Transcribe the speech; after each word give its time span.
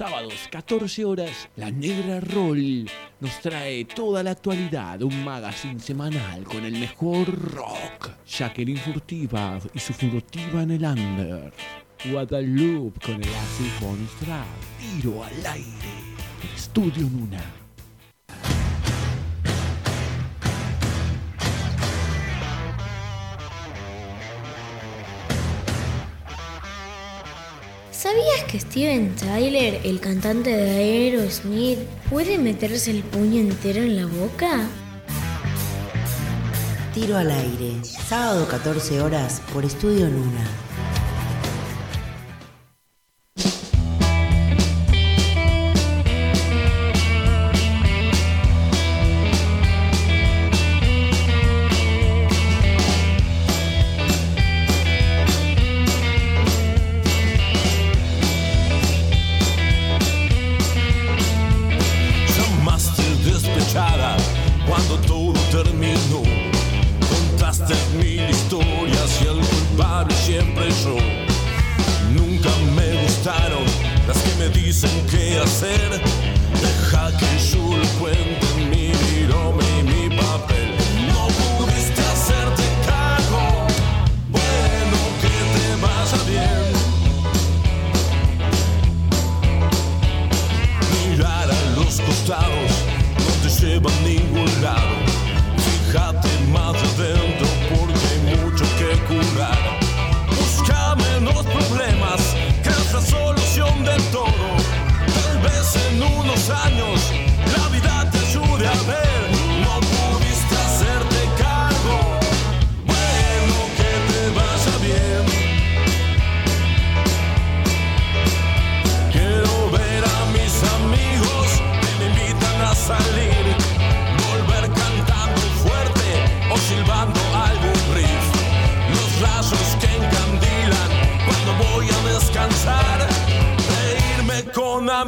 Sábados, 0.00 0.48
14 0.50 1.04
horas, 1.04 1.50
La 1.56 1.70
Negra 1.70 2.20
Roll 2.20 2.88
nos 3.20 3.38
trae 3.40 3.84
toda 3.84 4.22
la 4.22 4.30
actualidad, 4.30 5.02
un 5.02 5.22
magazine 5.22 5.78
semanal 5.78 6.42
con 6.44 6.64
el 6.64 6.72
mejor 6.72 7.26
rock. 7.52 8.08
Jacqueline 8.26 8.78
Furtiva 8.78 9.60
y 9.74 9.78
su 9.78 9.92
furtiva 9.92 10.62
en 10.62 10.70
el 10.70 10.84
under. 10.84 11.52
Guadalupe 12.10 12.98
con 13.04 13.16
el 13.16 13.28
acid 13.28 13.86
bonus 13.86 14.16
track. 14.20 14.46
Tiro 14.78 15.22
al 15.22 15.46
aire. 15.46 15.66
Estudio 16.56 17.06
Nuna. 17.06 17.59
¿Sabías 28.10 28.44
que 28.50 28.58
Steven 28.58 29.14
Tyler, 29.14 29.82
el 29.84 30.00
cantante 30.00 30.50
de 30.50 30.70
Aerosmith, 30.70 31.78
puede 32.10 32.38
meterse 32.38 32.90
el 32.90 33.04
puño 33.04 33.40
entero 33.40 33.82
en 33.82 33.94
la 33.94 34.06
boca? 34.06 34.66
Tiro 36.92 37.16
al 37.16 37.30
aire, 37.30 37.76
sábado 37.84 38.48
14 38.48 39.00
horas 39.00 39.40
por 39.52 39.64
Estudio 39.64 40.06
Luna. 40.06 40.44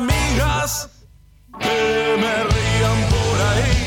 Amigas 0.03 0.91
que 1.61 2.17
me 2.23 2.35
rían 2.45 2.99
por 3.11 3.41
ahí. 3.51 3.82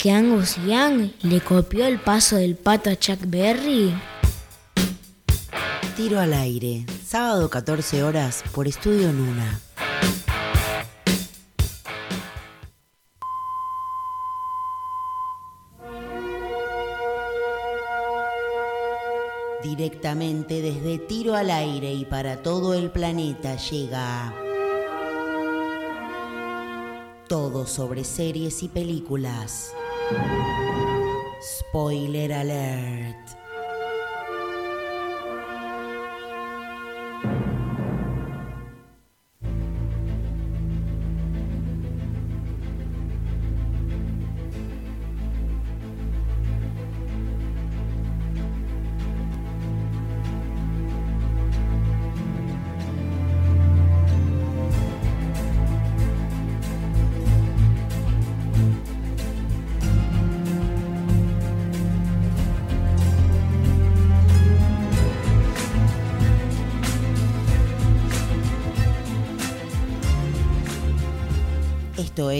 Que 0.00 0.10
Angus 0.10 0.56
Young 0.66 1.10
le 1.20 1.42
copió 1.42 1.84
el 1.84 2.00
paso 2.00 2.36
del 2.36 2.56
pato 2.56 2.88
a 2.88 2.96
Chuck 2.96 3.18
Berry? 3.26 3.94
Tiro 5.94 6.18
al 6.18 6.32
aire, 6.32 6.86
sábado 7.04 7.50
14 7.50 8.02
horas 8.02 8.42
por 8.52 8.66
Estudio 8.66 9.12
Luna. 9.12 9.60
Directamente 19.62 20.62
desde 20.62 20.96
Tiro 20.98 21.34
al 21.34 21.50
aire 21.50 21.92
y 21.92 22.06
para 22.06 22.42
todo 22.42 22.72
el 22.72 22.90
planeta 22.90 23.56
llega 23.56 24.34
todo 27.30 27.64
sobre 27.64 28.02
series 28.02 28.64
y 28.64 28.68
películas. 28.68 29.72
Spoiler 31.40 32.30
alert. 32.32 33.39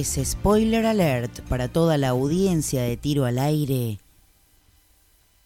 Es 0.00 0.19
Spoiler 0.25 0.87
Alert 0.87 1.43
para 1.43 1.69
toda 1.69 1.99
la 1.99 2.08
audiencia 2.08 2.82
de 2.82 2.97
Tiro 2.97 3.26
al 3.26 3.38
Aire. 3.38 3.99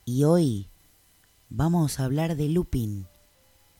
Y 0.04 0.22
hoy 0.22 0.68
vamos 1.50 1.98
a 1.98 2.04
hablar 2.04 2.36
de 2.36 2.48
Lupin, 2.48 3.08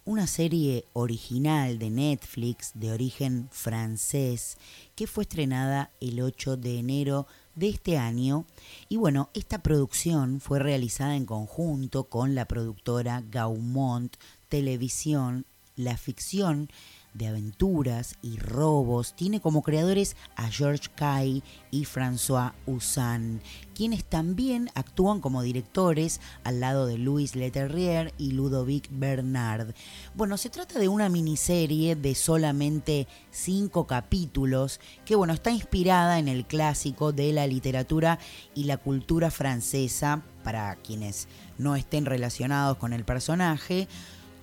una 0.05 0.27
serie 0.27 0.85
original 0.93 1.79
de 1.79 1.91
Netflix 1.91 2.73
de 2.75 2.91
origen 2.91 3.49
francés 3.53 4.59
que 4.97 5.07
fue 5.07 5.23
estrenada 5.23 5.91
el 6.01 6.21
8 6.21 6.57
de 6.57 6.81
enero 6.81 7.29
de 7.55 7.69
este 7.69 7.97
año. 7.97 8.45
Y 8.89 8.97
bueno, 8.97 9.31
esta 9.33 9.63
producción 9.63 10.41
fue 10.41 10.59
realizada 10.59 11.15
en 11.15 11.25
conjunto 11.25 12.09
con 12.09 12.35
la 12.35 12.47
productora 12.47 13.23
Gaumont 13.31 14.17
Televisión. 14.49 15.47
La 15.77 15.97
ficción 15.97 16.69
de 17.15 17.29
aventuras 17.29 18.17
y 18.23 18.37
robos, 18.39 19.15
tiene 19.15 19.41
como 19.41 19.63
creadores 19.63 20.17
a 20.37 20.49
George 20.51 20.91
Kay 20.95 21.43
y 21.71 21.85
François 21.85 22.53
Usan, 22.67 23.41
quienes 23.75 24.05
también 24.05 24.71
actúan 24.75 25.21
como 25.21 25.43
directores 25.43 26.21
al 26.45 26.61
lado 26.61 26.87
de 26.87 26.99
Louis 26.99 27.35
Leterrier 27.35 28.13
y 28.19 28.33
Ludovic 28.33 28.89
Bernard. 28.91 29.75
Bueno, 30.15 30.37
se 30.37 30.51
trata 30.51 30.79
de 30.79 30.89
una 30.89 31.09
miniserie 31.09 31.97
de 31.97 32.15
solamente 32.15 33.09
cinco 33.31 33.87
capítulos 33.87 34.81
que, 35.05 35.17
bueno, 35.17 35.33
está 35.33 35.51
inspirada 35.51 36.19
en 36.19 36.29
el 36.29 36.45
clásico 36.47 37.13
de 37.13 37.33
la 37.33 37.47
literatura 37.47 38.19
y 38.55 38.65
la 38.65 38.77
cultura 38.77 39.31
francesa, 39.31 40.23
para 40.43 40.77
quienes 40.77 41.27
no 41.57 41.75
estén 41.75 42.05
relacionados 42.05 42.77
con 42.77 42.93
el 42.93 43.05
personaje, 43.05 43.89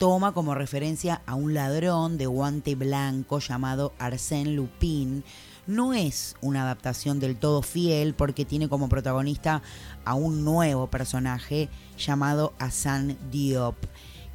toma 0.02 0.32
como 0.32 0.56
referencia 0.56 1.22
a 1.28 1.36
un 1.36 1.54
ladrón 1.54 2.18
de 2.18 2.26
guante 2.26 2.74
blanco 2.74 3.38
llamado 3.38 3.94
Arsène 4.00 4.56
Lupin. 4.56 5.24
No 5.68 5.94
es 5.94 6.36
una 6.42 6.64
adaptación 6.64 7.20
del 7.20 7.38
todo 7.38 7.62
fiel 7.62 8.16
porque 8.16 8.44
tiene 8.44 8.68
como 8.68 8.90
protagonista 8.90 9.62
a 10.04 10.16
un 10.16 10.44
nuevo 10.44 10.88
personaje 10.88 11.70
llamado 12.00 12.54
Hassan 12.58 13.16
Diop, 13.30 13.76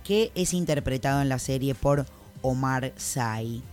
que 0.05 0.31
es 0.37 0.55
interpretado 0.55 1.21
en 1.21 1.29
la 1.29 1.41
serie 1.41 1.75
por 1.75 2.07
Omar 2.43 2.93
Sy. 2.97 3.65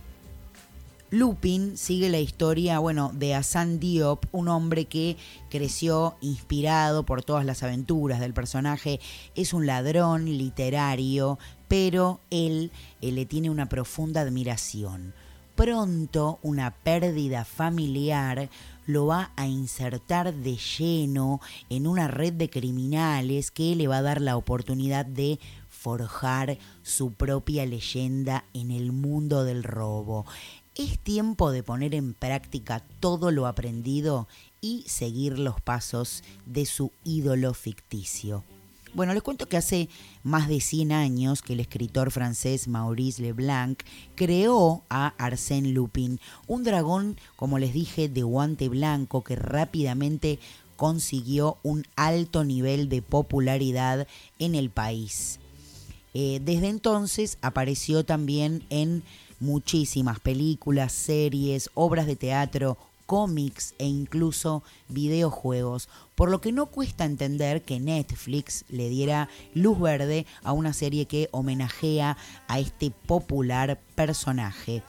Lupin 1.14 1.76
sigue 1.76 2.08
la 2.08 2.18
historia, 2.18 2.80
bueno, 2.80 3.12
de 3.14 3.36
Hassan 3.36 3.78
Diop, 3.78 4.24
un 4.32 4.48
hombre 4.48 4.86
que 4.86 5.16
creció 5.48 6.16
inspirado 6.20 7.04
por 7.06 7.22
todas 7.22 7.44
las 7.44 7.62
aventuras 7.62 8.18
del 8.18 8.34
personaje. 8.34 8.98
Es 9.36 9.52
un 9.52 9.64
ladrón 9.64 10.24
literario, 10.24 11.38
pero 11.68 12.20
él, 12.30 12.70
le 13.00 13.26
tiene 13.26 13.50
una 13.50 13.68
profunda 13.68 14.20
admiración. 14.20 15.14
Pronto 15.54 16.40
una 16.42 16.72
pérdida 16.72 17.44
familiar 17.44 18.50
lo 18.86 19.06
va 19.06 19.30
a 19.36 19.46
insertar 19.46 20.34
de 20.34 20.56
lleno 20.56 21.40
en 21.70 21.86
una 21.86 22.08
red 22.08 22.32
de 22.32 22.50
criminales 22.50 23.50
que 23.50 23.76
le 23.76 23.86
va 23.86 23.98
a 23.98 24.02
dar 24.02 24.20
la 24.20 24.36
oportunidad 24.36 25.06
de 25.06 25.38
forjar 25.68 26.58
su 26.82 27.12
propia 27.12 27.66
leyenda 27.66 28.44
en 28.52 28.70
el 28.70 28.90
mundo 28.90 29.44
del 29.44 29.62
robo. 29.62 30.26
Es 30.74 30.98
tiempo 30.98 31.52
de 31.52 31.62
poner 31.62 31.94
en 31.94 32.14
práctica 32.14 32.84
todo 32.98 33.30
lo 33.30 33.46
aprendido 33.46 34.26
y 34.60 34.82
seguir 34.88 35.38
los 35.38 35.60
pasos 35.60 36.24
de 36.46 36.66
su 36.66 36.90
ídolo 37.04 37.54
ficticio. 37.54 38.42
Bueno, 38.94 39.12
les 39.12 39.24
cuento 39.24 39.48
que 39.48 39.56
hace 39.56 39.88
más 40.22 40.46
de 40.46 40.60
100 40.60 40.92
años 40.92 41.42
que 41.42 41.54
el 41.54 41.60
escritor 41.60 42.12
francés 42.12 42.68
Maurice 42.68 43.22
Leblanc 43.22 43.82
creó 44.14 44.84
a 44.88 45.16
Arsène 45.18 45.72
Lupin, 45.72 46.20
un 46.46 46.62
dragón, 46.62 47.18
como 47.34 47.58
les 47.58 47.72
dije, 47.74 48.08
de 48.08 48.22
guante 48.22 48.68
blanco 48.68 49.24
que 49.24 49.34
rápidamente 49.34 50.38
consiguió 50.76 51.58
un 51.64 51.84
alto 51.96 52.44
nivel 52.44 52.88
de 52.88 53.02
popularidad 53.02 54.06
en 54.38 54.54
el 54.54 54.70
país. 54.70 55.40
Eh, 56.14 56.40
desde 56.44 56.68
entonces 56.68 57.38
apareció 57.42 58.04
también 58.04 58.64
en 58.70 59.02
muchísimas 59.40 60.20
películas, 60.20 60.92
series, 60.92 61.68
obras 61.74 62.06
de 62.06 62.14
teatro, 62.14 62.78
cómics 63.06 63.74
e 63.78 63.86
incluso 63.86 64.62
videojuegos, 64.88 65.88
por 66.14 66.30
lo 66.30 66.40
que 66.40 66.52
no 66.52 66.66
cuesta 66.66 67.04
entender 67.04 67.62
que 67.62 67.80
Netflix 67.80 68.64
le 68.68 68.88
diera 68.88 69.28
luz 69.54 69.78
verde 69.78 70.26
a 70.42 70.52
una 70.52 70.72
serie 70.72 71.06
que 71.06 71.28
homenajea 71.32 72.16
a 72.48 72.58
este 72.58 72.90
popular 72.90 73.80
personaje. 73.94 74.82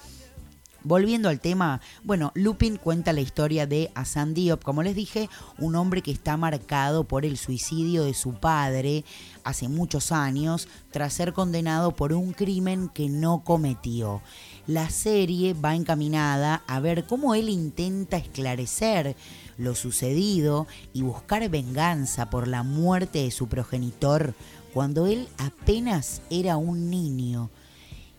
Volviendo 0.88 1.30
al 1.30 1.40
tema, 1.40 1.82
bueno, 2.04 2.32
Lupin 2.36 2.78
cuenta 2.78 3.12
la 3.12 3.22
historia 3.22 3.66
de 3.66 3.90
Hassan 3.96 4.36
Diop, 4.36 4.62
como 4.62 4.84
les 4.84 4.96
dije, 4.96 5.32
un 5.58 5.76
hombre 5.76 6.04
que 6.04 6.12
está 6.12 6.38
marcado 6.38 7.06
por 7.06 7.26
el 7.26 7.38
suicidio 7.38 8.04
de 8.04 8.14
su 8.14 8.36
padre 8.36 9.04
hace 9.44 9.68
muchos 9.68 10.12
años 10.12 10.68
tras 10.92 11.14
ser 11.14 11.34
condenado 11.34 11.96
por 11.96 12.14
un 12.14 12.34
crimen 12.34 12.90
que 12.90 13.10
no 13.10 13.44
cometió. 13.44 14.22
La 14.68 14.90
serie 14.90 15.54
va 15.54 15.76
encaminada 15.76 16.64
a 16.66 16.80
ver 16.80 17.06
cómo 17.06 17.36
él 17.36 17.50
intenta 17.50 18.18
esclarecer 18.18 19.16
lo 19.60 19.76
sucedido 19.76 20.66
y 20.92 21.04
buscar 21.04 21.48
venganza 21.50 22.32
por 22.32 22.48
la 22.48 22.64
muerte 22.64 23.20
de 23.20 23.32
su 23.32 23.48
progenitor 23.48 24.34
cuando 24.74 25.06
él 25.06 25.28
apenas 25.38 26.24
era 26.32 26.58
un 26.58 26.90
niño. 26.90 27.52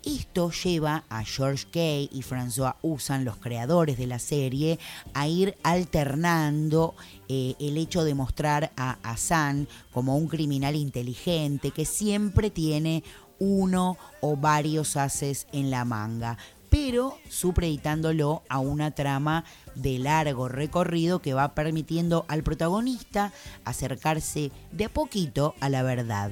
Esto 0.04 0.52
lleva 0.52 1.02
a 1.08 1.24
George 1.24 1.66
Kay 1.72 2.10
y 2.12 2.22
François 2.22 2.76
Usan, 2.80 3.24
los 3.24 3.38
creadores 3.38 3.98
de 3.98 4.06
la 4.06 4.20
serie, 4.20 4.78
a 5.14 5.26
ir 5.26 5.56
alternando 5.64 6.94
eh, 7.28 7.56
el 7.58 7.76
hecho 7.76 8.04
de 8.04 8.14
mostrar 8.14 8.70
a 8.76 8.98
Hassan 9.02 9.66
como 9.92 10.16
un 10.16 10.28
criminal 10.28 10.76
inteligente 10.76 11.72
que 11.72 11.84
siempre 11.84 12.50
tiene 12.50 13.02
uno 13.38 13.96
o 14.20 14.36
varios 14.36 14.96
haces 14.96 15.46
en 15.52 15.70
la 15.70 15.84
manga, 15.84 16.38
pero 16.70 17.18
supeditándolo 17.28 18.42
a 18.48 18.58
una 18.58 18.90
trama 18.90 19.44
de 19.74 19.98
largo 19.98 20.48
recorrido 20.48 21.20
que 21.20 21.34
va 21.34 21.54
permitiendo 21.54 22.24
al 22.28 22.42
protagonista 22.42 23.32
acercarse 23.64 24.50
de 24.72 24.84
a 24.86 24.88
poquito 24.88 25.54
a 25.60 25.68
la 25.68 25.82
verdad. 25.82 26.30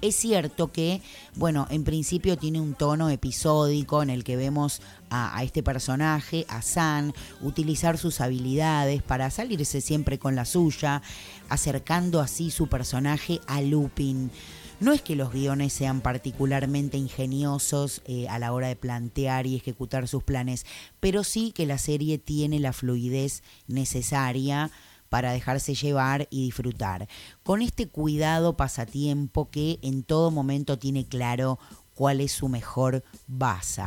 Es 0.00 0.14
cierto 0.14 0.70
que, 0.70 1.02
bueno, 1.34 1.66
en 1.70 1.82
principio 1.82 2.38
tiene 2.38 2.60
un 2.60 2.74
tono 2.74 3.10
episódico 3.10 4.00
en 4.00 4.10
el 4.10 4.22
que 4.22 4.36
vemos 4.36 4.80
a, 5.10 5.42
este 5.42 5.64
personaje, 5.64 6.46
a 6.48 6.62
San, 6.62 7.12
utilizar 7.40 7.98
sus 7.98 8.20
habilidades 8.20 9.02
para 9.02 9.28
salirse 9.30 9.80
siempre 9.80 10.20
con 10.20 10.36
la 10.36 10.44
suya, 10.44 11.02
acercando 11.48 12.20
así 12.20 12.52
su 12.52 12.68
personaje 12.68 13.40
a 13.48 13.60
Lupin. 13.60 14.30
No 14.80 14.92
es 14.92 15.02
que 15.02 15.16
los 15.16 15.32
guiones 15.32 15.72
sean 15.72 16.00
particularmente 16.00 16.96
ingeniosos 16.96 18.00
eh, 18.04 18.28
a 18.28 18.38
la 18.38 18.52
hora 18.52 18.68
de 18.68 18.76
plantear 18.76 19.48
y 19.48 19.56
ejecutar 19.56 20.06
sus 20.06 20.22
planes, 20.22 20.66
pero 21.00 21.24
sí 21.24 21.50
que 21.50 21.66
la 21.66 21.78
serie 21.78 22.18
tiene 22.18 22.60
la 22.60 22.72
fluidez 22.72 23.42
necesaria 23.66 24.70
para 25.08 25.32
dejarse 25.32 25.74
llevar 25.74 26.28
y 26.30 26.44
disfrutar. 26.44 27.08
Con 27.42 27.60
este 27.60 27.88
cuidado 27.88 28.56
pasatiempo 28.56 29.50
que 29.50 29.80
en 29.82 30.04
todo 30.04 30.30
momento 30.30 30.78
tiene 30.78 31.06
claro 31.06 31.58
cuál 31.94 32.20
es 32.20 32.30
su 32.30 32.48
mejor 32.48 33.02
base. 33.26 33.82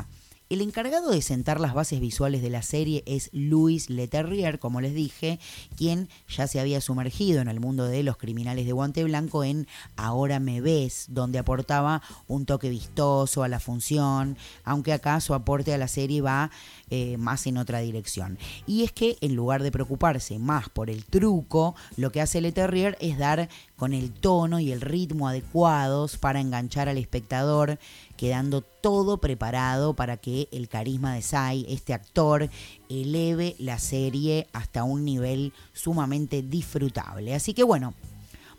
El 0.51 0.59
encargado 0.59 1.11
de 1.11 1.21
sentar 1.21 1.61
las 1.61 1.73
bases 1.73 2.01
visuales 2.01 2.41
de 2.41 2.49
la 2.49 2.61
serie 2.61 3.03
es 3.05 3.29
Louis 3.31 3.89
Leterrier, 3.89 4.59
como 4.59 4.81
les 4.81 4.93
dije, 4.93 5.39
quien 5.77 6.09
ya 6.27 6.45
se 6.45 6.59
había 6.59 6.81
sumergido 6.81 7.39
en 7.39 7.47
el 7.47 7.61
mundo 7.61 7.85
de 7.85 8.03
los 8.03 8.17
criminales 8.17 8.65
de 8.65 8.73
guante 8.73 9.01
blanco 9.05 9.45
en 9.45 9.65
Ahora 9.95 10.41
me 10.41 10.59
ves, 10.59 11.05
donde 11.07 11.39
aportaba 11.39 12.01
un 12.27 12.45
toque 12.45 12.67
vistoso 12.67 13.43
a 13.43 13.47
la 13.47 13.61
función, 13.61 14.37
aunque 14.65 14.91
acá 14.91 15.21
su 15.21 15.33
aporte 15.33 15.73
a 15.73 15.77
la 15.77 15.87
serie 15.87 16.19
va 16.19 16.51
eh, 16.89 17.15
más 17.15 17.47
en 17.47 17.57
otra 17.57 17.79
dirección. 17.79 18.37
Y 18.67 18.83
es 18.83 18.91
que 18.91 19.17
en 19.21 19.35
lugar 19.35 19.63
de 19.63 19.71
preocuparse 19.71 20.37
más 20.37 20.67
por 20.67 20.89
el 20.89 21.05
truco, 21.05 21.75
lo 21.95 22.11
que 22.11 22.19
hace 22.19 22.41
Leterrier 22.41 22.97
es 22.99 23.17
dar 23.17 23.47
con 23.77 23.93
el 23.93 24.11
tono 24.11 24.59
y 24.59 24.73
el 24.73 24.81
ritmo 24.81 25.29
adecuados 25.29 26.17
para 26.17 26.41
enganchar 26.41 26.89
al 26.89 26.97
espectador 26.97 27.79
quedando 28.21 28.61
todo 28.61 29.17
preparado 29.17 29.95
para 29.95 30.15
que 30.15 30.47
el 30.51 30.69
carisma 30.69 31.15
de 31.15 31.23
Sai, 31.23 31.65
este 31.67 31.95
actor, 31.95 32.51
eleve 32.87 33.55
la 33.57 33.79
serie 33.79 34.47
hasta 34.53 34.83
un 34.83 35.03
nivel 35.03 35.53
sumamente 35.73 36.43
disfrutable. 36.43 37.33
Así 37.33 37.55
que 37.55 37.63
bueno, 37.63 37.95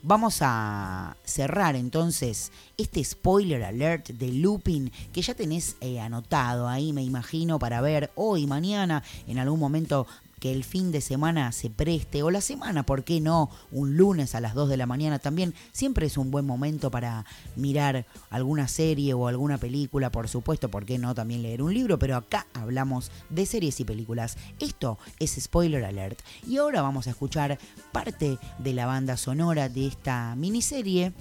Vamos 0.04 0.38
a 0.40 1.16
cerrar 1.23 1.76
entonces 1.76 2.50
este 2.76 3.04
spoiler 3.04 3.62
alert 3.62 4.09
de 4.09 4.33
Looping 4.33 4.90
que 5.12 5.23
ya 5.23 5.33
tenés 5.35 5.76
eh, 5.81 6.00
anotado 6.00 6.66
ahí, 6.66 6.92
me 6.92 7.04
imagino, 7.04 7.61
para 7.61 7.81
ver 7.81 8.11
hoy, 8.16 8.49
mañana, 8.49 9.04
en 9.28 9.38
algún 9.38 9.61
momento 9.61 10.09
que 10.43 10.51
el 10.51 10.65
fin 10.65 10.91
de 10.91 11.01
semana 11.01 11.53
se 11.53 11.71
preste, 11.71 12.25
o 12.25 12.31
la 12.33 12.41
semana, 12.41 12.85
¿por 12.85 13.05
qué 13.05 13.21
no? 13.21 13.49
Un 13.71 13.97
lunes 13.97 14.35
a 14.35 14.41
las 14.41 14.55
2 14.55 14.69
de 14.71 14.77
la 14.77 14.87
mañana 14.87 15.21
también, 15.21 15.55
siempre 15.71 16.07
es 16.07 16.19
un 16.19 16.33
buen 16.33 16.45
momento 16.45 16.91
para 16.91 17.25
mirar 17.55 18.07
alguna 18.29 18.67
serie 18.67 19.15
o 19.15 19.29
alguna 19.29 19.59
película, 19.59 20.11
por 20.11 20.27
supuesto, 20.27 20.69
¿por 20.69 20.85
qué 20.85 20.99
no 20.99 21.15
también 21.15 21.43
leer 21.43 21.63
un 21.63 21.73
libro? 21.73 21.97
Pero 21.97 22.17
acá 22.17 22.49
hablamos 22.55 23.13
de 23.31 23.47
series 23.47 23.79
y 23.79 23.85
películas. 23.85 24.37
Esto 24.59 24.99
es 25.21 25.37
Spoiler 25.41 25.85
Alert. 25.85 26.19
Y 26.45 26.57
ahora 26.57 26.83
vamos 26.83 27.07
a 27.07 27.11
escuchar 27.11 27.57
parte 27.93 28.37
de 28.59 28.73
la 28.73 28.87
banda 28.87 29.17
sonora 29.17 29.69
de 29.69 29.87
esta 29.87 30.35
miniserie. 30.35 31.13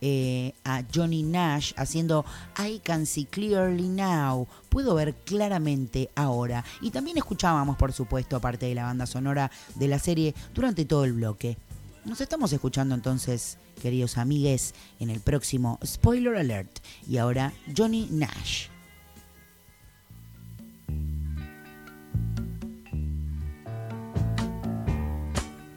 Eh, 0.00 0.54
a 0.64 0.84
Johnny 0.94 1.24
Nash 1.24 1.72
haciendo 1.76 2.24
I 2.58 2.78
Can 2.80 3.06
See 3.06 3.24
Clearly 3.24 3.88
Now. 3.88 4.46
Puedo 4.68 4.94
ver 4.94 5.14
claramente 5.24 6.10
ahora. 6.14 6.64
Y 6.80 6.90
también 6.90 7.18
escuchábamos, 7.18 7.76
por 7.76 7.92
supuesto, 7.92 8.40
parte 8.40 8.66
de 8.66 8.74
la 8.74 8.84
banda 8.84 9.06
sonora 9.06 9.50
de 9.74 9.88
la 9.88 9.98
serie 9.98 10.34
durante 10.54 10.84
todo 10.84 11.04
el 11.04 11.14
bloque. 11.14 11.56
Nos 12.04 12.20
estamos 12.20 12.52
escuchando 12.52 12.94
entonces, 12.94 13.58
queridos 13.82 14.18
amigues, 14.18 14.74
en 15.00 15.10
el 15.10 15.20
próximo 15.20 15.78
Spoiler 15.84 16.36
Alert. 16.36 16.78
Y 17.06 17.18
ahora 17.18 17.52
Johnny 17.76 18.08
Nash. 18.10 18.68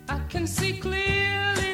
I 0.08 0.20
can 0.30 0.48
see 0.48 0.80
clearly 0.80 1.71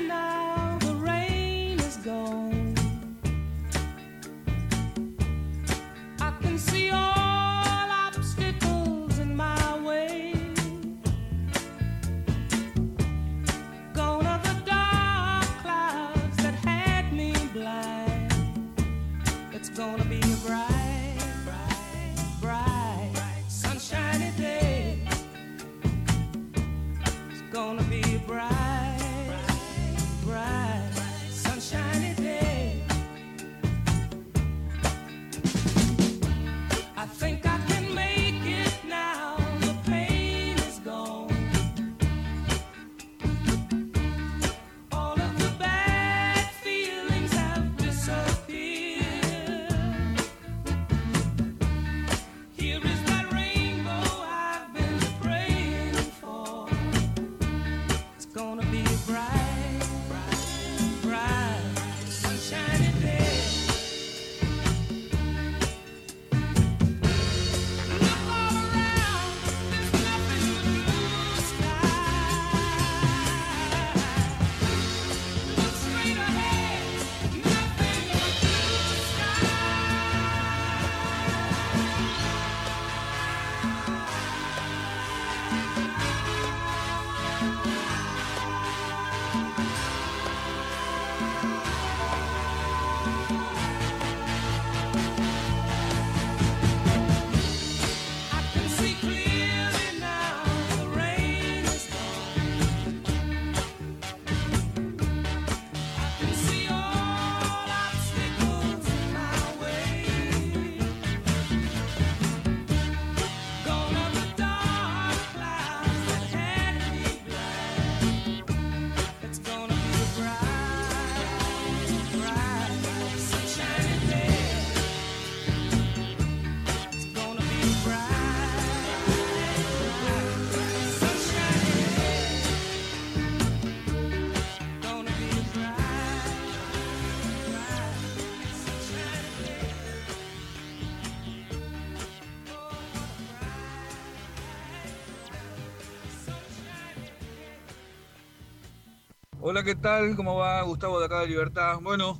Hola, 149.49 149.63
¿qué 149.63 149.75
tal? 149.75 150.17
¿Cómo 150.17 150.35
va? 150.35 150.61
Gustavo 150.63 150.99
de 150.99 151.05
acá 151.05 151.21
de 151.21 151.27
Libertad. 151.27 151.79
Bueno, 151.81 152.19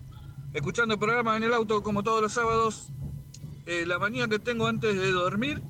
escuchando 0.54 0.94
el 0.94 1.00
programa 1.02 1.36
en 1.36 1.44
el 1.44 1.54
auto 1.54 1.84
como 1.84 2.02
todos 2.02 2.22
los 2.22 2.32
sábados. 2.32 2.88
Eh, 3.66 3.84
la 3.86 4.00
manía 4.00 4.30
que 4.30 4.40
tengo 4.40 4.66
antes 4.66 4.96
de 4.96 5.12
dormir 5.12 5.62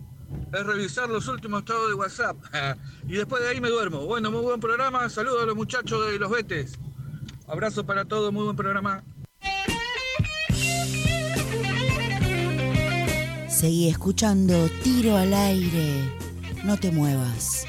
es 0.54 0.64
revisar 0.64 1.10
los 1.10 1.28
últimos 1.28 1.62
estados 1.62 1.88
de 1.90 1.96
WhatsApp. 1.96 2.38
y 3.08 3.14
después 3.14 3.42
de 3.42 3.50
ahí 3.50 3.60
me 3.60 3.70
duermo. 3.70 4.06
Bueno, 4.06 4.30
muy 4.30 4.42
buen 4.42 4.60
programa. 4.60 5.10
Saludos 5.10 5.42
a 5.42 5.46
los 5.48 5.56
muchachos 5.56 6.06
de 6.06 6.20
los 6.20 6.30
Betes. 6.30 6.78
Abrazo 7.48 7.84
para 7.88 8.06
todos, 8.06 8.32
muy 8.32 8.44
buen 8.44 8.56
programa. 8.56 9.04
Seguí 13.50 13.90
escuchando 13.90 14.70
Tiro 14.84 15.18
al 15.18 15.34
aire. 15.34 16.04
No 16.64 16.78
te 16.78 16.92
muevas. 16.92 17.66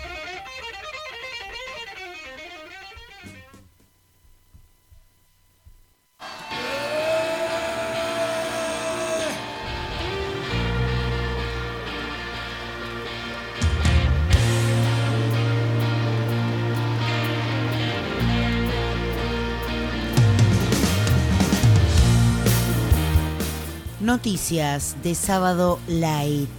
Noticias 24.18 24.96
de 25.04 25.14
sábado 25.14 25.78
light. 25.86 26.50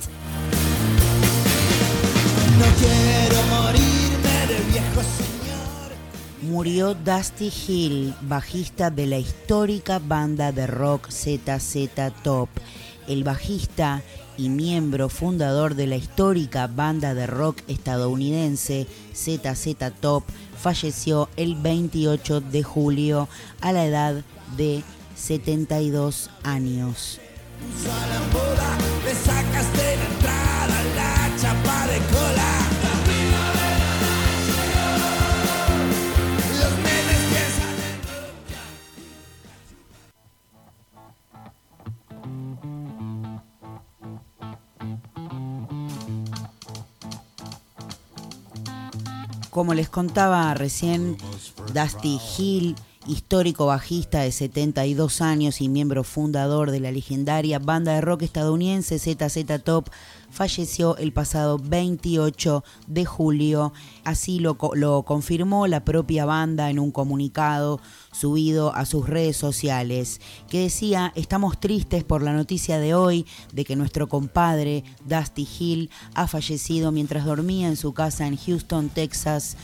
No 2.57 2.65
quiero 2.79 3.43
morirme 3.49 4.47
de 4.47 4.71
viejo 4.71 5.01
señor. 5.01 5.91
Murió 6.41 6.93
Dusty 6.93 7.51
Hill, 7.51 8.15
bajista 8.21 8.89
de 8.89 9.07
la 9.07 9.17
histórica 9.17 9.99
banda 9.99 10.53
de 10.53 10.67
rock 10.67 11.09
ZZ 11.11 11.89
Top. 12.23 12.47
El 13.09 13.25
bajista 13.25 14.03
y 14.37 14.47
miembro 14.47 15.09
fundador 15.09 15.75
de 15.75 15.87
la 15.87 15.97
histórica 15.97 16.67
banda 16.67 17.13
de 17.13 17.27
rock 17.27 17.57
estadounidense 17.67 18.87
ZZ 19.13 19.75
Top 19.99 20.23
falleció 20.57 21.27
el 21.35 21.55
28 21.55 22.39
de 22.39 22.63
julio 22.63 23.27
a 23.59 23.73
la 23.73 23.85
edad 23.85 24.23
de 24.55 24.81
72 25.17 26.29
años. 26.43 27.19
Como 49.59 49.73
les 49.73 49.89
contaba 49.89 50.53
recién, 50.53 51.17
Dusty 51.73 52.17
Hill, 52.37 52.75
histórico 53.07 53.65
bajista 53.65 54.21
de 54.21 54.31
72 54.31 55.21
años 55.21 55.61
y 55.61 55.69
miembro 55.69 56.03
fundador 56.03 56.69
de 56.69 56.81
la 56.81 56.91
legendaria 56.91 57.57
banda 57.57 57.93
de 57.93 58.01
rock 58.01 58.23
estadounidense 58.23 58.99
ZZ 58.99 59.63
Top, 59.63 59.89
falleció 60.29 60.97
el 60.97 61.13
pasado 61.13 61.57
28 61.57 62.63
de 62.87 63.05
julio. 63.05 63.73
Así 64.03 64.39
lo, 64.39 64.57
lo 64.73 65.03
confirmó 65.03 65.65
la 65.67 65.85
propia 65.85 66.25
banda 66.25 66.69
en 66.69 66.77
un 66.77 66.91
comunicado 66.91 67.79
subido 68.11 68.75
a 68.75 68.85
sus 68.85 69.07
redes 69.07 69.37
sociales, 69.37 70.19
que 70.49 70.61
decía, 70.61 71.13
estamos 71.15 71.59
tristes 71.59 72.03
por 72.03 72.21
la 72.21 72.33
noticia 72.33 72.79
de 72.79 72.93
hoy 72.95 73.25
de 73.53 73.63
que 73.63 73.77
nuestro 73.77 74.09
compadre 74.09 74.83
Dusty 75.05 75.47
Hill 75.57 75.89
ha 76.15 76.27
fallecido 76.27 76.91
mientras 76.91 77.25
dormía 77.25 77.69
en 77.69 77.77
su 77.77 77.93
casa 77.93 78.27
en 78.27 78.35
Houston, 78.35 78.89
Texas. 78.89 79.55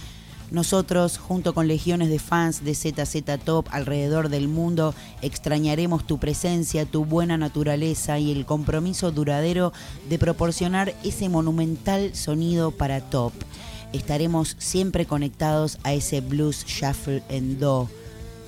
Nosotros, 0.51 1.17
junto 1.17 1.53
con 1.53 1.67
legiones 1.67 2.09
de 2.09 2.19
fans 2.19 2.63
de 2.63 2.75
ZZ 2.75 3.43
Top 3.43 3.67
alrededor 3.71 4.29
del 4.29 4.47
mundo, 4.47 4.93
extrañaremos 5.21 6.05
tu 6.05 6.19
presencia, 6.19 6.85
tu 6.85 7.03
buena 7.03 7.37
naturaleza 7.37 8.19
y 8.19 8.31
el 8.31 8.45
compromiso 8.45 9.11
duradero 9.11 9.73
de 10.07 10.19
proporcionar 10.19 10.93
ese 11.03 11.29
monumental 11.29 12.15
sonido 12.15 12.71
para 12.71 13.01
Top. 13.01 13.33
Estaremos 13.91 14.55
siempre 14.59 15.05
conectados 15.05 15.79
a 15.83 15.93
ese 15.93 16.21
blues 16.21 16.65
shuffle 16.65 17.23
en 17.29 17.59
do, 17.59 17.89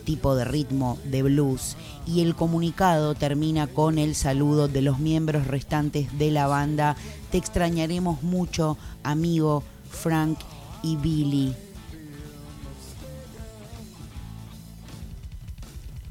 tipo 0.06 0.36
de 0.36 0.46
ritmo 0.46 1.00
de 1.06 1.24
blues. 1.24 1.78
Y 2.06 2.22
el 2.22 2.36
comunicado 2.36 3.16
termina 3.16 3.68
con 3.68 3.98
el 3.98 4.14
saludo 4.14 4.68
de 4.68 4.82
los 4.82 5.00
miembros 5.00 5.48
restantes 5.48 6.18
de 6.18 6.32
la 6.32 6.48
banda. 6.48 6.96
Te 7.32 7.38
extrañaremos 7.38 8.24
mucho, 8.24 8.78
amigo 9.04 9.64
Frank 9.90 10.38
y 10.84 10.96
Billy. 10.98 11.54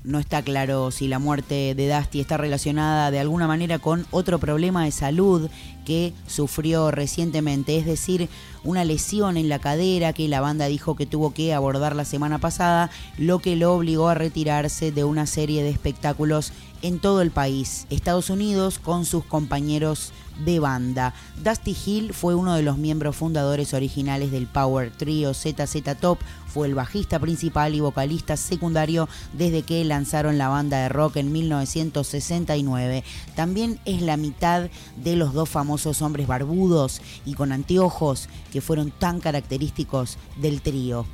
No 0.07 0.21
está 0.21 0.41
claro 0.41 0.93
si 0.93 1.09
la 1.09 1.19
muerte 1.19 1.75
de 1.75 1.93
Dusty 1.93 2.21
está 2.21 2.37
relacionada 2.37 3.11
de 3.11 3.19
alguna 3.19 3.49
manera 3.49 3.81
con 3.81 4.07
otro 4.13 4.39
problema 4.39 4.85
de 4.85 4.93
salud 4.93 5.51
que 5.85 6.13
sufrió 6.29 6.93
recientemente, 6.93 7.77
es 7.77 7.87
decir, 7.87 8.29
una 8.63 8.85
lesión 8.85 9.37
en 9.37 9.49
la 9.49 9.59
cadera 9.59 10.13
que 10.13 10.29
la 10.29 10.41
banda 10.41 10.67
dijo 10.67 10.95
que 10.95 11.07
tuvo 11.07 11.35
que 11.35 11.53
abordar 11.53 11.97
la 11.97 12.05
semana 12.05 12.39
pasada, 12.39 12.89
lo 13.19 13.41
que 13.41 13.57
lo 13.57 13.75
obligó 13.75 14.09
a 14.09 14.15
retirarse 14.15 14.93
de 14.93 15.03
una 15.03 15.27
serie 15.27 15.65
de 15.65 15.71
espectáculos 15.71 16.53
en 16.83 17.01
todo 17.01 17.21
el 17.21 17.33
país, 17.33 17.89
Estados 17.91 18.31
Unidos, 18.31 18.79
con 18.79 19.07
sus 19.07 19.25
compañeros 19.25 20.13
de 20.45 20.61
banda. 20.61 21.15
Dusty 21.43 21.77
Hill 21.85 22.13
fue 22.13 22.35
uno 22.35 22.55
de 22.55 22.63
los 22.63 22.79
miembros 22.79 23.17
fundadores 23.17 23.75
originales 23.75 24.31
del 24.31 24.47
Power 24.47 24.91
Trio 24.91 25.35
ZZ 25.35 25.83
Top, 26.01 26.19
fue 26.47 26.69
el 26.69 26.75
bajista 26.75 27.19
principal 27.19 27.75
y 27.75 27.81
vocalista 27.81 28.37
secundario 28.37 29.09
desde 29.33 29.63
que 29.63 29.85
lanzaron 29.85 30.39
la 30.39 30.49
banda 30.49 30.79
de 30.79 30.89
rock 30.89 31.17
en 31.17 31.33
1969. 31.33 33.05
También 33.35 33.79
es 33.85 34.03
la 34.03 34.17
mitad 34.17 34.71
de 34.97 35.17
los 35.17 35.35
dos 35.35 35.49
famosos 35.49 36.03
hombres 36.03 36.27
barbudos 36.27 37.03
y 37.25 37.35
con 37.35 37.53
anteojos 37.53 38.29
que 38.53 38.61
fueron 38.61 38.91
tan 38.91 39.21
característicos 39.21 40.19
del 40.37 40.63
trío. 40.63 41.07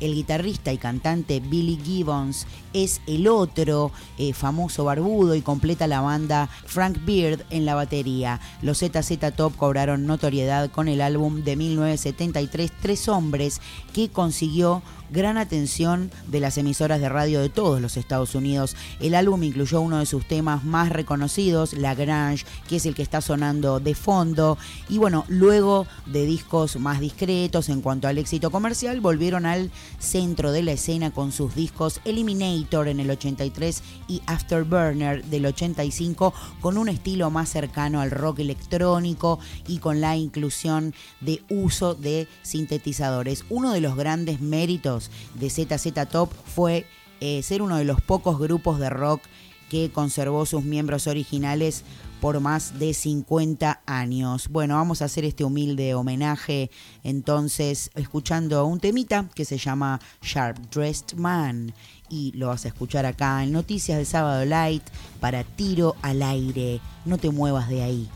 El 0.00 0.14
guitarrista 0.14 0.72
y 0.72 0.78
cantante 0.78 1.40
Billy 1.40 1.78
Gibbons 1.82 2.46
es 2.72 3.00
el 3.06 3.28
otro 3.28 3.92
eh, 4.18 4.32
famoso 4.34 4.84
barbudo 4.84 5.34
y 5.34 5.40
completa 5.40 5.86
la 5.86 6.00
banda 6.00 6.50
Frank 6.66 6.98
Beard 7.06 7.44
en 7.50 7.64
la 7.64 7.74
batería. 7.74 8.40
Los 8.60 8.80
ZZ 8.80 9.18
Top 9.34 9.56
cobraron 9.56 10.06
notoriedad 10.06 10.70
con 10.70 10.88
el 10.88 11.00
álbum 11.00 11.42
de 11.42 11.56
1973 11.56 12.72
Tres 12.82 13.08
Hombres 13.08 13.60
que 13.94 14.10
consiguió 14.10 14.82
gran 15.10 15.38
atención 15.38 16.10
de 16.26 16.40
las 16.40 16.58
emisoras 16.58 17.00
de 17.00 17.08
radio 17.08 17.40
de 17.40 17.48
todos 17.48 17.80
los 17.80 17.96
Estados 17.96 18.34
Unidos. 18.34 18.76
El 19.00 19.14
álbum 19.14 19.42
incluyó 19.42 19.80
uno 19.80 19.98
de 19.98 20.06
sus 20.06 20.26
temas 20.26 20.64
más 20.64 20.90
reconocidos, 20.90 21.72
La 21.72 21.94
Grange, 21.94 22.44
que 22.68 22.76
es 22.76 22.86
el 22.86 22.94
que 22.94 23.02
está 23.02 23.20
sonando 23.20 23.80
de 23.80 23.94
fondo. 23.94 24.58
Y 24.88 24.98
bueno, 24.98 25.24
luego 25.28 25.86
de 26.06 26.26
discos 26.26 26.76
más 26.76 27.00
discretos 27.00 27.68
en 27.68 27.80
cuanto 27.80 28.08
al 28.08 28.18
éxito 28.18 28.50
comercial, 28.50 29.00
volvieron 29.00 29.46
al 29.46 29.70
centro 29.98 30.52
de 30.52 30.62
la 30.62 30.72
escena 30.72 31.10
con 31.10 31.32
sus 31.32 31.54
discos 31.54 32.00
Eliminator 32.04 32.88
en 32.88 33.00
el 33.00 33.10
83 33.10 33.82
y 34.08 34.22
Afterburner 34.26 35.24
del 35.24 35.46
85, 35.46 36.34
con 36.60 36.78
un 36.78 36.88
estilo 36.88 37.30
más 37.30 37.48
cercano 37.48 38.00
al 38.00 38.10
rock 38.10 38.40
electrónico 38.40 39.38
y 39.66 39.78
con 39.78 40.00
la 40.00 40.16
inclusión 40.16 40.94
de 41.20 41.42
uso 41.48 41.94
de 41.94 42.28
sintetizadores. 42.42 43.44
Uno 43.50 43.72
de 43.72 43.80
los 43.80 43.96
grandes 43.96 44.40
méritos 44.40 44.95
de 45.34 45.50
ZZ 45.50 45.92
Top 46.10 46.30
fue 46.54 46.86
eh, 47.20 47.42
ser 47.42 47.62
uno 47.62 47.76
de 47.76 47.84
los 47.84 48.00
pocos 48.00 48.38
grupos 48.38 48.78
de 48.78 48.90
rock 48.90 49.22
que 49.68 49.90
conservó 49.90 50.46
sus 50.46 50.64
miembros 50.64 51.06
originales 51.06 51.82
por 52.20 52.40
más 52.40 52.78
de 52.78 52.94
50 52.94 53.82
años. 53.86 54.48
Bueno, 54.48 54.74
vamos 54.76 55.02
a 55.02 55.06
hacer 55.06 55.24
este 55.24 55.44
humilde 55.44 55.94
homenaje 55.94 56.70
entonces 57.04 57.90
escuchando 57.94 58.64
un 58.66 58.80
temita 58.80 59.28
que 59.34 59.44
se 59.44 59.58
llama 59.58 60.00
Sharp 60.22 60.58
Dressed 60.70 61.16
Man 61.16 61.74
y 62.08 62.32
lo 62.32 62.48
vas 62.48 62.64
a 62.64 62.68
escuchar 62.68 63.06
acá 63.06 63.42
en 63.42 63.52
Noticias 63.52 63.98
de 63.98 64.04
Sábado 64.04 64.44
Light 64.44 64.84
para 65.20 65.44
tiro 65.44 65.96
al 66.02 66.22
aire. 66.22 66.80
No 67.04 67.18
te 67.18 67.30
muevas 67.30 67.68
de 67.68 67.82
ahí. 67.82 68.08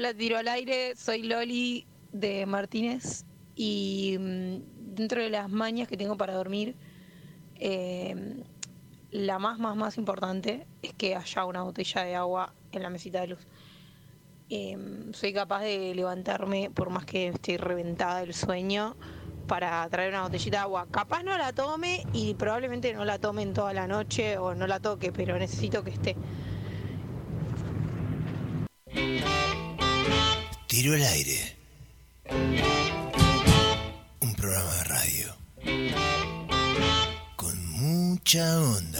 Hola, 0.00 0.14
tiro 0.14 0.38
al 0.38 0.48
aire. 0.48 0.96
Soy 0.96 1.24
Loli 1.24 1.86
de 2.10 2.46
Martínez 2.46 3.26
y 3.54 4.16
mm, 4.18 4.94
dentro 4.94 5.20
de 5.20 5.28
las 5.28 5.50
mañas 5.50 5.88
que 5.88 5.98
tengo 5.98 6.16
para 6.16 6.32
dormir, 6.32 6.74
eh, 7.56 8.42
la 9.10 9.38
más, 9.38 9.58
más, 9.58 9.76
más 9.76 9.98
importante 9.98 10.66
es 10.80 10.94
que 10.94 11.16
haya 11.16 11.44
una 11.44 11.64
botella 11.64 12.02
de 12.02 12.14
agua 12.14 12.54
en 12.72 12.82
la 12.82 12.88
mesita 12.88 13.20
de 13.20 13.26
luz. 13.26 13.46
Eh, 14.48 14.78
soy 15.12 15.34
capaz 15.34 15.60
de 15.64 15.94
levantarme 15.94 16.70
por 16.70 16.88
más 16.88 17.04
que 17.04 17.28
esté 17.28 17.58
reventada 17.58 18.20
del 18.20 18.32
sueño 18.32 18.96
para 19.46 19.86
traer 19.90 20.14
una 20.14 20.22
botellita 20.22 20.56
de 20.56 20.62
agua. 20.62 20.86
Capaz 20.90 21.22
no 21.24 21.36
la 21.36 21.52
tome 21.52 22.06
y 22.14 22.32
probablemente 22.36 22.94
no 22.94 23.04
la 23.04 23.18
tome 23.18 23.42
en 23.42 23.52
toda 23.52 23.74
la 23.74 23.86
noche 23.86 24.38
o 24.38 24.54
no 24.54 24.66
la 24.66 24.80
toque, 24.80 25.12
pero 25.12 25.38
necesito 25.38 25.84
que 25.84 25.90
esté. 25.90 26.16
Tiro 30.80 30.94
al 30.94 31.02
aire. 31.02 31.56
Un 34.22 34.34
programa 34.34 34.74
de 34.76 34.84
radio. 34.84 35.36
Con 37.36 37.66
mucha 37.66 38.58
onda. 38.62 38.98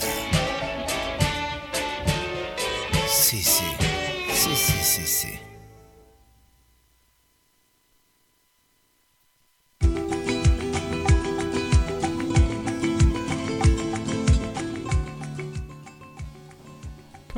Sí, 3.08 3.42
sí. 3.42 3.64
Sí, 4.30 4.54
sí, 4.54 4.78
sí, 4.82 5.06
sí. 5.06 5.49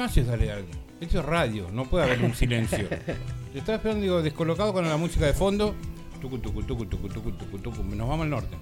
¿Qué 0.02 0.06
más 0.08 0.16
es 0.16 0.26
dale 0.26 0.50
algo? 0.50 0.68
Esto 1.00 1.20
es 1.20 1.24
radio, 1.24 1.68
no 1.70 1.84
puede 1.84 2.06
haber 2.06 2.24
un 2.24 2.34
silencio. 2.34 2.88
Yo 3.54 3.60
estaba 3.60 3.76
esperando, 3.76 4.02
digo, 4.02 4.20
descolocado 4.20 4.72
con 4.72 4.88
la 4.88 4.96
música 4.96 5.26
de 5.26 5.32
fondo. 5.32 5.76
Tucu, 6.20 6.38
tucu, 6.38 6.64
tucu, 6.64 6.86
tucu, 6.86 7.08
tucu, 7.08 7.30
tucu, 7.30 7.58
tucu. 7.58 7.84
Nos 7.84 8.08
vamos 8.08 8.24
al 8.24 8.30
norte. 8.30 8.56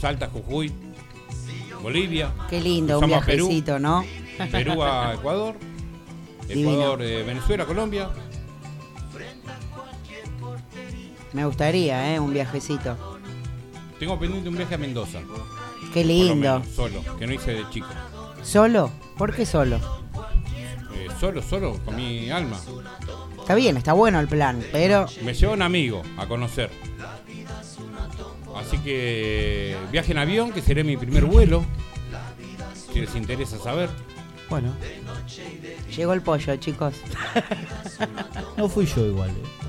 Salta, 0.00 0.28
Jujuy, 0.28 0.72
Bolivia. 1.82 2.32
Qué 2.48 2.58
lindo, 2.58 2.98
un 2.98 3.00
Perú, 3.00 3.48
viajecito, 3.48 3.78
¿no? 3.78 4.02
Perú 4.50 4.82
a 4.82 5.12
Ecuador. 5.12 5.56
Divino. 6.48 6.70
Ecuador, 6.70 7.02
eh, 7.02 7.22
Venezuela, 7.22 7.66
Colombia. 7.66 8.08
Me 11.34 11.44
gustaría, 11.44 12.14
¿eh? 12.14 12.18
Un 12.18 12.32
viajecito. 12.32 12.96
Tengo 13.98 14.18
pendiente 14.18 14.48
un 14.48 14.56
viaje 14.56 14.74
a 14.74 14.78
Mendoza. 14.78 15.20
Qué 15.92 16.02
lindo. 16.02 16.34
menos, 16.34 16.66
solo, 16.68 17.02
que 17.18 17.26
no 17.26 17.34
hice 17.34 17.52
de 17.52 17.68
chico. 17.68 17.88
¿Solo? 18.46 18.90
¿Por 19.18 19.34
qué 19.34 19.44
solo? 19.44 19.76
Eh, 20.94 21.08
solo, 21.20 21.42
solo, 21.42 21.78
con 21.84 21.96
mi 21.96 22.30
alma. 22.30 22.58
Está 23.40 23.54
bien, 23.54 23.76
está 23.76 23.92
bueno 23.92 24.20
el 24.20 24.28
plan, 24.28 24.62
pero 24.72 25.06
Me 25.22 25.34
lleva 25.34 25.52
un 25.54 25.62
amigo 25.62 26.02
a 26.16 26.26
conocer. 26.26 26.70
Así 28.56 28.78
que 28.78 29.76
viaje 29.92 30.12
en 30.12 30.18
avión, 30.18 30.52
que 30.52 30.62
será 30.62 30.82
mi 30.84 30.96
primer 30.96 31.24
vuelo. 31.24 31.64
Si 32.92 33.00
les 33.00 33.14
interesa 33.14 33.58
saber. 33.58 33.90
Bueno, 34.48 34.72
llegó 35.94 36.12
el 36.12 36.22
pollo, 36.22 36.54
chicos. 36.56 36.94
no 38.56 38.68
fui 38.68 38.86
yo 38.86 39.04
igual. 39.06 39.30
eh. 39.30 39.65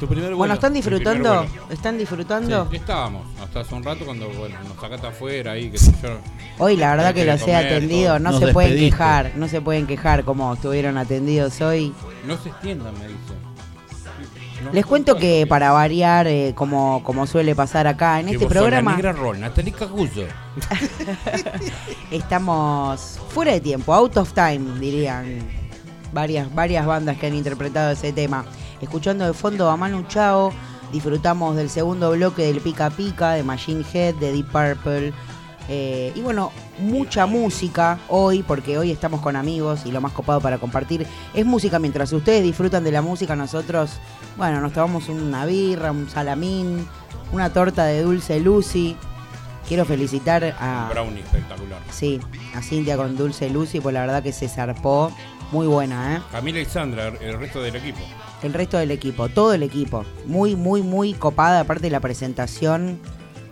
Tu 0.00 0.06
primer 0.06 0.24
vuelo. 0.24 0.36
Bueno, 0.38 0.54
¿están 0.54 0.72
disfrutando? 0.74 1.44
vuelo. 1.44 1.66
¿Están 1.70 1.98
disfrutando? 1.98 2.68
Sí, 2.70 2.76
estábamos 2.76 3.26
hasta 3.42 3.60
hace 3.60 3.74
un 3.74 3.82
rato 3.84 4.04
cuando 4.04 4.28
bueno, 4.30 4.56
nos 4.68 4.80
sacaste 4.80 5.06
afuera 5.06 5.52
ahí, 5.52 5.70
que 5.70 5.78
sé 5.78 5.92
yo. 6.02 6.18
Hoy 6.58 6.76
la 6.76 6.90
verdad 6.96 7.14
que 7.14 7.24
los 7.24 7.40
he 7.42 7.44
comer, 7.44 7.66
atendido, 7.66 8.08
todo. 8.08 8.18
no 8.18 8.30
Nos 8.32 8.40
se 8.40 8.52
pueden 8.52 8.70
despediste. 8.72 8.96
quejar, 8.96 9.32
no 9.36 9.48
se 9.48 9.60
pueden 9.60 9.86
quejar 9.86 10.24
como 10.24 10.54
estuvieron 10.54 10.98
atendidos 10.98 11.60
hoy. 11.60 11.92
No 12.26 12.36
se 12.38 12.48
extiendan, 12.48 12.92
me 12.98 13.06
dice. 13.08 13.34
No 14.64 14.72
Les 14.72 14.86
cuento 14.86 15.16
que 15.16 15.46
para 15.46 15.72
variar, 15.72 16.26
eh, 16.26 16.52
como, 16.54 17.02
como 17.04 17.26
suele 17.26 17.54
pasar 17.54 17.86
acá 17.86 18.18
en 18.20 18.26
Que 18.26 18.32
este 18.32 18.44
vos 18.46 18.52
sos 18.54 18.62
programa, 18.62 18.90
La 18.92 18.96
negra 18.96 19.12
roll, 19.12 19.38
Natalie 19.40 19.72
Caguso. 19.72 20.22
estamos 22.10 23.18
fuera 23.28 23.52
de 23.52 23.60
tiempo, 23.60 23.92
out 23.92 24.16
of 24.16 24.32
time, 24.32 24.78
dirían 24.78 25.40
varias, 26.12 26.52
varias 26.54 26.86
bandas 26.86 27.16
que 27.18 27.26
han 27.26 27.34
interpretado 27.34 27.90
ese 27.92 28.12
tema. 28.12 28.44
Escuchando 28.80 29.24
de 29.24 29.32
fondo 29.32 29.70
a 29.70 29.76
Manu 29.76 30.04
Chao, 30.08 30.52
disfrutamos 30.92 31.56
del 31.56 31.70
segundo 31.70 32.10
bloque 32.10 32.44
del 32.44 32.60
Pica 32.60 32.90
Pica, 32.90 33.32
de 33.32 33.42
Machine 33.42 33.84
Head, 33.92 34.16
de 34.16 34.32
Deep 34.32 34.46
Purple. 34.46 35.12
eh, 35.68 36.12
y 36.14 36.20
bueno, 36.20 36.52
mucha 36.78 37.26
música 37.26 37.98
hoy, 38.08 38.42
porque 38.42 38.76
hoy 38.78 38.90
estamos 38.90 39.20
con 39.20 39.36
amigos 39.36 39.86
y 39.86 39.92
lo 39.92 40.00
más 40.00 40.12
copado 40.12 40.40
para 40.40 40.58
compartir 40.58 41.06
es 41.32 41.46
música. 41.46 41.78
Mientras 41.78 42.12
ustedes 42.12 42.42
disfrutan 42.42 42.84
de 42.84 42.92
la 42.92 43.02
música, 43.02 43.36
nosotros, 43.36 43.92
bueno, 44.36 44.60
nos 44.60 44.72
tomamos 44.72 45.08
una 45.08 45.46
birra, 45.46 45.90
un 45.90 46.08
salamín, 46.08 46.86
una 47.32 47.50
torta 47.52 47.84
de 47.84 48.02
dulce 48.02 48.40
Lucy. 48.40 48.96
Quiero 49.66 49.86
felicitar 49.86 50.54
a, 50.60 50.88
Brownie 50.90 51.20
espectacular. 51.20 51.80
Sí, 51.90 52.20
a 52.54 52.60
Cintia 52.60 52.98
con 52.98 53.16
Dulce 53.16 53.48
Lucy, 53.48 53.80
pues 53.80 53.94
la 53.94 54.00
verdad 54.00 54.22
que 54.22 54.32
se 54.32 54.48
zarpó. 54.48 55.10
Muy 55.52 55.66
buena, 55.66 56.16
¿eh? 56.16 56.22
Camila 56.32 56.60
y 56.60 56.64
Sandra, 56.66 57.08
el 57.08 57.38
resto 57.38 57.62
del 57.62 57.76
equipo. 57.76 58.00
El 58.44 58.52
resto 58.52 58.76
del 58.78 58.90
equipo, 58.92 59.28
todo 59.28 59.52
el 59.54 59.62
equipo. 59.64 60.04
Muy, 60.26 60.54
muy, 60.54 60.82
muy 60.82 61.14
copada. 61.14 61.60
Aparte 61.60 61.84
de 61.84 61.90
la 61.90 62.00
presentación, 62.00 62.98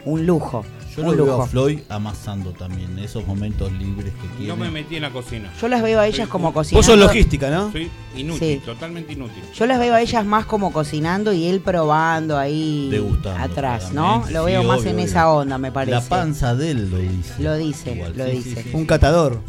un 0.05 0.27
lujo. 0.27 0.65
Yo 0.95 1.03
un 1.05 1.17
lo 1.17 1.25
veo 1.25 1.41
a 1.41 1.47
Floyd 1.47 1.79
amasando 1.89 2.51
también, 2.51 2.99
esos 2.99 3.27
momentos 3.27 3.73
libres 3.73 4.13
que 4.21 4.29
tiene. 4.37 4.49
No 4.49 4.57
me 4.59 4.71
metí 4.71 4.97
en 4.97 5.03
la 5.03 5.11
cocina. 5.11 5.51
Yo 5.59 5.67
las 5.69 5.81
veo 5.83 5.99
a 5.99 6.07
ellas 6.07 6.19
Soy 6.19 6.27
como 6.29 6.49
un- 6.49 6.53
cocinando. 6.53 6.79
Vos 6.81 6.85
sos 6.87 6.99
logística, 6.99 7.49
¿no? 7.49 7.73
Soy 7.73 7.91
inútil, 8.15 8.59
Sí. 8.59 8.63
totalmente 8.63 9.15
inútil. 9.15 9.43
Yo 9.55 9.67
las 9.67 9.79
veo 9.79 9.95
a 9.95 10.03
ellas 10.03 10.27
más 10.27 10.45
como 10.45 10.71
cocinando 10.71 11.33
y 11.33 11.47
él 11.47 11.61
probando 11.61 12.37
ahí 12.37 12.89
Degustando, 12.91 13.43
atrás, 13.43 13.93
¿no? 13.95 14.23
Lo 14.31 14.45
veo 14.45 14.61
sí, 14.61 14.67
más 14.67 14.81
obvio, 14.81 14.91
en 14.91 14.97
obvio. 14.97 15.05
esa 15.07 15.33
onda, 15.33 15.57
me 15.57 15.73
parece. 15.73 15.93
La 15.93 16.03
panza 16.03 16.55
de 16.55 16.73
él 16.73 16.91
lo 16.91 16.99
dice. 16.99 17.43
Lo 17.43 17.57
dice, 17.57 17.95
Igual, 17.95 18.13
lo 18.15 18.27
sí, 18.27 18.31
dice. 18.33 18.63
sí, 18.63 18.69
sí. 18.71 18.77
Un 18.77 18.85
catador. 18.85 19.41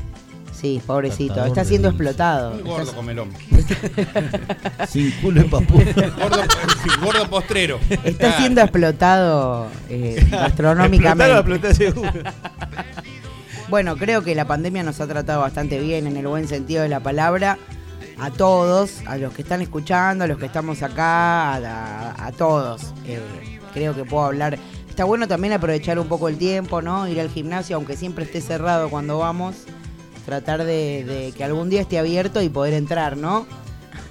Sí, 0.63 0.82
pobrecito. 0.88 1.34
Catador 1.34 1.49
Está 1.49 1.65
siendo 1.65 1.89
explotado. 1.89 2.54
Está- 2.56 2.63
gordo 2.69 2.93
comelón. 2.95 3.30
Sin 4.88 5.12
culo 5.21 5.41
y 5.41 5.43
papú. 5.43 5.73
gordo, 5.76 6.41
gordo 7.04 7.30
postrero. 7.30 7.80
Está 8.06 8.38
siendo 8.38 8.62
explotado 8.62 9.67
eh, 9.89 10.26
gastronómicamente. 10.32 11.34
o 11.34 11.38
explotar 11.39 11.76
seguro. 11.76 12.12
Bueno, 13.69 13.97
creo 13.97 14.23
que 14.23 14.36
la 14.36 14.45
pandemia 14.45 14.84
nos 14.84 15.02
ha 15.02 15.08
tratado 15.08 15.41
bastante 15.41 15.80
bien 15.80 16.08
en 16.08 16.15
el 16.15 16.28
buen 16.28 16.47
sentido 16.47 16.84
de 16.84 16.89
la 16.89 17.02
palabra. 17.02 17.58
A 18.19 18.30
todos, 18.32 19.02
a 19.08 19.17
los 19.17 19.34
que 19.34 19.41
están 19.41 19.62
escuchando, 19.62 20.23
a 20.23 20.28
los 20.28 20.38
que 20.38 20.45
estamos 20.45 20.82
acá, 20.82 21.56
a, 21.56 21.58
a- 22.12 22.26
a 22.28 22.32
todos. 22.32 22.93
Eh, 23.06 23.19
creo 23.73 23.93
que 23.95 24.06
puedo 24.06 24.23
hablar. 24.26 24.58
Está 24.88 25.04
bueno 25.04 25.28
también 25.28 25.54
aprovechar 25.54 25.99
un 25.99 26.08
poco 26.08 26.30
el 26.30 26.38
tiempo, 26.38 26.82
¿no? 26.82 27.06
Ir 27.08 27.19
al 27.19 27.30
gimnasio, 27.30 27.76
aunque 27.76 27.97
siempre 27.97 28.23
esté 28.23 28.39
cerrado 28.39 28.89
cuando 28.89 29.17
vamos. 29.17 29.56
Tratar 30.25 30.63
de, 30.63 31.03
de 31.03 31.33
que 31.36 31.43
algún 31.43 31.69
día 31.69 31.81
esté 31.81 31.99
abierto 31.99 32.41
y 32.41 32.49
poder 32.49 32.73
entrar, 32.73 33.17
¿no? 33.17 33.45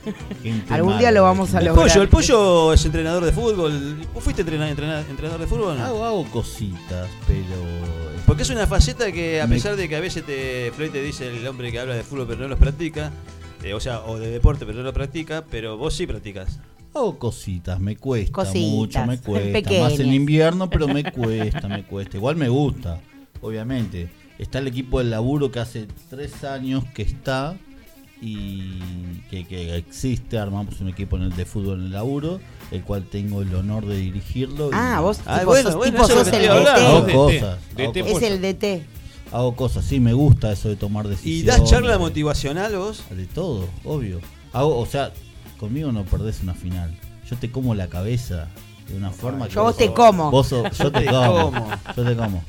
Gente 0.42 0.72
Algún 0.74 0.98
día 0.98 1.10
lo 1.12 1.22
vamos 1.22 1.54
a 1.54 1.60
El 1.60 1.66
lograr. 1.66 1.86
pollo, 1.88 2.02
el 2.02 2.08
pollo 2.08 2.72
es 2.72 2.84
entrenador 2.84 3.24
de 3.24 3.32
fútbol. 3.32 4.04
¿Vos 4.12 4.22
fuiste 4.22 4.42
entrena- 4.42 4.68
entrena- 4.68 5.00
entrenador 5.08 5.40
de 5.40 5.46
fútbol 5.46 5.68
o 5.70 5.74
no? 5.74 5.84
Hago, 5.84 6.04
hago 6.04 6.24
cositas, 6.30 7.08
pero. 7.26 8.22
Porque 8.26 8.42
es 8.42 8.50
una 8.50 8.66
faceta 8.66 9.10
que, 9.12 9.40
a 9.40 9.46
Me- 9.46 9.56
pesar 9.56 9.76
de 9.76 9.88
que 9.88 9.96
a 9.96 10.00
veces 10.00 10.24
te, 10.24 10.70
Floyd 10.76 10.90
te 10.90 11.02
dice 11.02 11.28
el 11.28 11.46
hombre 11.46 11.70
que 11.72 11.80
habla 11.80 11.94
de 11.94 12.02
fútbol 12.02 12.26
pero 12.28 12.40
no 12.42 12.48
los 12.48 12.58
practica, 12.58 13.10
eh, 13.62 13.74
o 13.74 13.80
sea, 13.80 14.00
o 14.00 14.18
de 14.18 14.30
deporte 14.30 14.64
pero 14.66 14.78
no 14.78 14.84
lo 14.84 14.92
practica, 14.92 15.44
pero 15.50 15.76
vos 15.76 15.94
sí 15.94 16.06
practicas. 16.06 16.58
Hago 16.94 17.18
cositas, 17.18 17.80
me 17.80 17.96
cuesta 17.96 18.32
Cositas, 18.32 18.60
mucho, 18.70 19.06
me 19.06 19.18
cuesta. 19.18 19.52
pequeñas. 19.52 19.90
Más 19.92 20.00
en 20.00 20.12
invierno, 20.12 20.68
pero 20.68 20.88
me 20.88 21.04
cuesta, 21.12 21.66
me 21.68 21.84
cuesta. 21.84 22.16
Igual 22.16 22.36
me 22.36 22.48
gusta, 22.48 23.00
obviamente. 23.40 24.08
Está 24.38 24.58
el 24.58 24.66
equipo 24.66 24.98
del 24.98 25.10
laburo 25.10 25.50
que 25.50 25.60
hace 25.60 25.86
tres 26.10 26.42
años 26.44 26.84
que 26.94 27.02
está 27.02 27.54
y 28.20 28.72
que, 29.30 29.44
que 29.46 29.76
existe. 29.76 30.38
Armamos 30.38 30.80
un 30.80 30.88
equipo 30.88 31.16
en 31.16 31.22
el 31.24 31.36
de 31.36 31.44
fútbol 31.44 31.80
en 31.80 31.86
el 31.86 31.92
laburo, 31.92 32.40
el 32.70 32.82
cual 32.82 33.04
tengo 33.04 33.42
el 33.42 33.54
honor 33.54 33.86
de 33.86 33.96
dirigirlo. 33.96 34.68
y 34.68 34.74
Ah, 34.74 35.00
vos 35.00 35.20
Ah, 35.26 35.38
sos, 35.38 35.46
bueno, 35.46 35.70
tipo 35.84 36.06
el. 36.06 36.48
Hago 36.50 37.00
DT. 37.02 37.12
cosas. 37.12 37.58
DT, 37.76 37.82
hago 37.82 37.92
DT. 37.92 38.00
cosas. 38.02 38.22
Es 38.22 38.30
el 38.30 38.40
DT. 38.40 38.82
Hago 39.32 39.56
cosas, 39.56 39.84
sí, 39.84 39.98
me 39.98 40.12
gusta 40.12 40.52
eso 40.52 40.68
de 40.68 40.76
tomar 40.76 41.06
¿Y 41.06 41.10
decisiones. 41.10 41.46
das 41.46 41.64
charla 41.70 41.98
motivacional 41.98 42.76
vos? 42.76 43.02
De 43.10 43.24
todo, 43.26 43.66
obvio. 43.84 44.20
Hago, 44.52 44.78
o 44.78 44.84
sea, 44.86 45.10
conmigo 45.58 45.90
no 45.90 46.04
perdés 46.04 46.40
una 46.42 46.54
final. 46.54 46.94
Yo 47.30 47.36
te 47.38 47.50
como 47.50 47.74
la 47.74 47.86
cabeza 47.88 48.48
de 48.88 48.96
una 48.96 49.10
forma 49.10 49.48
que 49.48 49.54
Yo 49.54 49.62
vos 49.62 49.76
te 49.76 49.90
como. 49.92 50.30
Vos 50.30 50.48
sos- 50.48 50.76
yo 50.76 50.92
te 50.92 51.06
como. 51.10 51.66
Yo 51.96 52.04
te 52.04 52.14
como. 52.16 52.42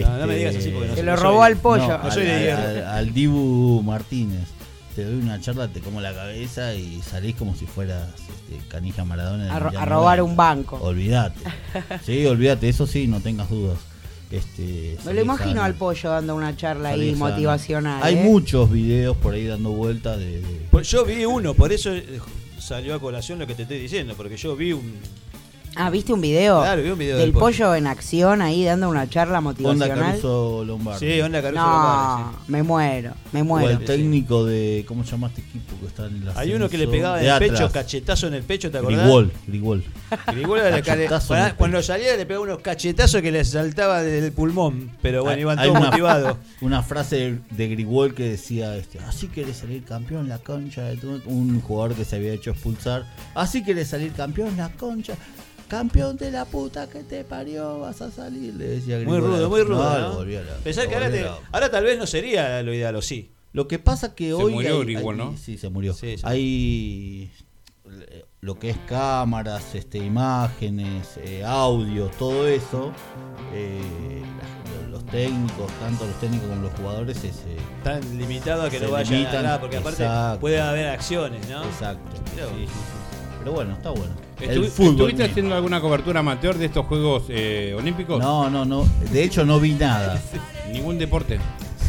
No, 0.00 0.18
no 0.18 0.26
me 0.26 0.36
digas 0.36 0.56
así 0.56 0.70
porque 0.70 0.88
no 0.88 0.94
Se 0.96 1.02
lo 1.02 1.16
robó 1.16 1.38
soy- 1.42 1.46
al 1.52 1.56
pollo. 1.58 1.88
No, 1.88 2.02
No 2.04 2.10
soy 2.10 2.24
de 2.24 2.32
al, 2.34 2.40
hierro. 2.42 2.62
al- 2.62 2.84
al 2.98 3.12
Dibu 3.14 3.82
Martínez. 3.82 4.48
Te 4.96 5.04
doy 5.04 5.14
una 5.14 5.40
charla, 5.40 5.68
te 5.68 5.80
como 5.80 6.00
la 6.00 6.12
cabeza 6.14 6.74
y 6.74 7.00
salís 7.02 7.34
como 7.36 7.54
si 7.56 7.64
fueras 7.66 8.08
este, 8.18 8.66
canija 8.68 9.04
Maradona. 9.04 9.54
A, 9.54 9.58
ro- 9.58 9.68
a 9.78 9.84
robar 9.86 10.18
90. 10.18 10.22
un 10.24 10.36
banco. 10.36 10.76
Olvídate. 10.82 11.40
Sí, 12.04 12.24
olvídate, 12.26 12.68
eso 12.68 12.86
sí, 12.86 13.06
no 13.06 13.20
tengas 13.20 13.48
dudas. 13.48 13.78
Me 14.30 14.38
Este, 14.38 14.94
lo 14.96 15.02
salí 15.04 15.20
imagino 15.20 15.62
al 15.62 15.74
pollo 15.74 16.08
dando 16.10 16.34
una 16.34 16.56
charla 16.56 16.90
salí 16.90 17.08
ahí 17.10 17.14
motivacional. 17.14 18.02
Hay 18.02 18.16
¿eh? 18.16 18.22
muchos 18.24 18.70
videos 18.70 19.16
por 19.18 19.34
ahí 19.34 19.46
dando 19.46 19.70
vueltas 19.72 20.18
de, 20.18 20.40
de- 20.40 20.66
Pues 20.70 20.88
yo 20.88 21.04
vi 21.04 21.24
uno, 21.26 21.52
por 21.54 21.70
eso 21.72 21.92
eh, 21.92 22.18
salió 22.58 22.94
a 22.94 22.98
colación 23.00 23.38
lo 23.38 23.46
que 23.46 23.54
te 23.54 23.62
estoy 23.62 23.78
diciendo, 23.78 24.14
porque 24.16 24.36
yo 24.38 24.56
vi 24.56 24.72
un. 24.72 24.94
Ah, 25.74 25.88
¿viste 25.88 26.12
un 26.12 26.20
video? 26.20 26.60
Claro, 26.60 26.82
vi 26.82 26.90
un 26.90 26.98
video 26.98 27.16
del 27.16 27.26
del 27.26 27.32
pollo. 27.32 27.44
pollo. 27.46 27.74
en 27.74 27.86
acción 27.86 28.42
ahí 28.42 28.62
dando 28.64 28.88
una 28.90 29.08
charla 29.08 29.38
Onda 29.38 29.50
motivacional. 29.50 29.98
Caruso 29.98 30.64
Lombardi. 30.66 31.06
Sí, 31.14 31.20
onda 31.22 31.40
Caruso 31.40 31.62
no, 31.62 31.68
Lombardi, 31.72 32.36
me 32.48 32.62
muero, 32.62 33.12
me 33.32 33.40
O 33.40 33.44
muero. 33.44 33.70
el 33.70 33.84
técnico 33.84 34.44
de. 34.44 34.84
¿Cómo 34.86 35.02
se 35.04 35.12
llama 35.12 35.28
este 35.28 35.40
equipo 35.40 35.74
que 35.80 35.86
está 35.86 36.06
en 36.06 36.24
la 36.26 36.32
Hay 36.38 36.52
uno 36.52 36.68
que 36.68 36.76
le 36.76 36.88
pegaba 36.88 37.22
en 37.22 37.28
el 37.30 37.38
pecho, 37.38 37.70
cachetazo 37.72 38.26
en 38.26 38.34
el 38.34 38.42
pecho, 38.42 38.70
¿te 38.70 38.78
acordás? 38.78 39.00
Grigol, 39.02 39.32
Grigol. 39.46 39.84
Grigol 40.26 40.58
era 40.58 40.68
en 40.68 40.74
el 40.74 41.08
cuando, 41.26 41.56
cuando 41.56 41.82
salía 41.82 42.16
le 42.16 42.26
pegaba 42.26 42.44
unos 42.44 42.58
cachetazos 42.58 43.22
que 43.22 43.32
le 43.32 43.42
saltaba 43.44 44.02
del 44.02 44.30
pulmón, 44.32 44.90
pero 45.00 45.22
bueno, 45.22 45.36
Hay- 45.36 45.40
iban 45.40 45.56
todos 45.56 45.70
una- 45.70 45.80
motivados. 45.90 46.36
Una 46.60 46.82
frase 46.82 47.38
de, 47.50 47.68
Grigol 47.68 48.14
que 48.14 48.28
decía, 48.28 48.76
este, 48.76 48.98
así 48.98 49.28
querés 49.28 49.56
salir 49.56 49.84
campeón 49.84 50.28
la 50.28 50.38
concha 50.38 50.82
de 50.84 50.96
tu-". 50.98 51.22
Un 51.24 51.60
jugador 51.62 51.94
que 51.94 52.04
se 52.04 52.16
había 52.16 52.32
hecho 52.34 52.50
expulsar. 52.50 53.04
Así 53.34 53.64
querés 53.64 53.88
salir 53.88 54.12
campeón 54.12 54.54
la 54.58 54.68
concha. 54.70 55.14
Campeón 55.72 56.18
de 56.18 56.30
la 56.30 56.44
puta 56.44 56.86
que 56.86 57.02
te 57.02 57.24
parió, 57.24 57.80
vas 57.80 58.02
a 58.02 58.10
salir, 58.10 58.52
le 58.56 58.66
decía 58.68 58.98
Muy 59.06 59.18
rudo, 59.18 59.48
muy 59.48 59.62
rudo. 59.62 59.82
No, 59.82 60.22
que 60.26 60.94
ahora, 60.94 61.10
te- 61.10 61.26
ahora 61.50 61.70
tal 61.70 61.84
vez 61.84 61.98
no 61.98 62.06
sería 62.06 62.62
lo 62.62 62.74
ideal, 62.74 62.94
o 62.94 63.00
sí. 63.00 63.32
Lo 63.54 63.66
que 63.68 63.78
pasa 63.78 64.14
que 64.14 64.26
Se 64.26 64.32
hoy. 64.34 64.52
murió 64.52 64.82
hay- 64.82 64.96
hay- 64.96 65.16
¿no? 65.16 65.34
Sí, 65.38 65.56
se 65.56 65.70
murió. 65.70 65.94
Sí, 65.94 66.18
se 66.18 66.26
hay 66.26 67.30
lo 68.42 68.58
que 68.58 68.68
es 68.68 68.76
cámaras, 68.86 69.74
este, 69.74 69.96
imágenes, 69.96 71.16
eh, 71.24 71.42
audio, 71.42 72.10
todo 72.18 72.46
eso. 72.46 72.92
eh, 73.54 73.80
los 74.90 75.06
técnicos, 75.06 75.72
tanto 75.80 76.04
los 76.06 76.20
técnicos 76.20 76.48
como 76.50 76.62
los 76.64 76.72
jugadores, 76.74 77.16
es, 77.24 77.36
eh, 77.46 77.56
Tan 77.82 78.18
limitado 78.18 78.64
a 78.64 78.68
que 78.70 78.78
Se 78.78 78.84
no 78.84 78.90
vayan 78.92 79.14
limitan, 79.20 79.36
a 79.36 79.42
nada, 79.42 79.60
porque 79.60 79.78
aparte 79.78 80.02
exacto. 80.02 80.40
puede 80.40 80.60
haber 80.60 80.88
acciones, 80.88 81.48
¿no? 81.48 81.64
Exacto. 81.64 82.10
Mirá 82.34 82.44
vos. 82.46 82.56
Sí, 82.58 82.66
sí, 82.66 82.72
sí. 82.72 83.28
Pero 83.38 83.52
bueno, 83.52 83.72
está 83.72 83.88
bueno. 83.90 84.14
Estuvi- 84.44 84.64
El 84.64 84.70
fútbol. 84.70 84.90
¿Estuviste 84.92 85.22
mismo. 85.22 85.32
haciendo 85.32 85.54
alguna 85.54 85.80
cobertura 85.80 86.20
amateur 86.20 86.56
de 86.58 86.66
estos 86.66 86.86
Juegos 86.86 87.24
eh, 87.28 87.74
Olímpicos? 87.76 88.20
No, 88.20 88.48
no, 88.50 88.64
no. 88.64 88.86
De 89.12 89.22
hecho, 89.24 89.44
no 89.44 89.58
vi 89.60 89.72
nada. 89.74 90.20
Ningún 90.72 90.98
deporte. 90.98 91.38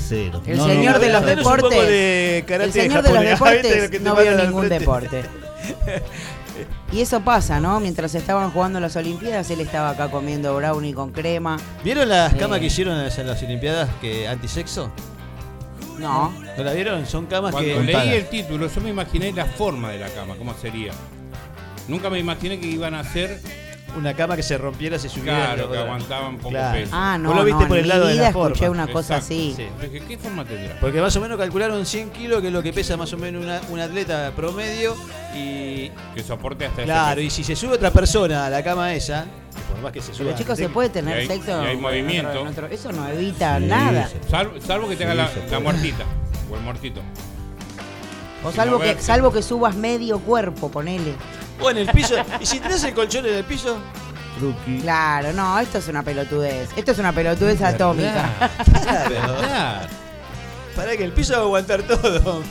Cero. 0.08 0.42
El 0.46 0.58
No, 0.58 0.68
señor 0.68 0.94
no, 0.96 1.00
de 1.00 1.08
no, 1.08 1.20
los 1.22 1.30
un 1.30 1.44
poco 1.44 1.56
deportes. 1.70 1.88
de 1.88 2.44
karate 2.48 2.66
El 2.66 2.74
señor 2.74 3.04
de 3.04 3.14
los 3.14 3.24
deportes 3.24 3.92
te 3.92 4.00
no 4.00 4.16
vio 4.16 4.38
ningún 4.38 4.70
deporte. 4.70 5.24
Y 6.92 7.02
eso 7.02 7.22
pasa, 7.22 7.60
¿no? 7.60 7.80
Mientras 7.80 8.14
estaban 8.14 8.52
jugando 8.52 8.80
las 8.80 8.96
Olimpiadas, 8.96 9.50
él 9.50 9.62
estaba 9.62 9.92
acá 9.92 10.12
comiendo 10.12 10.56
brownie 10.56 10.94
con 10.94 11.12
crema. 11.12 11.58
¿Vieron 11.84 12.08
las 12.10 12.34
Eh. 12.34 12.38
camas 12.38 12.60
que 12.60 12.66
hicieron 12.68 12.96
en 12.98 13.06
las, 13.06 13.18
en 13.18 13.26
las 13.28 13.42
Olimpiadas 13.42 13.90
que 14.02 14.28
antisexo? 14.28 14.92
No. 15.98 16.32
¿No 16.58 16.64
la 16.64 16.74
vieron? 16.74 17.06
Son 17.08 17.26
camas 17.26 17.52
Cuando 17.52 17.74
que. 17.76 17.84
leí 17.84 18.10
el 18.10 18.28
título, 18.28 18.68
yo 18.68 18.82
me 18.82 18.90
imaginé 18.90 19.32
la 19.32 19.46
forma 19.46 19.90
de 19.92 20.00
la 20.00 20.10
cama, 20.10 20.36
cómo 20.38 20.54
sería. 20.62 20.92
Nunca 21.88 22.10
me 22.10 22.20
imaginé 22.20 22.60
que 22.60 22.68
iban 22.68 22.94
a 22.94 23.02
hacer 23.02 23.40
Una 23.96 24.16
cama 24.16 24.36
que 24.36 24.42
se 24.42 24.58
rompiera, 24.58 24.98
se 24.98 25.08
subiera. 25.08 25.54
Claro, 25.54 25.72
que 25.72 25.78
aguantaban 25.78 26.38
poco 26.38 26.50
Claro. 26.50 26.80
peso. 26.80 26.92
Ah, 26.96 27.16
no, 27.20 27.30
Vos 27.30 27.38
lo 27.38 27.46
viste 27.46 27.62
no, 27.62 27.68
por 27.68 27.78
en 27.78 27.84
el 27.84 27.86
mi 27.86 27.90
lado 27.90 28.08
de 28.08 28.14
vida 28.14 28.24
la 28.24 28.30
escuché 28.30 28.56
forma. 28.66 28.72
una 28.84 28.88
cosa 28.92 29.18
Exacto, 29.18 29.36
así. 29.36 29.54
sí. 29.56 30.00
¿Qué 30.08 30.18
forma 30.18 30.46
tendrá? 30.46 30.80
Porque 30.80 31.00
más 31.00 31.16
o 31.16 31.22
menos 31.22 31.38
calcularon 31.38 31.86
100 31.86 32.10
kilos, 32.10 32.42
que 32.42 32.48
es 32.48 32.54
lo 32.54 32.64
que 32.64 32.74
pesa 32.74 32.98
más 32.98 33.14
o 33.14 33.18
menos 33.18 33.44
una- 33.44 33.62
un 33.70 33.80
atleta 33.80 34.32
promedio. 34.36 34.96
Y 35.36 35.92
Que 36.16 36.24
soporte 36.26 36.66
hasta 36.66 36.82
claro, 36.86 37.22
y 37.22 37.30
si 37.30 37.44
se 37.44 37.56
sube 37.56 37.74
otra 37.76 37.92
persona 37.92 38.48
a 38.48 38.50
la 38.50 38.64
cama 38.64 38.92
esa, 38.96 39.26
por 39.72 39.80
más 39.84 39.92
que 39.92 40.02
se 40.02 40.12
suba. 40.12 40.26
Pero 40.26 40.38
chicos, 40.40 40.58
¿se 40.58 40.70
puede 40.70 40.90
tener 40.90 41.16
Y 41.16 41.22
hay- 41.22 41.28
sexo? 41.28 41.62
y 41.64 41.66
hay 41.68 41.74
en 41.76 41.82
movimiento. 41.82 42.30
otro- 42.30 42.42
en 42.42 42.48
otro- 42.48 42.68
Eso 42.68 42.92
no 42.92 43.08
evita 43.10 43.60
Sí, 43.60 43.66
nada. 43.66 44.10
Salvo, 44.28 44.54
salvo 44.60 44.90
que 44.90 44.96
te 44.96 45.04
haga 45.06 45.28
Sí, 45.28 45.40
la, 45.46 45.52
la 45.52 45.60
muertita 45.60 46.04
o 46.52 46.56
el 46.56 46.62
muertito. 46.64 47.02
O 48.44 48.52
salvo 48.52 48.80
que, 48.80 49.00
salvo 49.00 49.32
que 49.32 49.44
subas 49.44 49.76
medio 49.76 50.18
cuerpo, 50.20 50.72
ponele. 50.72 51.14
O 51.62 51.70
en 51.70 51.78
el 51.78 51.88
piso. 51.90 52.16
¿Y 52.40 52.46
si 52.46 52.60
tenés 52.60 52.84
el 52.84 52.94
colchón 52.94 53.26
en 53.26 53.36
el 53.36 53.44
piso? 53.44 53.78
Truqui. 54.40 54.80
Claro, 54.82 55.32
no, 55.34 55.60
esto 55.60 55.78
es 55.78 55.88
una 55.88 56.04
pelotudez. 56.04 56.70
Esto 56.76 56.92
es 56.92 57.00
una 57.00 57.14
pelotudez 57.14 57.62
atómica. 57.62 58.30
Claro. 58.82 59.36
Para 60.76 60.98
que 60.98 61.04
el 61.04 61.12
piso 61.12 61.34
va 61.34 61.40
a 61.40 61.44
aguantar 61.44 61.84
todo. 61.84 62.42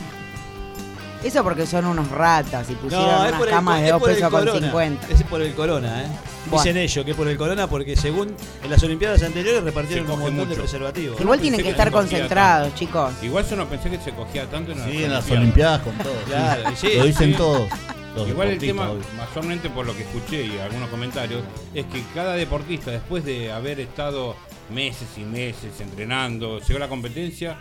Eso 1.25 1.45
porque 1.45 1.67
son 1.67 1.87
unos 1.87 2.09
ratas 2.11 2.69
y 2.71 2.75
pusieron 2.75 3.07
No, 3.07 3.21
unas 3.21 3.33
por 3.33 3.47
el, 3.49 3.55
camas 3.55 3.81
de 3.81 3.87
es 3.87 3.93
2 3.93 4.01
por 4.01 4.11
el 4.11 4.17
pesos 4.17 4.31
con 4.31 4.41
corona. 4.41 4.67
50. 4.67 5.07
Es 5.09 5.23
por 5.23 5.43
el 5.43 5.55
corona, 5.55 6.03
¿eh? 6.03 6.07
Bueno. 6.47 6.63
Dicen 6.65 6.77
ellos 6.77 7.05
que 7.05 7.11
es 7.13 7.17
por 7.17 7.29
el 7.29 7.37
corona 7.37 7.69
porque 7.69 7.95
según 7.97 8.35
en 8.65 8.71
las 8.71 8.83
Olimpiadas 8.83 9.23
anteriores 9.23 9.63
repartieron 9.63 10.11
un 10.11 10.19
montón 10.19 10.49
de 10.49 10.57
preservativos. 10.57 11.21
Igual 11.21 11.39
no 11.39 11.41
tienen 11.41 11.59
que 11.59 11.65
que 11.65 11.71
estar 11.71 11.93
concentrados, 11.93 12.75
chicos. 12.75 13.13
Igual 13.23 13.49
yo 13.49 13.55
no 13.55 13.67
pensé 13.69 13.89
que 13.91 13.99
se 14.01 14.11
cogía 14.11 14.47
tanto 14.47 14.73
en 14.73 14.79
las 14.81 14.91
Sí, 14.91 15.05
en 15.05 15.13
las 15.13 15.31
Olimpiadas. 15.31 15.83
Con 15.83 15.97
todo. 15.99 16.13
Claro, 16.27 16.63
sí, 16.75 16.89
Lo 16.97 17.05
dicen 17.05 17.31
sí. 17.31 17.37
todos. 17.37 17.69
Los 18.15 18.29
Igual 18.29 18.49
el 18.49 18.59
tema, 18.59 18.91
obvio. 18.91 19.05
mayormente 19.17 19.71
por 19.71 19.87
lo 19.87 19.95
que 19.97 20.03
escuché 20.03 20.45
y 20.47 20.59
algunos 20.59 20.89
comentarios, 20.91 21.43
es 21.75 21.87
que 21.87 22.03
cada 22.15 22.35
deportista, 22.35 22.91
después 22.91 23.25
de 23.25 23.51
haber 23.53 23.81
estado 23.81 24.37
meses 24.73 25.09
y 25.17 25.21
meses 25.21 25.81
entrenando, 25.81 26.59
llegó 26.61 26.77
a 26.77 26.81
la 26.81 26.89
competencia, 26.89 27.59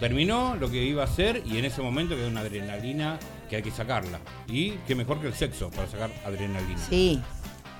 terminó 0.00 0.56
lo 0.56 0.70
que 0.70 0.82
iba 0.82 1.02
a 1.02 1.06
hacer 1.06 1.42
y 1.46 1.58
en 1.58 1.64
ese 1.64 1.82
momento 1.82 2.14
quedó 2.16 2.28
una 2.28 2.40
adrenalina 2.40 3.18
que 3.48 3.56
hay 3.56 3.62
que 3.62 3.70
sacarla. 3.70 4.18
Y 4.48 4.72
qué 4.88 4.94
mejor 4.94 5.20
que 5.20 5.28
el 5.28 5.34
sexo 5.34 5.70
para 5.70 5.86
sacar 5.88 6.10
adrenalina. 6.24 6.78
Sí, 6.88 7.20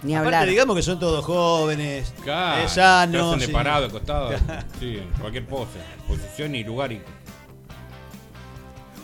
ni 0.03 0.15
Aparte, 0.15 0.37
hablar. 0.37 0.49
digamos 0.49 0.77
que 0.77 0.83
son 0.83 0.99
todos 0.99 1.25
jóvenes, 1.25 2.13
Claro, 2.23 2.69
sanos. 2.69 3.39
de 3.41 3.47
sí. 3.47 3.53
parado, 3.53 3.85
de 3.87 3.91
costado, 3.91 4.31
sí, 4.81 4.99
en 4.99 5.09
cualquier 5.21 5.47
pose, 5.47 5.79
posición 6.09 6.55
y 6.55 6.63
lugar. 6.65 6.93
Y, 6.93 7.01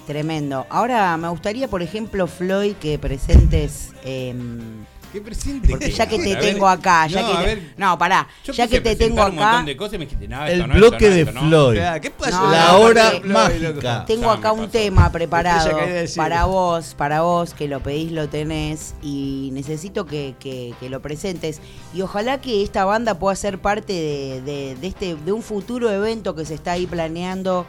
Tremendo. 0.08 0.66
Ahora 0.70 1.14
me 1.18 1.28
gustaría, 1.28 1.68
por 1.68 1.82
ejemplo, 1.82 2.26
Floyd, 2.26 2.76
que 2.80 2.98
presentes. 2.98 3.90
em, 4.02 4.86
¿Qué 5.12 5.20
presente? 5.20 5.68
porque 5.68 5.90
ya 5.90 6.06
que 6.06 6.18
te 6.18 6.32
A 6.34 6.38
ver, 6.40 6.52
tengo 6.52 6.66
acá, 6.68 7.06
ya 7.06 7.20
no, 7.22 7.26
que 7.28 7.32
a 7.34 7.40
te- 7.40 7.46
ver, 7.46 7.62
no, 7.78 7.98
pará, 7.98 8.26
yo 8.44 8.52
ya 8.54 8.66
que 8.68 8.80
te 8.80 8.94
tengo 8.96 9.16
presentar 9.16 9.30
un 9.32 9.38
acá, 9.38 9.46
montón 9.52 9.66
de 9.66 9.76
cosas 9.76 9.94
y 9.94 9.98
me 9.98 10.04
dijiste, 10.06 10.28
"Nah, 10.28 10.46
El 10.46 10.52
esto 10.60 10.66
no, 10.66 10.74
bloque 10.74 10.96
esto 10.96 11.08
no, 11.08 11.14
de 11.14 11.20
esto 11.20 11.32
no". 11.32 11.40
Floyd. 11.48 11.78
¿Qué 12.02 12.10
pasa? 12.10 12.40
No, 12.42 12.50
La 12.52 12.66
no, 12.72 12.78
hora 12.80 13.12
mágica. 13.24 14.04
tengo 14.06 14.30
acá 14.30 14.52
un 14.52 14.68
tema 14.70 15.12
preparado 15.12 15.70
para 16.16 16.44
vos, 16.46 16.94
para 16.94 17.20
vos, 17.22 17.52
que 17.54 17.68
lo 17.68 17.80
pedís, 17.82 18.12
lo 18.12 18.28
tenés, 18.30 18.94
y 19.02 19.50
necesito 19.52 20.06
que, 20.06 20.34
que- 20.40 20.74
que 20.80 20.88
lo 20.90 21.00
presentes. 21.00 21.60
Y 21.94 22.00
ojalá 22.00 22.40
que 22.40 22.62
esta 22.62 22.84
banda 22.86 23.18
pueda 23.18 23.36
ser 23.36 23.58
parte 23.58 23.92
de, 23.92 24.40
de- 24.42 24.74
de 24.76 24.86
este, 24.86 25.16
de 25.16 25.32
un 25.32 25.42
futuro 25.42 25.90
evento 25.90 26.34
que 26.34 26.46
se 26.46 26.54
está 26.54 26.72
ahí 26.72 26.86
planeando. 26.86 27.66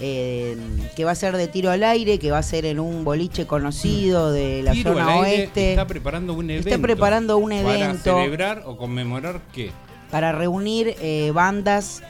Eh, 0.00 0.56
que 0.94 1.04
va 1.04 1.10
a 1.12 1.14
ser 1.14 1.36
de 1.36 1.48
tiro 1.48 1.70
al 1.70 1.82
aire, 1.82 2.18
que 2.18 2.30
va 2.30 2.38
a 2.38 2.42
ser 2.42 2.64
en 2.66 2.78
un 2.78 3.04
boliche 3.04 3.46
conocido 3.46 4.30
de 4.30 4.62
la 4.62 4.72
Tiro 4.72 4.92
zona 4.92 5.04
al 5.04 5.24
aire 5.24 5.38
oeste. 5.40 5.70
Está 5.70 5.86
preparando 5.86 6.34
un 6.34 6.50
evento. 6.50 6.68
Está 6.68 6.80
preparando 6.80 7.38
un 7.38 7.52
evento. 7.52 8.04
Para 8.04 8.22
celebrar 8.22 8.62
o 8.66 8.76
conmemorar 8.76 9.40
qué. 9.52 9.72
para 10.10 10.32
reunir 10.32 10.94
eh, 11.00 11.32
bandas 11.34 12.02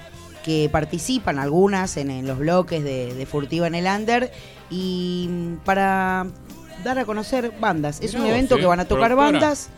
que 0.44 0.68
participan, 0.70 1.38
algunas 1.38 1.96
en, 1.96 2.10
en 2.10 2.26
los 2.26 2.38
bloques 2.38 2.84
de, 2.84 3.14
de 3.14 3.26
Furtiva 3.26 3.66
en 3.66 3.74
el 3.74 3.86
Under, 3.86 4.30
y 4.70 5.26
mm, 5.28 5.54
para 5.64 6.26
dar 6.84 6.98
a 6.98 7.04
conocer 7.04 7.52
bandas. 7.60 8.00
Es 8.00 8.12
Mirá 8.12 8.24
un 8.24 8.30
evento 8.30 8.56
eh, 8.56 8.60
que 8.60 8.66
van 8.66 8.80
a 8.80 8.84
tocar 8.84 9.08
productora. 9.08 9.32
bandas, 9.32 9.68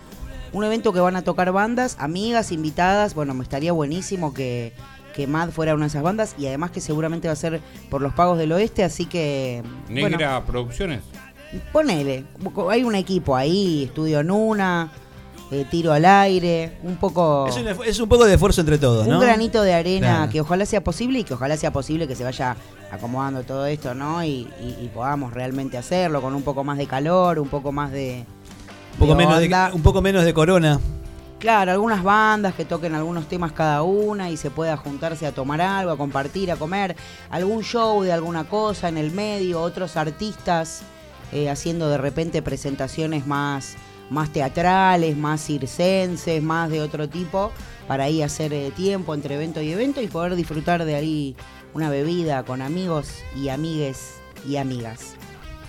un 0.52 0.64
evento 0.64 0.92
que 0.92 1.00
van 1.00 1.16
a 1.16 1.22
tocar 1.22 1.52
bandas, 1.52 1.96
amigas, 1.98 2.52
invitadas. 2.52 3.14
Bueno, 3.14 3.34
me 3.34 3.42
estaría 3.42 3.72
buenísimo 3.72 4.34
que, 4.34 4.72
que 5.14 5.26
Mad 5.26 5.50
fuera 5.50 5.74
una 5.74 5.84
de 5.84 5.88
esas 5.88 6.02
bandas, 6.02 6.34
y 6.38 6.46
además 6.46 6.70
que 6.70 6.80
seguramente 6.80 7.28
va 7.28 7.32
a 7.32 7.36
ser 7.36 7.60
por 7.90 8.00
los 8.02 8.12
pagos 8.14 8.38
del 8.38 8.52
oeste, 8.52 8.84
así 8.84 9.06
que... 9.06 9.62
bueno, 9.88 10.08
Negra 10.10 10.44
Producciones. 10.44 11.00
Ponele, 11.72 12.24
hay 12.70 12.84
un 12.84 12.94
equipo 12.94 13.34
ahí, 13.34 13.84
Estudio 13.84 14.22
Nuna, 14.22 14.88
eh, 15.50 15.66
Tiro 15.68 15.92
al 15.92 16.04
Aire, 16.04 16.78
un 16.84 16.96
poco... 16.96 17.46
Es 17.48 17.56
un, 17.56 17.64
esfu- 17.66 17.84
es 17.84 17.98
un 17.98 18.08
poco 18.08 18.24
de 18.24 18.34
esfuerzo 18.34 18.60
entre 18.60 18.78
todos, 18.78 19.06
¿no? 19.08 19.16
Un 19.16 19.20
granito 19.24 19.62
de 19.62 19.74
arena 19.74 20.16
Claro. 20.18 20.30
que 20.32 20.40
ojalá 20.40 20.64
sea 20.64 20.84
posible 20.84 21.18
y 21.18 21.24
que 21.24 21.34
ojalá 21.34 21.56
sea 21.56 21.72
posible 21.72 22.06
que 22.06 22.14
se 22.14 22.22
vaya 22.22 22.56
acomodando 22.92 23.42
todo 23.42 23.66
esto, 23.66 23.94
¿no? 23.94 24.22
Y, 24.22 24.48
y- 24.60 24.76
y 24.84 24.90
podamos 24.94 25.32
realmente 25.34 25.76
hacerlo 25.76 26.22
con 26.22 26.36
un 26.36 26.42
poco 26.42 26.62
más 26.62 26.78
de 26.78 26.86
calor, 26.86 27.40
un 27.40 27.48
poco 27.48 27.72
más 27.72 27.90
de... 27.90 28.24
Un 28.92 28.98
poco, 29.00 29.12
de 29.12 29.16
menos 29.16 29.38
de, 29.40 29.44
onda. 29.46 29.70
un 29.74 29.82
poco 29.82 30.02
menos 30.02 30.24
de 30.24 30.34
corona. 30.34 30.78
Claro, 31.40 31.72
algunas 31.72 32.02
bandas 32.02 32.54
que 32.54 32.66
toquen 32.66 32.94
algunos 32.94 33.26
temas 33.26 33.52
cada 33.52 33.82
una 33.82 34.28
y 34.28 34.36
se 34.36 34.50
pueda 34.50 34.76
juntarse 34.76 35.26
a 35.26 35.32
tomar 35.32 35.62
algo, 35.62 35.90
a 35.90 35.96
compartir, 35.96 36.52
a 36.52 36.56
comer, 36.56 36.94
algún 37.30 37.62
show 37.64 38.02
de 38.02 38.12
alguna 38.12 38.44
cosa 38.44 38.90
en 38.90 38.98
el 38.98 39.10
medio, 39.10 39.62
otros 39.62 39.96
artistas 39.96 40.82
eh, 41.32 41.48
haciendo 41.48 41.88
de 41.88 41.96
repente 41.96 42.42
presentaciones 42.42 43.26
más, 43.26 43.76
más 44.10 44.30
teatrales, 44.30 45.16
más 45.16 45.42
circenses, 45.42 46.42
más 46.42 46.68
de 46.68 46.82
otro 46.82 47.08
tipo, 47.08 47.52
para 47.88 48.04
ahí 48.04 48.20
hacer 48.20 48.52
eh, 48.52 48.70
tiempo 48.76 49.14
entre 49.14 49.36
evento 49.36 49.62
y 49.62 49.72
evento 49.72 50.02
y 50.02 50.08
poder 50.08 50.36
disfrutar 50.36 50.84
de 50.84 50.94
ahí 50.94 51.36
una 51.72 51.88
bebida 51.88 52.42
con 52.42 52.60
amigos 52.60 53.14
y 53.34 53.48
amigues 53.48 54.16
y 54.46 54.58
amigas. 54.58 55.14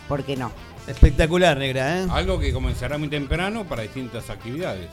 ¿Por 0.10 0.26
qué 0.26 0.36
no? 0.36 0.52
Espectacular, 0.86 1.58
negra, 1.58 2.02
¿eh? 2.02 2.08
Algo 2.10 2.40
que 2.40 2.52
comenzará 2.52 2.98
muy 2.98 3.08
temprano 3.08 3.64
para 3.64 3.84
distintas 3.84 4.30
actividades. 4.30 4.90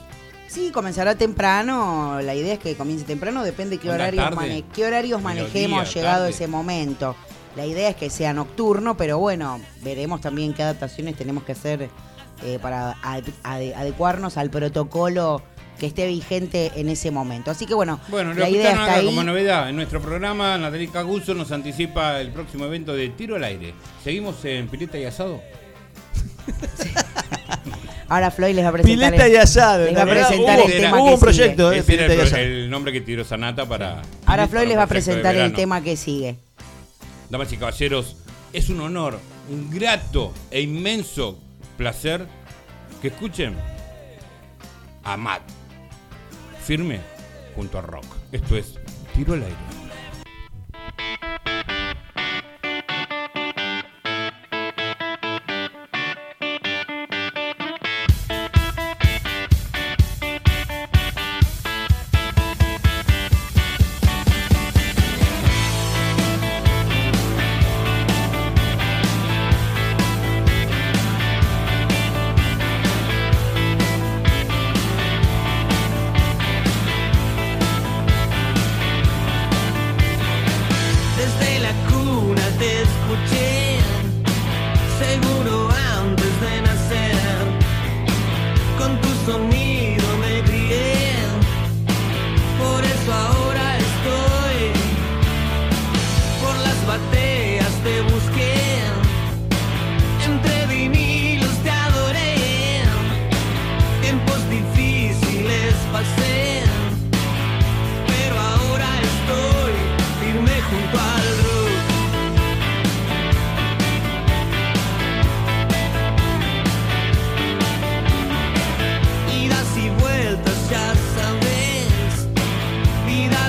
Sí, 0.48 0.70
comenzará 0.72 1.14
temprano. 1.14 2.20
La 2.22 2.34
idea 2.34 2.54
es 2.54 2.58
que 2.58 2.74
comience 2.74 3.04
temprano, 3.04 3.44
depende 3.44 3.78
qué 3.78 3.90
Onda 3.90 4.04
horarios, 4.08 4.30
mane- 4.34 4.64
qué 4.74 4.84
horarios 4.86 5.22
manejemos 5.22 5.94
llegado 5.94 6.20
tarde. 6.24 6.30
ese 6.30 6.48
momento. 6.48 7.14
La 7.54 7.66
idea 7.66 7.88
es 7.90 7.96
que 7.96 8.08
sea 8.10 8.32
nocturno, 8.32 8.96
pero 8.96 9.18
bueno, 9.18 9.60
veremos 9.82 10.20
también 10.20 10.54
qué 10.54 10.62
adaptaciones 10.62 11.16
tenemos 11.16 11.44
que 11.44 11.52
hacer 11.52 11.90
eh, 12.44 12.58
para 12.62 12.92
ad- 13.02 13.24
ade- 13.42 13.74
adecuarnos 13.74 14.36
al 14.36 14.48
protocolo 14.48 15.42
que 15.78 15.86
esté 15.86 16.06
vigente 16.06 16.72
en 16.76 16.88
ese 16.88 17.10
momento. 17.10 17.50
Así 17.50 17.66
que 17.66 17.74
bueno, 17.74 18.00
Bueno, 18.08 18.32
la 18.34 18.48
idea 18.48 18.70
está 18.70 18.94
ahí. 18.94 19.06
como 19.06 19.22
novedad. 19.24 19.68
En 19.68 19.76
nuestro 19.76 20.00
programa, 20.00 20.56
Natalie 20.58 20.88
Caguso 20.88 21.34
nos 21.34 21.52
anticipa 21.52 22.20
el 22.20 22.30
próximo 22.32 22.64
evento 22.64 22.94
de 22.94 23.08
tiro 23.10 23.36
al 23.36 23.44
aire. 23.44 23.74
¿Seguimos 24.02 24.44
en 24.44 24.66
pileta 24.68 24.98
y 24.98 25.04
asado? 25.04 25.40
Ahora 28.08 28.30
Floyd 28.30 28.54
les 28.54 28.64
va 28.64 28.70
a 28.70 28.72
presentar 28.72 29.10
Pileta 29.10 29.26
el, 29.26 29.32
y 29.32 29.36
asado. 29.36 29.84
les 29.84 29.96
va 29.96 30.02
a 30.02 30.06
presentar 30.06 30.58
Hubo- 30.58 30.66
el 30.66 30.72
tema 30.78 30.96
hubo 30.98 31.06
que 31.08 31.14
un 31.14 31.20
proyecto, 31.20 31.70
sigue. 31.72 31.94
eh, 32.04 32.06
el, 32.14 32.20
asado. 32.22 32.42
el 32.42 32.70
nombre 32.70 32.92
que 32.92 33.00
tiró 33.02 33.24
Sanata 33.24 33.66
para. 33.68 34.02
Ahora 34.26 34.48
Floyd 34.48 34.66
les 34.68 34.76
va 34.78 34.82
a 34.84 34.86
para 34.86 35.00
presentar 35.00 35.36
el 35.36 35.52
tema 35.52 35.82
que 35.82 35.96
sigue. 35.96 36.36
Damas 37.28 37.52
y 37.52 37.56
caballeros, 37.58 38.16
es 38.54 38.70
un 38.70 38.80
honor, 38.80 39.18
un 39.50 39.70
grato 39.70 40.32
e 40.50 40.62
inmenso 40.62 41.38
placer 41.76 42.26
que 43.02 43.08
escuchen 43.08 43.54
a 45.04 45.16
Matt 45.18 45.42
firme 46.64 47.00
junto 47.54 47.78
a 47.78 47.82
Rock. 47.82 48.06
Esto 48.32 48.56
es 48.56 48.74
Tiro 49.14 49.34
al 49.34 49.42
aire. 49.42 49.54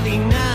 Vida 0.09 0.17
dinámica 0.17 0.48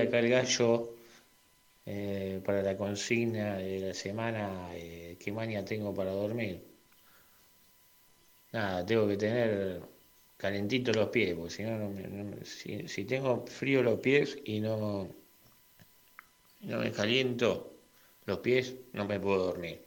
acá 0.00 0.18
el 0.20 0.28
gallo. 0.30 0.94
eh, 1.86 2.40
para 2.44 2.62
la 2.62 2.76
consigna 2.76 3.56
de 3.58 3.80
la 3.80 3.94
semana, 3.94 4.70
eh, 4.76 5.16
¿qué 5.20 5.32
maña 5.32 5.64
tengo 5.64 5.94
para 5.94 6.12
dormir? 6.12 6.62
Nada, 8.52 8.84
tengo 8.86 9.08
que 9.08 9.16
tener 9.16 9.80
calentitos 10.36 10.94
los 10.96 11.08
pies, 11.08 11.34
porque 11.34 11.50
si 11.54 11.62
no, 11.64 11.78
no 11.78 12.44
si, 12.44 12.86
si 12.88 13.04
tengo 13.04 13.44
frío 13.46 13.82
los 13.82 13.98
pies 14.00 14.38
y 14.44 14.60
no, 14.60 15.08
y 16.60 16.66
no 16.68 16.78
me 16.78 16.92
caliento 16.92 17.80
los 18.26 18.38
pies, 18.38 18.74
no 18.92 19.04
me 19.06 19.18
puedo 19.20 19.46
dormir. 19.46 19.84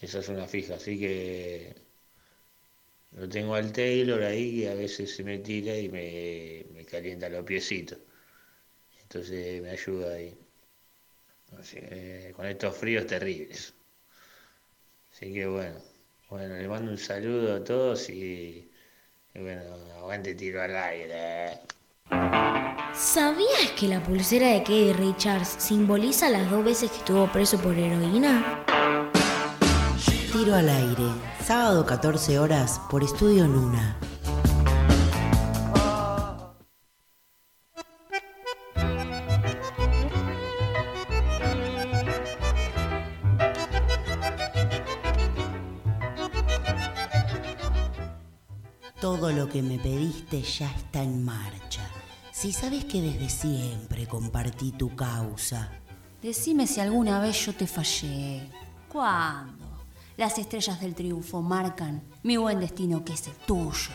Esa 0.00 0.18
es 0.18 0.28
una 0.28 0.48
fija, 0.48 0.74
así 0.74 0.98
que 0.98 1.74
lo 3.12 3.28
tengo 3.28 3.54
al 3.54 3.72
Taylor 3.72 4.20
ahí 4.24 4.62
que 4.62 4.68
a 4.68 4.74
veces 4.74 5.14
se 5.14 5.22
me 5.22 5.38
tira 5.38 5.76
y 5.78 5.88
me, 5.88 6.66
me 6.74 6.84
calienta 6.84 7.28
los 7.28 7.44
piecitos. 7.44 7.98
Entonces 9.12 9.60
me 9.60 9.70
ayuda 9.70 10.14
ahí. 10.14 10.38
Así 11.58 11.80
que, 11.80 12.32
con 12.36 12.46
estos 12.46 12.76
fríos 12.76 13.06
terribles. 13.08 13.74
Así 15.12 15.34
que 15.34 15.46
bueno, 15.46 15.80
bueno, 16.28 16.54
le 16.54 16.68
mando 16.68 16.92
un 16.92 16.98
saludo 16.98 17.56
a 17.56 17.64
todos 17.64 18.08
y, 18.08 18.70
y 19.34 19.38
bueno, 19.40 19.62
Aguante 19.96 20.36
tiro 20.36 20.62
al 20.62 20.76
aire. 20.76 21.58
¿Sabías 22.94 23.72
que 23.76 23.88
la 23.88 24.00
pulsera 24.00 24.48
de 24.48 24.62
Keith 24.62 24.96
Richards 24.96 25.56
simboliza 25.58 26.28
las 26.28 26.48
dos 26.48 26.64
veces 26.64 26.92
que 26.92 26.98
estuvo 26.98 27.30
preso 27.32 27.60
por 27.60 27.76
heroína? 27.76 28.64
Tiro 30.32 30.54
al 30.54 30.68
aire, 30.68 31.10
sábado 31.44 31.84
14 31.84 32.38
horas 32.38 32.80
por 32.88 33.02
Estudio 33.02 33.48
Luna. 33.48 33.98
Que 49.50 49.62
me 49.62 49.78
pediste 49.78 50.42
ya 50.42 50.70
está 50.70 51.02
en 51.02 51.24
marcha. 51.24 51.82
Si 52.30 52.52
sabes 52.52 52.84
que 52.84 53.02
desde 53.02 53.28
siempre 53.28 54.06
compartí 54.06 54.72
tu 54.72 54.94
causa. 54.94 55.68
Decime 56.22 56.66
si 56.66 56.80
alguna 56.80 57.20
vez 57.20 57.44
yo 57.44 57.52
te 57.52 57.66
fallé. 57.66 58.48
¿Cuándo? 58.88 59.66
Las 60.16 60.38
estrellas 60.38 60.80
del 60.80 60.94
triunfo 60.94 61.42
marcan 61.42 62.02
mi 62.22 62.36
buen 62.36 62.60
destino 62.60 63.04
que 63.04 63.14
es 63.14 63.26
el 63.26 63.34
tuyo. 63.34 63.92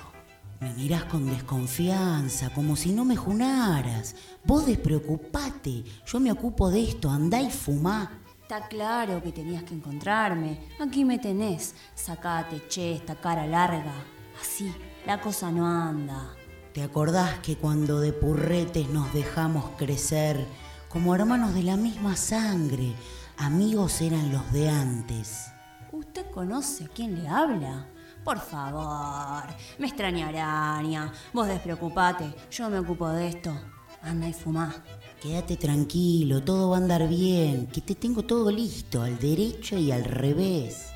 Me 0.59 0.73
mirás 0.73 1.05
con 1.05 1.25
desconfianza, 1.25 2.49
como 2.49 2.75
si 2.75 2.91
no 2.91 3.05
me 3.05 3.15
junaras. 3.15 4.15
Vos 4.43 4.65
despreocupate, 4.65 5.83
yo 6.05 6.19
me 6.19 6.31
ocupo 6.31 6.69
de 6.69 6.83
esto, 6.83 7.09
andá 7.09 7.41
y 7.41 7.49
fumá. 7.49 8.21
Está 8.41 8.67
claro 8.67 9.23
que 9.23 9.31
tenías 9.31 9.63
que 9.63 9.73
encontrarme. 9.73 10.59
Aquí 10.79 11.03
me 11.05 11.17
tenés. 11.17 11.73
Sacate, 11.95 12.67
che, 12.67 12.95
esta 12.95 13.15
cara 13.15 13.47
larga. 13.47 13.93
Así, 14.39 14.71
la 15.05 15.21
cosa 15.21 15.51
no 15.51 15.67
anda. 15.67 16.33
¿Te 16.73 16.81
acordás 16.83 17.39
que 17.39 17.55
cuando 17.55 17.99
de 17.99 18.11
purretes 18.11 18.89
nos 18.89 19.13
dejamos 19.13 19.65
crecer, 19.77 20.45
como 20.89 21.15
hermanos 21.15 21.53
de 21.53 21.63
la 21.63 21.77
misma 21.77 22.15
sangre, 22.15 22.93
amigos 23.37 24.01
eran 24.01 24.31
los 24.31 24.51
de 24.51 24.69
antes? 24.69 25.47
¿Usted 25.91 26.25
conoce 26.31 26.85
a 26.85 26.87
quién 26.87 27.21
le 27.21 27.27
habla? 27.27 27.87
Por 28.23 28.39
favor, 28.39 29.43
me 29.77 29.87
extraña 29.87 30.29
araña. 30.29 31.13
Vos 31.31 31.47
despreocupate, 31.47 32.33
yo 32.49 32.69
me 32.69 32.79
ocupo 32.79 33.07
de 33.09 33.27
esto. 33.27 33.55
Anda 34.01 34.27
y 34.27 34.33
fumá. 34.33 34.75
Quédate 35.21 35.57
tranquilo, 35.57 36.43
todo 36.43 36.71
va 36.71 36.77
a 36.77 36.79
andar 36.79 37.07
bien, 37.07 37.67
que 37.67 37.81
te 37.81 37.95
tengo 37.95 38.23
todo 38.23 38.51
listo, 38.51 39.03
al 39.03 39.17
derecho 39.19 39.77
y 39.77 39.91
al 39.91 40.03
revés. 40.03 40.87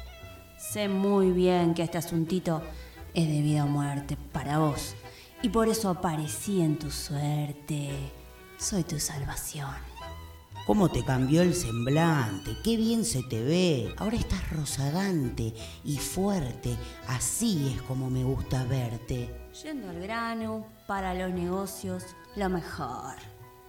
Sé 0.57 0.89
muy 0.89 1.31
bien 1.31 1.73
que 1.73 1.83
este 1.83 1.97
asuntito 1.97 2.61
es 3.13 3.27
de 3.27 3.41
vida 3.41 3.65
o 3.65 3.67
muerte 3.67 4.17
para 4.31 4.59
vos. 4.59 4.95
Y 5.41 5.49
por 5.49 5.67
eso 5.67 5.89
aparecí 5.89 6.61
en 6.61 6.77
tu 6.77 6.91
suerte. 6.91 7.91
Soy 8.57 8.83
tu 8.83 8.99
salvación. 8.99 9.89
¿Cómo 10.65 10.89
te 10.89 11.03
cambió 11.03 11.41
el 11.41 11.55
semblante? 11.55 12.51
Qué 12.63 12.77
bien 12.77 13.03
se 13.03 13.23
te 13.23 13.41
ve. 13.41 13.95
Ahora 13.97 14.17
estás 14.17 14.51
rozagante 14.51 15.53
y 15.83 15.97
fuerte. 15.97 16.77
Así 17.07 17.73
es 17.75 17.81
como 17.83 18.09
me 18.09 18.23
gusta 18.23 18.65
verte. 18.65 19.49
Yendo 19.63 19.89
al 19.89 19.99
grano, 19.99 20.67
para 20.85 21.13
los 21.15 21.31
negocios, 21.31 22.03
lo 22.35 22.49
mejor 22.49 23.15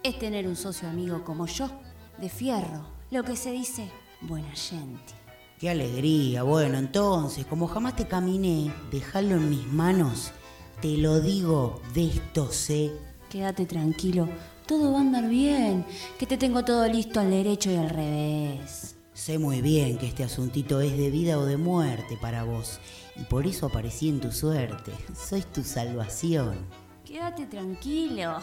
es 0.03 0.18
tener 0.18 0.47
un 0.47 0.57
socio 0.57 0.88
amigo 0.88 1.24
como 1.24 1.47
yo, 1.47 1.70
de 2.18 2.28
fierro, 2.28 2.84
lo 3.11 3.22
que 3.22 3.36
se 3.36 3.51
dice 3.51 3.91
buena 4.20 4.51
gente. 4.51 5.20
Qué 5.61 5.69
alegría. 5.69 6.43
Bueno, 6.43 6.79
entonces, 6.79 7.45
como 7.45 7.69
jamás 7.69 7.95
te 7.95 8.09
caminé, 8.09 8.73
déjalo 8.91 9.35
en 9.35 9.51
mis 9.51 9.67
manos. 9.67 10.33
Te 10.81 10.97
lo 10.97 11.21
digo, 11.21 11.83
de 11.93 12.07
esto 12.07 12.51
sé. 12.51 12.91
Quédate 13.29 13.67
tranquilo, 13.67 14.27
todo 14.67 14.93
va 14.93 14.99
a 15.01 15.03
andar 15.03 15.29
bien, 15.29 15.85
que 16.19 16.25
te 16.25 16.39
tengo 16.39 16.65
todo 16.65 16.89
listo 16.89 17.21
al 17.21 17.31
derecho 17.31 17.71
y 17.71 17.77
al 17.77 17.91
revés. 17.91 18.97
Sé 19.13 19.39
muy 19.39 19.61
bien 19.61 19.99
que 19.99 20.07
este 20.07 20.25
asuntito 20.25 20.81
es 20.81 20.97
de 20.97 21.11
vida 21.11 21.39
o 21.39 21.45
de 21.45 21.59
muerte 21.59 22.17
para 22.19 22.45
vos, 22.45 22.81
y 23.17 23.25
por 23.25 23.47
eso 23.47 23.67
aparecí 23.67 24.09
en 24.09 24.21
tu 24.21 24.33
suerte. 24.33 24.93
Soy 25.15 25.43
tu 25.43 25.63
salvación. 25.63 26.57
Quédate 27.05 27.45
tranquilo, 27.45 28.39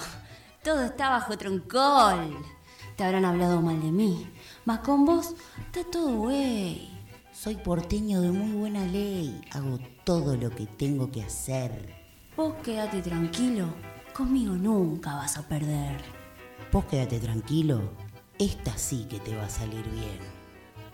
todo 0.63 0.84
está 0.84 1.09
bajo 1.09 1.36
troncol. 1.36 2.38
Te 2.95 3.03
habrán 3.03 3.26
hablado 3.26 3.59
mal 3.59 3.82
de 3.82 3.91
mí, 3.91 4.32
mas 4.65 4.82
con 4.82 5.03
vos 5.03 5.34
está 5.65 5.84
todo 5.89 6.15
güey. 6.15 6.96
Soy 7.39 7.53
porteño 7.53 8.21
de 8.21 8.31
muy 8.31 8.51
buena 8.53 8.83
ley, 8.88 9.39
hago 9.51 9.77
todo 10.03 10.35
lo 10.35 10.49
que 10.49 10.65
tengo 10.65 11.11
que 11.11 11.21
hacer. 11.21 11.93
Vos 12.35 12.55
quédate 12.63 12.99
tranquilo, 13.03 13.67
conmigo 14.11 14.55
nunca 14.55 15.13
vas 15.13 15.38
a 15.38 15.47
perder. 15.47 16.01
Vos 16.71 16.85
quédate 16.85 17.19
tranquilo, 17.19 17.91
esta 18.39 18.75
sí 18.75 19.05
que 19.07 19.19
te 19.19 19.38
va 19.38 19.45
a 19.45 19.49
salir 19.49 19.88
bien. 19.88 20.17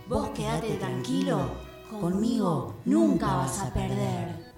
Vos 0.10 0.32
quédate 0.32 0.76
tranquilo, 0.76 1.50
conmigo 1.90 2.76
nunca 2.84 3.38
vas 3.38 3.62
a 3.62 3.74
perder. 3.74 4.54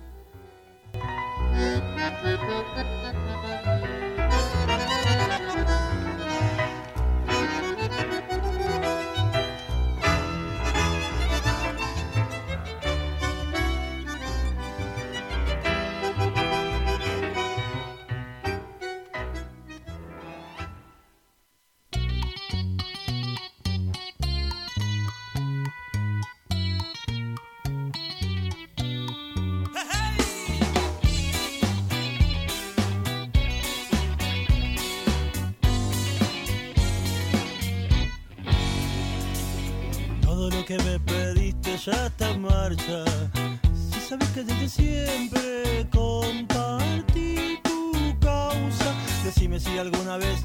Si 42.66 44.00
sabes 44.10 44.28
que 44.30 44.44
desde 44.44 44.68
siempre 44.68 45.88
compartí 45.92 47.60
tu 47.64 48.18
causa, 48.20 48.92
decime 49.24 49.60
si 49.60 49.78
alguna 49.78 50.18
vez 50.18 50.44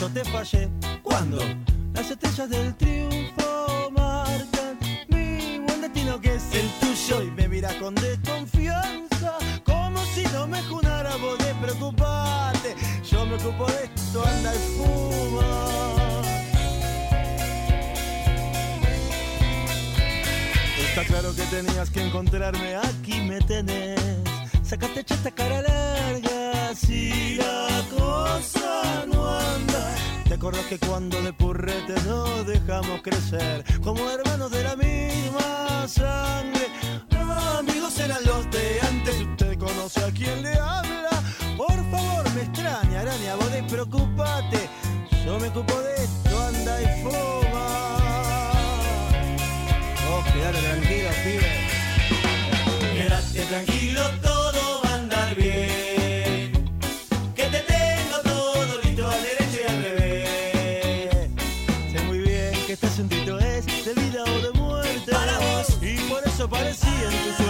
yo 0.00 0.08
te 0.08 0.24
fallé. 0.24 0.68
¿Cuándo? 1.04 1.38
Las 1.92 2.10
estrellas 2.10 2.50
del 2.50 2.74
triunfo 2.74 3.88
marcan 3.92 4.80
mi 5.06 5.60
buen 5.60 5.80
destino 5.80 6.20
que 6.20 6.34
es 6.34 6.44
el 6.54 6.68
tuyo 6.80 7.22
y 7.22 7.30
me 7.30 7.46
mira 7.46 7.78
con 7.78 7.94
desconfianza, 7.94 9.38
como 9.64 10.04
si 10.06 10.24
no 10.32 10.48
me 10.48 10.60
junara 10.64 11.14
vos 11.18 11.38
de 11.38 11.54
preocuparte. 11.62 12.74
Yo 13.08 13.24
me 13.26 13.36
ocupo 13.36 13.66
de 13.66 13.84
esto, 13.94 14.24
anda 14.26 14.52
y 14.56 14.58
fuma. 14.76 15.13
Claro 21.06 21.34
que 21.34 21.42
tenías 21.44 21.90
que 21.90 22.02
encontrarme, 22.02 22.76
aquí 22.76 23.20
me 23.22 23.40
tenés. 23.40 24.00
Sácate 24.62 25.04
ya 25.06 25.14
esta 25.14 25.30
cara 25.30 25.62
larga, 25.62 26.74
si 26.74 27.36
la 27.36 27.82
cosa 27.96 29.04
no 29.12 29.28
anda. 29.28 29.94
¿Te 30.28 30.34
acordás 30.34 30.64
que 30.66 30.78
cuando 30.78 31.20
de 31.22 31.32
purrete 31.32 31.94
nos 32.06 32.46
dejamos 32.46 33.02
crecer? 33.02 33.64
Como 33.82 34.08
hermanos 34.10 34.50
de 34.50 34.62
la 34.64 34.76
misma 34.76 35.86
sangre. 35.88 36.68
Amigos 37.58 37.98
eran 37.98 38.24
los 38.24 38.50
de 38.50 38.80
antes, 38.82 39.20
usted 39.20 39.58
conoce 39.58 40.04
a 40.04 40.10
quién 40.10 40.42
le 40.42 40.52
habla. 40.58 41.10
Por 41.56 41.90
favor, 41.90 42.34
me 42.34 42.42
extraña, 42.42 43.00
araña, 43.00 43.36
vos 43.36 43.52
despreocupate. 43.52 44.68
Yo 45.24 45.38
me 45.38 45.48
ocupo 45.48 45.74
de 45.80 45.94
esto, 45.94 46.42
anda 46.42 46.82
y 46.82 47.02
fuma. 47.02 48.23
Vos 50.24 50.32
quedate 50.32 50.58
tranquilo, 50.60 51.10
pibe. 51.24 51.52
Quédate 52.94 53.42
tranquilo, 53.42 54.02
todo 54.22 54.80
va 54.82 54.90
a 54.90 54.94
andar 54.94 55.34
bien. 55.34 56.52
Que 57.34 57.44
te 57.44 57.60
tengo 57.60 58.18
todo 58.24 58.80
listo 58.82 59.08
al 59.08 59.22
derecho 59.22 59.58
y 59.62 59.70
al 59.70 59.82
revés. 59.82 61.28
Sé 61.92 62.00
muy 62.06 62.18
bien 62.18 62.52
que 62.66 62.72
este 62.72 62.86
asuntito 62.86 63.38
es 63.38 63.66
de 63.84 63.94
vida 63.94 64.24
o 64.24 64.40
de 64.40 64.50
muerte. 64.58 65.12
Para 65.12 65.38
vos. 65.38 65.78
Y 65.82 65.96
por 66.08 66.26
eso 66.26 66.48
parecí 66.48 66.88
en 66.88 67.36
tu 67.36 67.43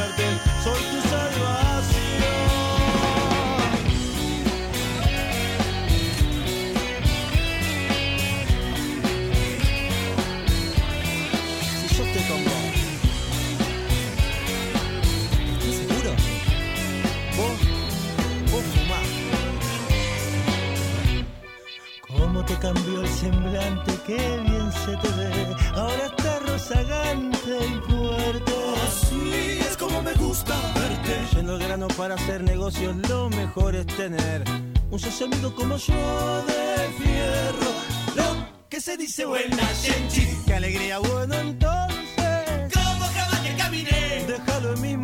cambió 22.65 23.03
el 23.03 23.09
semblante, 23.09 23.93
qué 24.07 24.39
bien 24.47 24.73
se 24.73 24.97
te 24.97 25.09
ve. 25.19 25.55
Ahora 25.75 26.07
estás 26.07 26.43
rozagante 26.49 27.59
y 27.73 27.91
fuerte. 27.91 28.53
Así 28.87 29.59
es 29.61 29.77
como 29.77 30.01
me 30.01 30.15
gusta 30.15 30.55
verte. 30.75 31.15
Yendo 31.35 31.53
al 31.53 31.59
grano 31.59 31.89
para 31.89 32.15
hacer 32.15 32.43
negocios, 32.43 32.97
lo 33.11 33.29
mejor 33.29 33.75
es 33.75 33.87
tener 33.87 34.45
un 34.91 34.99
socio 34.99 35.27
amigo 35.27 35.55
como 35.55 35.77
yo 35.77 36.43
de 36.47 36.65
fierro. 36.99 37.71
Lo 38.17 38.47
Que 38.71 38.81
se 38.81 38.97
dice 38.97 39.27
buena 39.27 39.67
gente. 39.83 40.39
Qué 40.47 40.55
alegría, 40.55 40.99
bueno, 41.01 41.35
entonces. 41.35 42.73
Como 42.73 43.07
caballo 43.12 43.53
caminé. 43.59 44.25
Déjalo 44.27 44.73
en 44.73 44.81
mis 44.81 44.99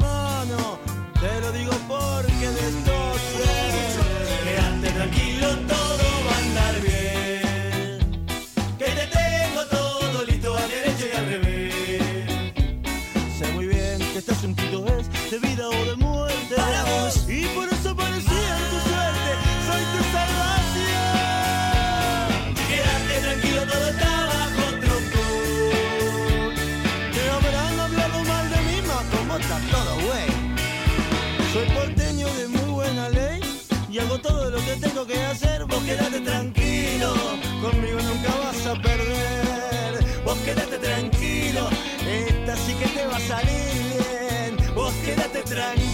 que. 35.11 35.65
Vos 35.67 35.83
quédate 35.85 36.21
tranquilo, 36.21 37.13
conmigo 37.61 37.99
nunca 38.01 38.31
vas 38.45 38.67
a 38.67 38.75
perder. 38.75 40.05
Vos 40.25 40.39
quédate 40.39 40.79
tranquilo, 40.79 41.69
esta 42.07 42.57
sí 42.57 42.75
que 42.75 42.89
te 42.89 43.07
va 43.07 43.17
a 43.17 43.21
salir 43.21 43.73
bien. 43.93 44.57
Vos 44.75 44.93
quédate 45.05 45.43
tranquilo, 45.43 45.93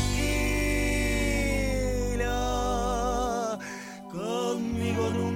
conmigo 4.12 5.10
nunca 5.10 5.35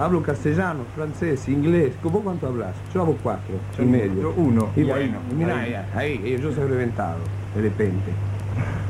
Hablo 0.00 0.22
castellano, 0.22 0.86
francés, 0.94 1.46
inglés. 1.46 1.92
¿Vos 2.02 2.22
cuánto 2.24 2.46
hablas? 2.46 2.74
Yo 2.94 3.02
hablo 3.02 3.18
cuatro 3.22 3.54
Yo- 3.76 3.82
y 3.82 3.86
medio. 3.86 4.22
yo 4.22 4.30
uno. 4.34 4.72
Y 4.74 4.82
bueno, 4.84 5.18
ahí. 5.54 5.74
ahí, 5.74 6.20
ahí, 6.24 6.38
yo 6.40 6.54
soy 6.54 6.66
reventado, 6.68 7.18
de 7.54 7.60
repente. 7.60 8.10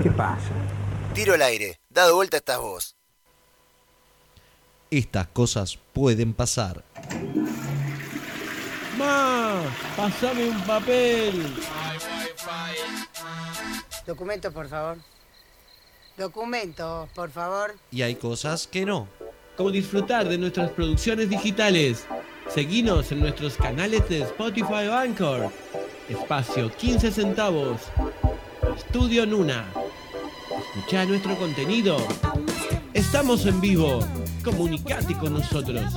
¿Qué 0.00 0.10
pasa? 0.12 0.50
Tiro 1.12 1.34
al 1.34 1.42
aire. 1.42 1.80
Dado 1.88 2.14
vuelta 2.14 2.36
estás 2.36 2.58
vos. 2.60 2.94
Estas 4.88 5.26
cosas 5.26 5.76
pueden 5.92 6.32
pasar. 6.32 6.84
Ma, 8.96 9.62
pasame 9.96 10.48
un 10.48 10.60
papel. 10.62 11.56
Documentos, 14.06 14.54
por 14.54 14.68
favor. 14.68 14.98
Documentos, 16.16 17.08
por 17.16 17.30
favor. 17.30 17.74
Y 17.90 18.02
hay 18.02 18.14
cosas 18.14 18.68
que 18.68 18.84
no. 18.86 19.08
Como 19.60 19.72
disfrutar 19.72 20.26
de 20.26 20.38
nuestras 20.38 20.70
producciones 20.70 21.28
digitales. 21.28 22.06
Seguinos 22.48 23.12
en 23.12 23.20
nuestros 23.20 23.58
canales 23.58 24.08
de 24.08 24.22
Spotify 24.22 24.86
o 24.88 24.94
Anchor. 24.94 25.50
Espacio 26.08 26.74
15 26.74 27.10
centavos. 27.12 27.82
Estudio 28.74 29.26
Nuna. 29.26 29.66
Escucha 30.74 31.04
nuestro 31.04 31.36
contenido. 31.36 31.98
Estamos 32.94 33.44
en 33.44 33.60
vivo. 33.60 34.00
Comunicate 34.42 35.14
con 35.18 35.34
nosotros. 35.34 35.92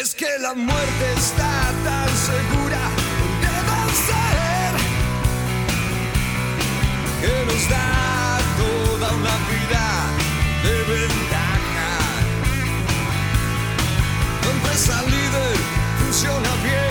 Es 0.00 0.14
que 0.14 0.28
la 0.38 0.54
muerte 0.54 1.12
está 1.16 1.72
tan 1.82 2.08
segura 2.30 2.78
debe 3.42 3.80
ser 4.06 4.70
que 7.20 7.34
nos 7.46 7.68
da 7.68 8.38
toda 8.58 9.12
una 9.12 9.36
vida 9.50 9.86
de 10.62 10.74
ventaja. 10.94 11.90
Empresa 14.52 15.02
líder 15.02 15.56
funciona 15.98 16.50
bien 16.62 16.87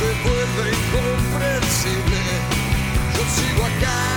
se 0.00 0.06
vuelve 0.24 0.70
incomprensible, 0.70 2.22
yo 3.14 3.22
sigo 3.36 3.62
acá, 3.66 4.09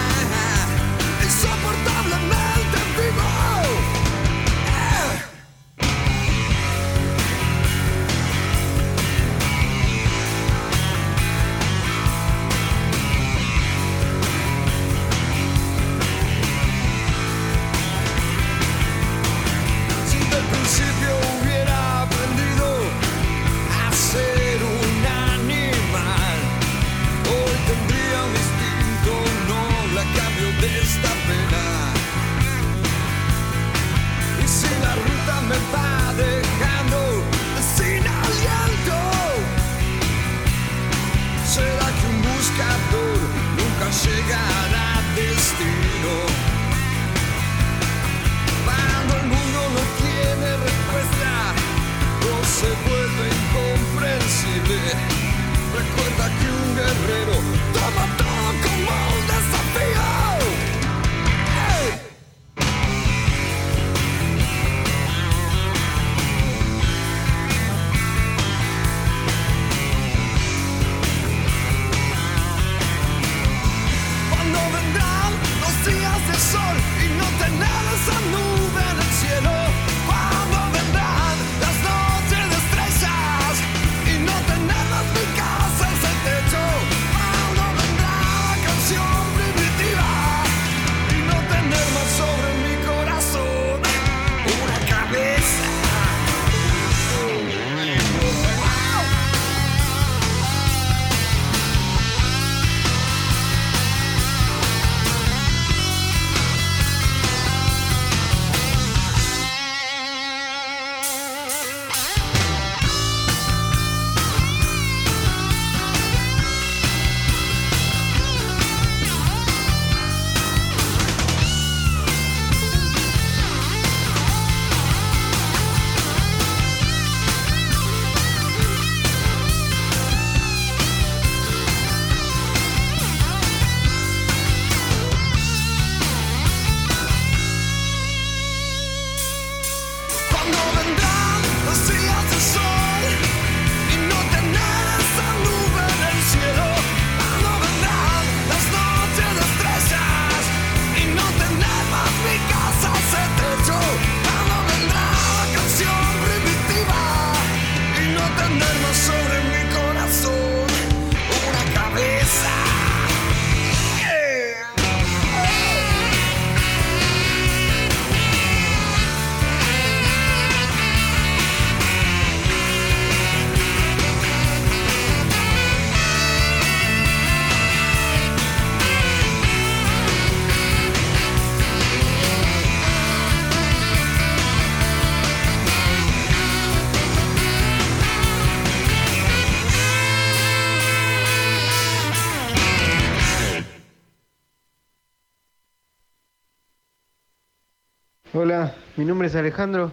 mi 199.03 199.09
nombre 199.09 199.27
es 199.27 199.35
Alejandro. 199.35 199.91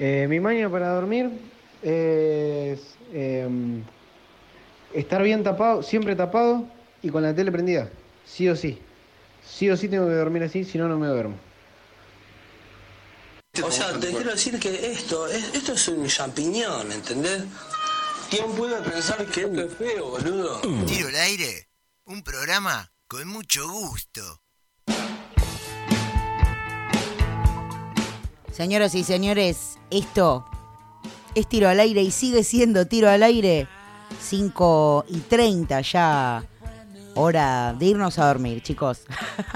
Eh, 0.00 0.26
mi 0.28 0.40
maña 0.40 0.68
para 0.68 0.92
dormir 0.92 1.30
es 1.82 2.80
em, 3.12 3.84
estar 4.92 5.22
bien 5.22 5.44
tapado, 5.44 5.84
siempre 5.84 6.16
tapado 6.16 6.66
y 7.00 7.10
con 7.10 7.22
la 7.22 7.32
tele 7.32 7.52
prendida. 7.52 7.88
Sí 8.26 8.48
o 8.48 8.56
sí. 8.56 8.80
Sí 9.46 9.70
o 9.70 9.76
sí 9.76 9.88
tengo 9.88 10.08
que 10.08 10.14
dormir 10.14 10.42
así, 10.42 10.64
si 10.64 10.78
no, 10.78 10.88
no 10.88 10.98
me 10.98 11.06
duermo. 11.06 11.38
O 13.62 13.70
sea, 13.70 13.92
te 14.00 14.08
quiero 14.08 14.32
decir 14.32 14.58
que 14.58 14.90
esto, 14.90 15.28
es, 15.28 15.54
esto 15.54 15.74
es 15.74 15.86
un 15.86 16.08
champiñón, 16.08 16.90
¿entendés? 16.90 17.44
¿Quién 18.30 18.50
puede 18.56 18.82
pensar 18.82 19.24
que 19.26 19.42
esto 19.42 19.60
es 19.60 19.74
feo, 19.74 20.10
boludo? 20.10 20.60
Tiro 20.86 21.08
al 21.08 21.14
aire, 21.14 21.68
un 22.04 22.24
programa 22.24 22.90
con 23.06 23.28
mucho 23.28 23.68
gusto. 23.68 24.42
Señoras 28.60 28.94
y 28.94 29.04
señores, 29.04 29.78
esto 29.90 30.44
es 31.34 31.48
tiro 31.48 31.70
al 31.70 31.80
aire 31.80 32.02
y 32.02 32.10
sigue 32.10 32.44
siendo 32.44 32.86
tiro 32.86 33.08
al 33.08 33.22
aire. 33.22 33.66
5 34.20 35.06
y 35.08 35.20
30 35.20 35.80
ya. 35.80 36.44
Hora 37.14 37.72
de 37.72 37.86
irnos 37.86 38.18
a 38.18 38.26
dormir, 38.26 38.62
chicos. 38.62 39.04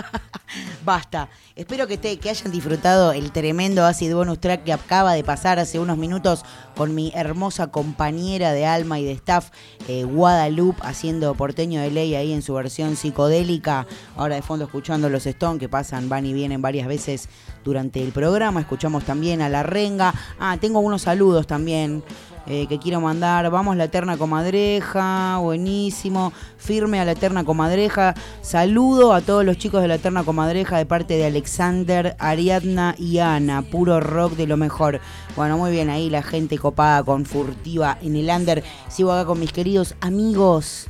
Basta. 0.85 1.30
Espero 1.57 1.87
que, 1.87 1.99
que 1.99 2.30
hayan 2.30 2.53
disfrutado 2.53 3.12
el 3.12 3.32
tremendo 3.32 3.87
acid 3.87 4.12
bonus 4.14 4.39
track 4.39 4.64
que 4.64 4.72
acaba 4.72 5.14
de 5.14 5.24
pasar 5.24 5.59
hace 5.59 5.78
unos 5.78 5.97
minutos 5.97 6.45
con 6.76 6.95
mi 6.95 7.11
hermosa 7.14 7.68
compañera 7.68 8.53
de 8.53 8.66
alma 8.66 8.99
y 9.01 9.05
de 9.05 9.12
staff, 9.12 9.51
eh, 9.89 10.05
Guadalupe, 10.05 10.82
haciendo 10.85 11.35
porteño 11.35 11.80
de 11.80 11.91
ley 11.91 12.14
ahí 12.14 12.32
en 12.32 12.43
su 12.43 12.53
versión 12.53 12.97
psicodélica. 12.97 13.87
Ahora 14.16 14.35
de 14.35 14.43
fondo 14.43 14.66
escuchando 14.66 15.09
los 15.09 15.24
Stone 15.24 15.59
que 15.59 15.70
pasan, 15.70 16.11
van 16.11 16.26
y 16.26 16.35
vienen 16.35 16.61
varias 16.61 16.87
veces 16.87 17.28
durante 17.64 18.03
el 18.03 18.12
programa. 18.12 18.61
Escuchamos 18.61 19.05
también 19.05 19.41
a 19.41 19.49
La 19.49 19.62
Renga. 19.62 20.12
Ah, 20.39 20.59
tengo 20.61 20.80
unos 20.80 21.03
saludos 21.03 21.47
también 21.47 22.05
eh, 22.47 22.66
que 22.66 22.78
quiero 22.78 23.01
mandar. 23.01 23.51
Vamos 23.51 23.76
la 23.76 23.84
Eterna 23.84 24.16
Comadreja, 24.16 25.38
buenísimo. 25.38 26.32
Firme 26.57 27.01
a 27.01 27.05
la 27.05 27.12
Eterna 27.12 27.45
Comadreja. 27.45 28.14
Saludo 28.42 29.12
a 29.12 29.20
todos 29.20 29.45
los 29.45 29.59
chicos 29.59 29.82
de 29.82 29.88
la 29.88 29.95
Eterna 29.97 30.24
Comadreja 30.24 30.78
de 30.78 30.86
parte 30.86 31.14
de 31.14 31.26
Alexander, 31.26 32.16
Ariadna 32.18 32.95
y 32.99 33.18
Ana. 33.18 33.62
Puro 33.62 34.01
rock 34.01 34.34
de 34.34 34.47
lo 34.47 34.57
mejor. 34.57 35.01
Bueno, 35.36 35.59
muy 35.59 35.70
bien 35.70 35.90
ahí 35.90 36.11
la 36.11 36.22
gente 36.22 36.59
copada 36.59 37.03
con 37.03 37.24
furtiva 37.24 37.99
en 38.03 38.16
el 38.16 38.28
under. 38.28 38.62
Sigo 38.88 39.12
acá 39.12 39.24
con 39.26 39.40
mis 39.40 39.53
queridos 39.53 39.95
amigos. 40.01 40.88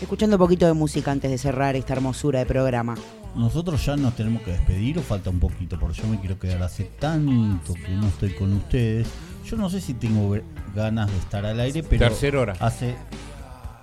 Escuchando 0.00 0.36
un 0.36 0.40
poquito 0.40 0.66
de 0.66 0.72
música 0.72 1.12
antes 1.12 1.30
de 1.30 1.38
cerrar 1.38 1.76
esta 1.76 1.92
hermosura 1.92 2.40
de 2.40 2.46
programa. 2.46 2.94
Nosotros 3.34 3.84
ya 3.86 3.96
nos 3.96 4.14
tenemos 4.14 4.42
que 4.42 4.50
despedir 4.50 4.98
o 4.98 5.02
falta 5.02 5.30
un 5.30 5.38
poquito, 5.38 5.78
porque 5.78 6.02
yo 6.02 6.08
me 6.08 6.20
quiero 6.20 6.38
quedar 6.38 6.62
hace 6.62 6.84
tanto 6.84 7.72
que 7.74 7.88
no 7.88 8.08
estoy 8.08 8.34
con 8.34 8.52
ustedes. 8.52 9.08
Yo 9.52 9.58
no 9.58 9.68
sé 9.68 9.82
si 9.82 9.92
tengo 9.92 10.34
ganas 10.74 11.10
de 11.10 11.18
estar 11.18 11.44
al 11.44 11.60
aire, 11.60 11.82
pero 11.82 12.08
Tercera 12.08 12.40
hora. 12.40 12.54
hace 12.58 12.96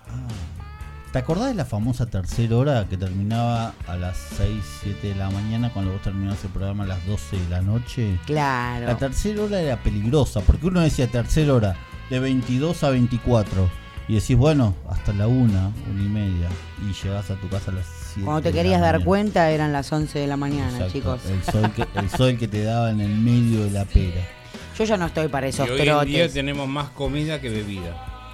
Ah. 0.07 1.11
¿Te 1.13 1.19
acordás 1.19 1.49
de 1.49 1.53
la 1.53 1.63
famosa 1.65 2.07
tercera 2.07 2.57
hora 2.57 2.87
que 2.89 2.97
terminaba 2.97 3.73
a 3.87 3.95
las 3.95 4.17
6, 4.35 4.63
7 4.81 5.09
de 5.09 5.15
la 5.15 5.29
mañana 5.29 5.71
cuando 5.71 5.91
vos 5.91 6.01
terminabas 6.01 6.43
el 6.43 6.49
programa 6.49 6.85
a 6.85 6.87
las 6.87 7.05
12 7.05 7.37
de 7.37 7.49
la 7.49 7.61
noche? 7.61 8.19
Claro. 8.25 8.87
La 8.87 8.97
tercera 8.97 9.43
hora 9.43 9.61
era 9.61 9.77
peligrosa, 9.83 10.41
porque 10.41 10.65
uno 10.65 10.81
decía 10.81 11.05
tercera 11.05 11.53
hora 11.53 11.75
de 12.09 12.19
22 12.19 12.83
a 12.83 12.89
24 12.89 13.69
y 14.07 14.15
decís, 14.15 14.35
bueno, 14.35 14.73
hasta 14.89 15.13
la 15.13 15.27
1, 15.27 15.73
1 15.91 16.03
y 16.03 16.09
media 16.09 16.47
y 16.81 16.93
llegás 16.93 17.29
a 17.29 17.35
tu 17.35 17.47
casa 17.47 17.69
a 17.69 17.75
las 17.75 17.85
7. 18.15 18.21
Cuando 18.25 18.41
te 18.41 18.51
querías 18.51 18.81
dar 18.81 19.03
cuenta 19.03 19.51
eran 19.51 19.71
las 19.71 19.91
11 19.93 20.17
de 20.17 20.25
la 20.25 20.35
mañana, 20.35 20.71
Exacto, 20.71 20.93
chicos. 20.93 21.21
El 21.27 21.43
sol, 21.43 21.71
que, 21.73 21.85
el 21.93 22.09
sol 22.09 22.37
que 22.39 22.47
te 22.47 22.63
daba 22.63 22.89
en 22.89 23.01
el 23.01 23.13
medio 23.15 23.65
de 23.65 23.69
la 23.69 23.85
pera. 23.85 24.38
Yo 24.79 24.85
ya 24.85 24.97
no 24.97 25.05
estoy 25.07 25.27
para 25.27 25.45
esos 25.47 25.67
Y 25.67 25.71
hoy 25.71 25.87
en 25.87 26.05
día 26.07 26.29
tenemos 26.31 26.67
más 26.67 26.89
comida 26.89 27.39
que 27.41 27.49
bebida, 27.49 27.91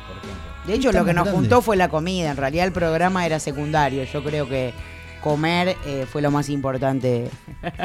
por 0.07 0.17
ejemplo. 0.17 0.67
De 0.67 0.73
hecho, 0.75 0.91
lo 0.91 1.03
que 1.03 1.13
nos 1.13 1.27
juntó 1.29 1.61
fue 1.61 1.75
la 1.75 1.89
comida. 1.89 2.31
En 2.31 2.37
realidad, 2.37 2.65
el 2.67 2.71
programa 2.71 3.25
era 3.25 3.39
secundario. 3.39 4.03
Yo 4.03 4.23
creo 4.23 4.47
que 4.47 4.71
comer 5.21 5.75
eh, 5.87 6.05
fue 6.07 6.21
lo 6.21 6.29
más 6.29 6.49
importante 6.49 7.07
de 7.63 7.75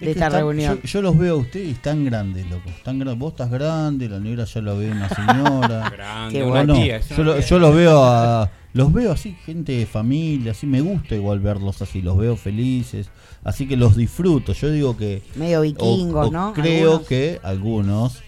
Es 0.00 0.08
esta 0.08 0.26
están- 0.26 0.32
reunión. 0.32 0.80
Yo, 0.82 0.88
yo 0.88 1.02
los 1.02 1.16
veo 1.18 1.34
a 1.34 1.38
ustedes 1.38 1.68
y 1.68 1.70
están 1.72 2.04
grandes, 2.04 2.48
loco. 2.50 2.68
Están 2.68 2.98
grandes. 2.98 3.18
Vos 3.18 3.32
estás 3.32 3.50
grande, 3.50 4.08
la 4.08 4.18
negra 4.20 4.44
ya 4.44 4.60
la 4.60 4.74
veo 4.74 4.92
una 4.92 5.08
señora. 5.08 5.90
Grande, 5.96 6.38
Qué 6.38 6.44
una 6.44 6.64
No, 6.64 6.74
no, 6.74 6.80
tía, 6.82 6.96
es 6.96 7.06
una 7.10 7.16
yo, 7.16 7.24
lo- 7.24 7.40
yo 7.40 7.58
los 7.58 7.74
veo 7.74 8.04
a, 8.04 8.50
los 8.74 8.92
veo 8.92 9.12
así, 9.12 9.36
gente 9.46 9.72
de 9.72 9.86
familia, 9.86 10.52
así 10.52 10.66
me 10.66 10.80
gusta 10.82 11.14
igual 11.14 11.40
verlos 11.40 11.80
así, 11.82 12.02
los 12.02 12.16
veo 12.18 12.36
felices, 12.36 13.08
así 13.44 13.66
que 13.68 13.76
los 13.76 13.96
disfruto. 13.96 14.52
Yo 14.52 14.70
digo 14.70 14.96
que 14.96 15.22
Medio 15.34 15.60
o- 15.60 15.62
vikingos, 15.62 16.28
o 16.28 16.30
¿no? 16.30 16.52
Creo 16.52 16.90
Algunos. 16.92 17.08
que 17.08 17.40
algunos 17.42 18.18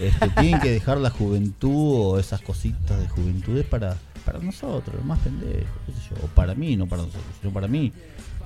este, 0.00 0.28
tienen 0.40 0.60
que 0.60 0.70
dejar 0.70 0.98
la 0.98 1.10
juventud 1.10 2.14
o 2.14 2.18
esas 2.18 2.40
cositas 2.40 3.00
de 3.00 3.08
juventud 3.08 3.62
para 3.64 3.96
para 4.24 4.38
nosotros, 4.38 4.94
los 4.94 5.04
más 5.04 5.18
pendejos, 5.18 5.66
qué 5.84 5.92
sé 5.94 5.98
yo, 6.10 6.24
o 6.24 6.28
para 6.28 6.54
mí, 6.54 6.76
no 6.76 6.86
para 6.86 7.02
nosotros, 7.02 7.24
sino 7.40 7.52
para 7.52 7.66
mí. 7.66 7.92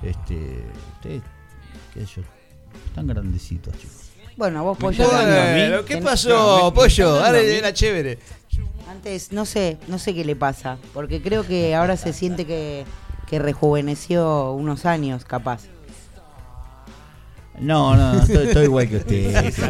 Este, 0.01 0.63
ustedes, 0.95 1.21
qué 1.93 1.99
sé 1.99 2.07
yo, 2.15 2.21
están 2.87 3.05
grandecitos, 3.05 3.77
chicos. 3.77 3.95
Bueno, 4.37 4.63
vos, 4.63 4.75
Pollo. 4.75 5.05
Bueno, 5.07 5.85
¿qué 5.85 5.97
pasó, 5.97 6.71
Pollo? 6.73 7.23
Ahora 7.23 7.39
era 7.41 7.71
chévere. 7.73 8.17
Antes, 8.89 9.31
no 9.31 9.45
sé, 9.45 9.77
no 9.87 9.99
sé 9.99 10.15
qué 10.15 10.25
le 10.25 10.35
pasa. 10.35 10.79
Porque 10.95 11.21
creo 11.21 11.45
que 11.45 11.75
ahora 11.75 11.95
se 11.95 12.11
siente 12.11 12.45
que, 12.45 12.83
que 13.27 13.37
rejuveneció 13.37 14.53
unos 14.53 14.85
años, 14.87 15.25
capaz. 15.25 15.65
No, 17.59 17.95
no, 17.95 18.21
estoy, 18.21 18.47
estoy 18.47 18.63
igual 18.65 18.87
que 18.87 18.97
usted. 18.97 19.35
Esa 19.47 19.67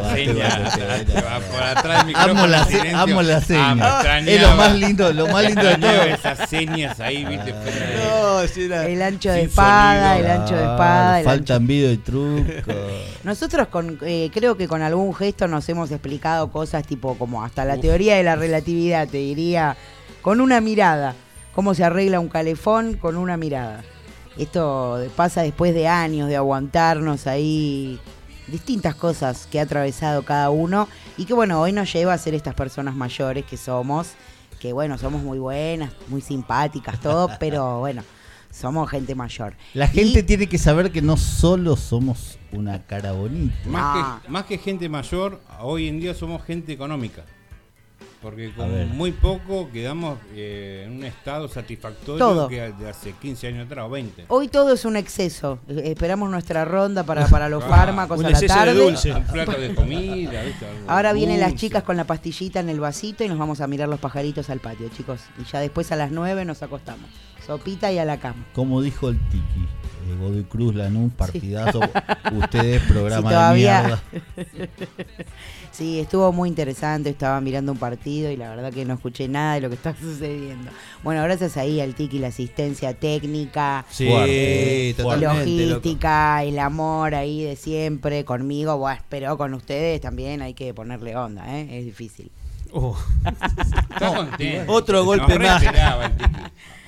por 1.52 1.64
atrás 1.64 2.06
del 2.06 2.16
Amo 2.18 2.46
la, 2.48 2.66
se- 2.66 2.90
amo 2.94 3.22
la 3.22 3.38
Ah, 3.38 3.42
seña. 3.42 4.20
es 4.20 4.42
lo 4.42 4.56
más 4.56 4.76
lindo, 4.76 5.14
lo 5.14 5.28
más 5.28 5.46
lindo 5.46 5.64
de 5.64 5.76
todo. 5.78 6.04
esas 6.04 6.50
señas 6.50 7.00
ahí, 7.00 7.24
viste. 7.24 7.54
No, 7.54 8.46
sí, 8.48 8.64
era- 8.66 8.86
El 8.88 9.02
ancho 9.02 9.30
de 9.32 9.40
Sin 9.40 9.50
espada, 9.50 10.14
sonido. 10.16 10.26
el 10.34 10.42
ancho 10.42 10.56
de 10.56 10.62
espada. 10.64 11.20
el 11.22 11.26
ancho- 11.28 11.30
Faltan 11.30 11.68
video 11.68 11.92
y 11.94 11.98
truco. 11.98 12.74
Nosotros 13.24 13.68
con, 13.70 13.98
eh, 14.02 14.30
creo 14.34 14.58
que 14.58 14.68
con 14.68 14.82
algún 14.82 15.14
gesto 15.16 15.48
nos 15.48 15.68
hemos 15.70 15.90
explicado 15.92 16.52
cosas 16.52 16.86
tipo 16.86 17.18
como 17.18 17.44
hasta 17.44 17.64
la 17.64 17.78
teoría 17.78 18.18
de 18.18 18.24
la 18.24 18.36
relatividad, 18.36 19.08
te 19.08 19.18
diría, 19.18 19.78
con 20.22 20.42
una 20.42 20.60
mirada. 20.60 21.16
Cómo 21.56 21.74
se 21.74 21.84
arregla 21.86 22.20
un 22.20 22.28
calefón 22.30 22.98
con 22.98 23.16
una 23.16 23.38
mirada. 23.38 23.82
Esto 24.38 25.04
pasa 25.16 25.42
después 25.42 25.74
de 25.74 25.88
años 25.88 26.28
de 26.30 26.36
aguantarnos 26.36 27.26
ahí 27.28 28.00
distintas 28.48 28.96
cosas 28.96 29.48
que 29.52 29.60
ha 29.60 29.64
atravesado 29.64 30.24
cada 30.24 30.50
uno 30.52 30.88
y 31.18 31.26
que 31.26 31.34
bueno, 31.34 31.60
hoy 31.60 31.72
nos 31.74 31.92
lleva 31.92 32.14
a 32.14 32.18
ser 32.18 32.34
estas 32.36 32.54
personas 32.56 32.96
mayores 32.96 33.46
que 33.46 33.58
somos, 33.58 34.12
que 34.60 34.74
bueno, 34.74 34.98
somos 34.98 35.22
muy 35.24 35.40
buenas, 35.40 35.92
muy 36.08 36.22
simpáticas, 36.22 37.00
todo, 37.02 37.30
pero 37.40 37.80
bueno, 37.80 38.04
somos 38.52 38.90
gente 38.90 39.16
mayor. 39.16 39.54
La 39.74 39.88
gente 39.88 40.24
tiene 40.24 40.48
que 40.48 40.58
saber 40.58 40.92
que 40.92 41.02
no 41.02 41.18
solo 41.18 41.76
somos 41.76 42.38
una 42.52 42.84
cara 42.86 43.12
bonita. 43.12 43.56
Más, 43.66 43.82
Ah. 43.86 44.20
que, 44.24 44.30
más 44.30 44.46
que 44.46 44.58
gente 44.60 44.88
mayor, 44.88 45.42
hoy 45.62 45.88
en 45.88 46.00
día 46.00 46.14
somos 46.14 46.44
gente 46.44 46.72
económica. 46.72 47.24
Porque 48.28 48.52
con 48.52 48.90
muy 48.98 49.14
poco 49.14 49.70
quedamos 49.72 50.20
eh, 50.36 50.84
en 50.86 50.98
un 50.98 51.06
estado 51.06 51.48
satisfactorio 51.48 52.18
Todo. 52.20 52.48
que 52.50 52.74
de 52.74 52.90
hace 52.90 53.14
15 53.14 53.48
años 53.48 53.68
atrás 53.68 53.86
o 53.86 53.90
20. 53.90 54.26
Hoy 54.28 54.50
todo 54.50 54.74
es 54.74 54.84
un 54.84 54.98
exceso. 54.98 55.60
Eh, 55.70 55.84
Esperamos 55.86 56.30
nuestra 56.30 56.66
ronda 56.66 57.06
para, 57.06 57.26
para 57.28 57.48
los 57.48 57.64
fármacos 57.64 58.20
un 58.20 58.26
a 58.26 58.32
la 58.32 58.40
de 58.42 58.48
tarde. 58.48 58.74
dulce. 58.74 59.14
Un 59.14 59.24
plato 59.24 59.54
de 59.54 59.74
comida, 59.74 60.44
¿viste? 60.44 60.66
Algo 60.66 60.92
Ahora 60.92 61.14
vienen 61.14 61.40
las 61.40 61.56
chicas 61.56 61.84
con 61.84 61.96
la 61.96 62.04
pastillita 62.04 62.60
en 62.60 62.68
el 62.68 62.82
vasito 62.82 63.24
y 63.24 63.30
nos 63.30 63.38
vamos 63.38 63.62
a 63.62 63.68
mirar 63.68 63.88
los 63.88 64.02
pajaritos 64.02 64.50
al 64.50 64.60
patio, 64.60 64.90
chicos. 64.90 65.22
Y 65.40 65.46
ya 65.50 65.62
después 65.62 65.90
a 65.94 65.96
las 65.96 66.12
9 66.12 66.44
nos 66.44 66.62
acostamos. 66.62 67.10
Sopita 67.46 67.94
y 67.94 67.98
a 67.98 68.04
la 68.04 68.18
cama. 68.20 68.46
Como 68.54 68.82
dijo 68.82 69.08
el 69.08 69.18
Tiki, 69.30 69.66
Godoy 70.16 70.44
Cruz, 70.44 70.76
Lanús, 70.76 71.12
partidazo. 71.14 71.80
Ustedes, 72.34 72.82
Sí, 72.84 72.88
programa 72.94 73.30
todavía- 73.30 73.82
de 73.82 73.88
mierda. 73.88 74.68
Sí, 75.72 76.00
estuvo 76.00 76.32
muy 76.34 76.50
interesante. 76.50 77.12
Estaba 77.12 77.40
mirando 77.40 77.72
un 77.72 77.78
partido 77.78 78.32
y 78.32 78.36
la 78.38 78.50
verdad 78.50 78.74
que 78.74 78.84
no 78.84 78.96
escuché 78.96 79.28
nada 79.28 79.54
de 79.56 79.62
lo 79.62 79.70
que 79.70 79.76
está 79.76 79.96
sucediendo. 80.00 80.72
Bueno, 81.04 81.22
gracias 81.24 81.56
ahí 81.58 81.80
al 81.82 81.94
Tiki, 81.94 82.18
la 82.18 82.30
asistencia 82.30 82.96
técnica, 82.96 83.86
Sí, 83.90 84.10
loco. 84.98 85.16
logística, 85.18 86.44
el 86.44 86.58
amor 86.58 87.14
ahí 87.14 87.44
de 87.44 87.56
siempre 87.56 88.26
conmigo. 88.26 88.78
Bueno, 88.78 89.02
pero 89.10 89.38
con 89.38 89.54
ustedes 89.54 90.02
también 90.02 90.42
hay 90.42 90.56
que 90.56 90.74
ponerle 90.74 91.16
onda, 91.16 91.46
¿eh? 91.60 91.68
Es 91.80 91.86
difícil. 91.86 92.32
Uh, 92.72 92.94
Está 93.94 94.16
contento. 94.16 94.74
Otro 94.74 95.06
golpe 95.06 95.38
más. 95.38 95.62
esperaba 95.62 96.06
el 96.08 96.18
Tiki, 96.18 96.42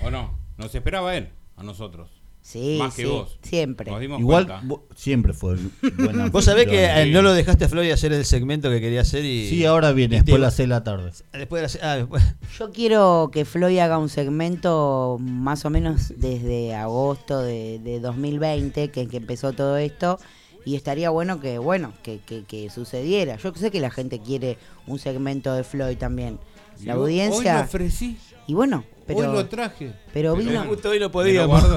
¿O 0.03 0.09
no? 0.09 0.31
Nos 0.57 0.73
esperaba 0.73 1.15
él, 1.15 1.29
a 1.57 1.63
nosotros. 1.63 2.09
Sí, 2.51 2.77
Más 2.79 2.95
que 2.95 3.03
sí, 3.03 3.07
vos. 3.07 3.37
siempre. 3.43 3.91
Nos 3.91 3.99
dimos 3.99 4.19
Igual 4.19 4.47
cuenta. 4.47 4.83
siempre 4.95 5.33
fue 5.33 5.55
buena. 5.99 6.29
Vos 6.29 6.45
sabés 6.45 6.65
que 6.67 6.83
eh, 6.85 7.05
no 7.11 7.21
lo 7.21 7.31
dejaste 7.33 7.65
a 7.65 7.69
Floyd 7.69 7.91
hacer 7.91 8.11
el 8.11 8.25
segmento 8.25 8.71
que 8.71 8.81
quería 8.81 9.01
hacer 9.01 9.23
y. 9.23 9.47
Sí, 9.49 9.65
ahora 9.65 9.91
viene, 9.91 10.15
y 10.15 10.17
te- 10.21 10.23
después 10.23 10.35
de 10.39 10.45
las 10.47 10.53
6 10.55 10.63
de 10.67 10.69
la 10.73 10.83
tarde. 10.83 11.11
Después 11.31 11.59
de 11.59 11.61
las- 11.61 11.79
ah, 11.83 11.95
después- 11.97 12.23
Yo 12.57 12.71
quiero 12.71 13.29
que 13.31 13.45
Floyd 13.45 13.77
haga 13.77 13.99
un 13.99 14.09
segmento 14.09 15.17
más 15.21 15.63
o 15.65 15.69
menos 15.69 16.11
desde 16.17 16.73
agosto 16.73 17.39
de, 17.43 17.77
de 17.83 17.99
2020, 17.99 18.89
que, 18.89 19.07
que 19.07 19.17
empezó 19.17 19.53
todo 19.53 19.77
esto, 19.77 20.17
y 20.65 20.75
estaría 20.75 21.11
bueno 21.11 21.39
que, 21.39 21.59
bueno, 21.59 21.93
que, 22.01 22.17
que, 22.25 22.45
que 22.45 22.71
sucediera. 22.71 23.35
Yo 23.37 23.53
sé 23.53 23.69
que 23.69 23.79
la 23.79 23.91
gente 23.91 24.21
quiere 24.21 24.57
un 24.87 24.97
segmento 24.97 25.53
de 25.53 25.63
Floyd 25.63 25.97
también. 25.97 26.39
La 26.83 26.93
audiencia... 26.93 27.53
Hoy 27.53 27.59
lo 27.59 27.65
ofrecí. 27.65 28.17
Y 28.47 28.55
bueno, 28.55 28.85
pero... 29.15 29.29
hoy 29.31 29.35
lo 29.37 29.45
traje. 29.47 29.93
pero 30.13 30.35
vino- 30.35 30.63
Justo 30.65 30.89
hoy 30.89 30.99
lo 30.99 31.11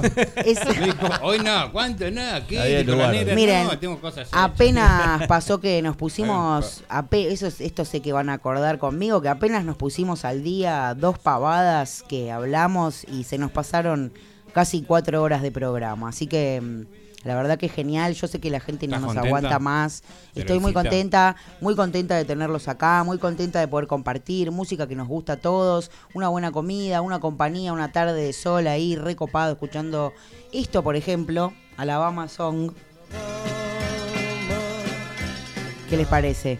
Me 0.81 0.87
dijo, 0.87 1.07
hoy 1.23 1.39
no, 1.41 1.73
¿cuánto? 1.73 2.11
Nada, 2.11 2.47
¿qué? 2.47 2.59
Negra, 3.13 3.35
Miren, 3.35 3.67
no, 3.67 3.79
tengo 3.79 4.01
cosas 4.01 4.29
hechas. 4.29 4.41
Apenas 4.41 5.27
pasó 5.27 5.61
que 5.61 5.83
nos 5.83 5.97
pusimos, 6.03 6.85
ape- 6.89 7.31
eso, 7.33 7.47
es- 7.47 7.61
esto 7.61 7.85
sé 7.85 8.01
que 8.01 8.13
van 8.13 8.29
a 8.31 8.35
acordar 8.35 8.79
conmigo, 8.79 9.21
que 9.21 9.29
apenas 9.29 9.65
nos 9.65 9.77
pusimos 9.77 10.25
al 10.25 10.43
día 10.43 10.95
dos 10.95 11.19
pavadas 11.19 12.05
que 12.09 12.31
hablamos 12.31 13.05
y 13.05 13.25
se 13.25 13.39
nos 13.39 13.51
pasaron 13.51 14.13
casi 14.53 14.83
cuatro 14.83 15.23
horas 15.23 15.43
de 15.43 15.51
programa. 15.51 16.09
Así 16.11 16.27
que 16.27 16.61
mm, 16.61 17.02
la 17.25 17.35
verdad 17.37 17.57
que 17.59 17.67
es 17.67 17.73
genial, 17.73 18.15
yo 18.15 18.27
sé 18.27 18.41
que 18.41 18.51
la 18.51 18.59
gente 18.61 18.87
no 18.89 18.97
¿Estás 18.97 19.03
nos 19.07 19.15
contenta? 19.15 19.37
aguanta 19.39 19.59
más. 19.59 20.03
¿Te 20.35 20.41
Estoy 20.41 20.59
muy 20.59 20.73
contenta, 20.73 21.37
muy 21.61 21.77
contenta 21.77 22.17
de 22.17 22.25
tenerlos 22.25 22.67
acá, 22.69 23.05
muy 23.05 23.19
contenta 23.19 23.61
de 23.61 23.69
poder 23.69 23.87
compartir 23.87 24.51
música 24.51 24.87
que 24.89 24.97
nos 24.97 25.07
gusta 25.09 25.35
a 25.35 25.37
todos, 25.37 25.91
una 26.15 26.29
buena 26.29 26.51
comida, 26.53 27.01
una 27.01 27.21
compañía, 27.21 27.73
una 27.73 27.93
tarde 27.93 28.21
de 28.21 28.33
sol 28.33 28.67
ahí, 28.67 28.97
recopado, 28.97 29.53
escuchando 29.53 30.13
esto, 30.53 30.83
por 30.83 30.97
ejemplo, 30.97 31.53
Alabama 31.77 32.29
Song. 32.29 32.73
¿Qué 35.89 35.97
les 35.97 36.07
parece? 36.07 36.59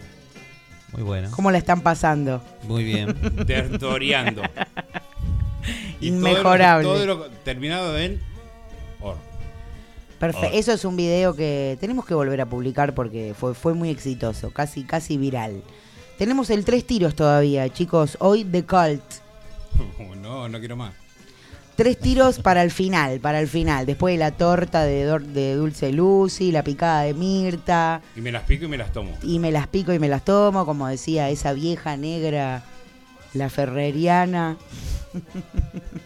Muy 0.93 1.01
bueno. 1.01 1.29
¿Cómo 1.31 1.49
la 1.49 1.57
están 1.57 1.81
pasando? 1.81 2.43
Muy 2.67 2.83
bien. 2.83 3.13
Todo 3.79 3.97
lo- 3.99 4.43
Inmejorable. 6.01 6.83
Todo 6.83 7.05
lo, 7.05 7.25
terminado 7.43 7.97
en. 7.97 8.21
Perfecto. 10.23 10.55
Ah. 10.55 10.57
Eso 10.57 10.71
es 10.71 10.85
un 10.85 10.95
video 10.95 11.35
que 11.35 11.77
tenemos 11.81 12.05
que 12.05 12.13
volver 12.13 12.39
a 12.39 12.45
publicar 12.45 12.95
porque 12.95 13.35
fue, 13.37 13.53
fue 13.53 13.73
muy 13.73 13.89
exitoso, 13.89 14.51
casi, 14.51 14.85
casi 14.85 15.17
viral. 15.17 15.61
Tenemos 16.17 16.49
el 16.49 16.63
tres 16.63 16.87
tiros 16.87 17.13
todavía, 17.13 17.67
chicos. 17.67 18.15
Hoy 18.21 18.45
The 18.45 18.63
Cult. 18.63 19.03
No, 20.23 20.47
no 20.47 20.59
quiero 20.59 20.77
más. 20.77 20.93
Tres 21.75 21.99
tiros 21.99 22.39
para 22.39 22.63
el 22.63 22.71
final, 22.71 23.19
para 23.19 23.41
el 23.41 23.49
final. 23.49 23.85
Después 23.85 24.13
de 24.13 24.19
la 24.19 24.31
torta 24.31 24.83
de, 24.83 25.19
de 25.19 25.55
Dulce 25.55 25.91
Lucy, 25.91 26.53
la 26.53 26.63
picada 26.63 27.01
de 27.01 27.13
Mirta. 27.13 28.01
Y 28.15 28.21
me 28.21 28.31
las 28.31 28.43
pico 28.43 28.63
y 28.63 28.69
me 28.69 28.77
las 28.77 28.93
tomo. 28.93 29.11
Y 29.21 29.39
me 29.39 29.51
las 29.51 29.67
pico 29.67 29.91
y 29.91 29.99
me 29.99 30.07
las 30.07 30.23
tomo, 30.23 30.65
como 30.65 30.87
decía 30.87 31.29
esa 31.29 31.51
vieja 31.51 31.97
negra, 31.97 32.63
la 33.33 33.49
ferreriana. 33.49 34.55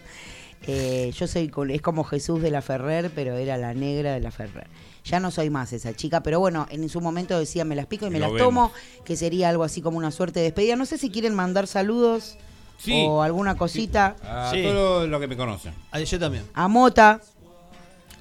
Eh, 0.70 1.10
yo 1.16 1.26
soy, 1.26 1.48
col- 1.48 1.70
es 1.70 1.80
como 1.80 2.04
Jesús 2.04 2.42
de 2.42 2.50
la 2.50 2.60
Ferrer, 2.60 3.10
pero 3.14 3.34
era 3.36 3.56
la 3.56 3.72
negra 3.72 4.12
de 4.12 4.20
la 4.20 4.30
Ferrer. 4.30 4.66
Ya 5.04 5.18
no 5.18 5.30
soy 5.30 5.48
más 5.48 5.72
esa 5.72 5.94
chica, 5.94 6.22
pero 6.22 6.38
bueno, 6.40 6.66
en 6.70 6.86
su 6.90 7.00
momento 7.00 7.38
decía 7.38 7.64
me 7.64 7.74
las 7.74 7.86
pico 7.86 8.06
y 8.06 8.10
me 8.10 8.18
Lo 8.18 8.26
las 8.26 8.34
vemos. 8.34 8.46
tomo, 8.46 8.72
que 9.06 9.16
sería 9.16 9.48
algo 9.48 9.64
así 9.64 9.80
como 9.80 9.96
una 9.96 10.10
suerte 10.10 10.40
de 10.40 10.44
despedida. 10.44 10.76
No 10.76 10.84
sé 10.84 10.98
si 10.98 11.08
quieren 11.10 11.34
mandar 11.34 11.66
saludos 11.66 12.36
Sí. 12.78 13.06
o 13.08 13.22
alguna 13.22 13.56
cosita. 13.56 14.14
A 14.22 14.50
Sí. 14.52 14.62
todo 14.62 15.06
lo 15.06 15.18
que 15.18 15.26
me 15.26 15.36
conocen. 15.38 15.72
Ah, 15.90 16.00
yo 16.00 16.18
también. 16.18 16.44
A 16.52 16.68
Mota. 16.68 17.20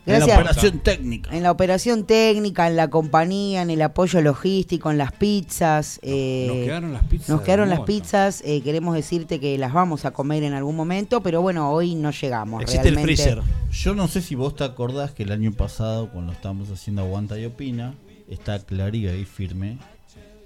En 0.08 0.20
la 0.20 0.26
operación 0.26 0.80
técnica. 0.80 1.36
En 1.36 1.44
la 1.44 1.52
operación 1.52 2.06
técnica, 2.06 2.68
en 2.68 2.76
la 2.76 2.90
compañía, 2.90 3.62
en 3.62 3.70
el 3.70 3.82
apoyo 3.82 4.22
logístico, 4.22 4.90
en 4.90 4.98
las 4.98 5.12
pizzas. 5.12 6.00
eh, 6.02 6.46
Nos 6.48 6.58
quedaron 6.66 6.94
las 6.94 7.04
pizzas. 7.04 7.30
nos 7.30 7.42
quedaron 7.42 7.70
las 7.70 7.80
pizzas. 7.82 8.42
eh, 8.46 8.62
queremos 8.62 8.96
decirte 8.96 9.40
que 9.40 9.58
las 9.58 9.74
vamos 9.74 10.06
a 10.06 10.12
comer 10.12 10.44
en 10.44 10.54
algún 10.54 10.76
momento, 10.76 11.22
pero 11.22 11.42
bueno, 11.42 11.72
hoy 11.72 11.96
no 11.96 12.12
llegamos. 12.12 12.62
Existe 12.62 12.88
el 12.88 12.96
realmente. 12.96 13.22
freezer. 13.24 13.44
Yo 13.72 13.94
no 13.94 14.08
sé 14.08 14.22
si 14.22 14.36
vos 14.36 14.56
te 14.56 14.64
acordás 14.64 15.12
que 15.12 15.24
el 15.24 15.32
año 15.32 15.52
pasado, 15.52 16.10
cuando 16.10 16.32
estábamos 16.32 16.70
haciendo 16.72 17.02
Aguanta 17.02 17.38
y 17.38 17.46
Opina, 17.46 17.94
está 18.30 18.60
Clariga 18.60 19.12
ahí 19.12 19.26
firme, 19.26 19.78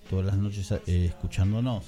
todas 0.09 0.25
las 0.25 0.37
noches 0.37 0.71
eh, 0.87 1.05
escuchándonos. 1.05 1.83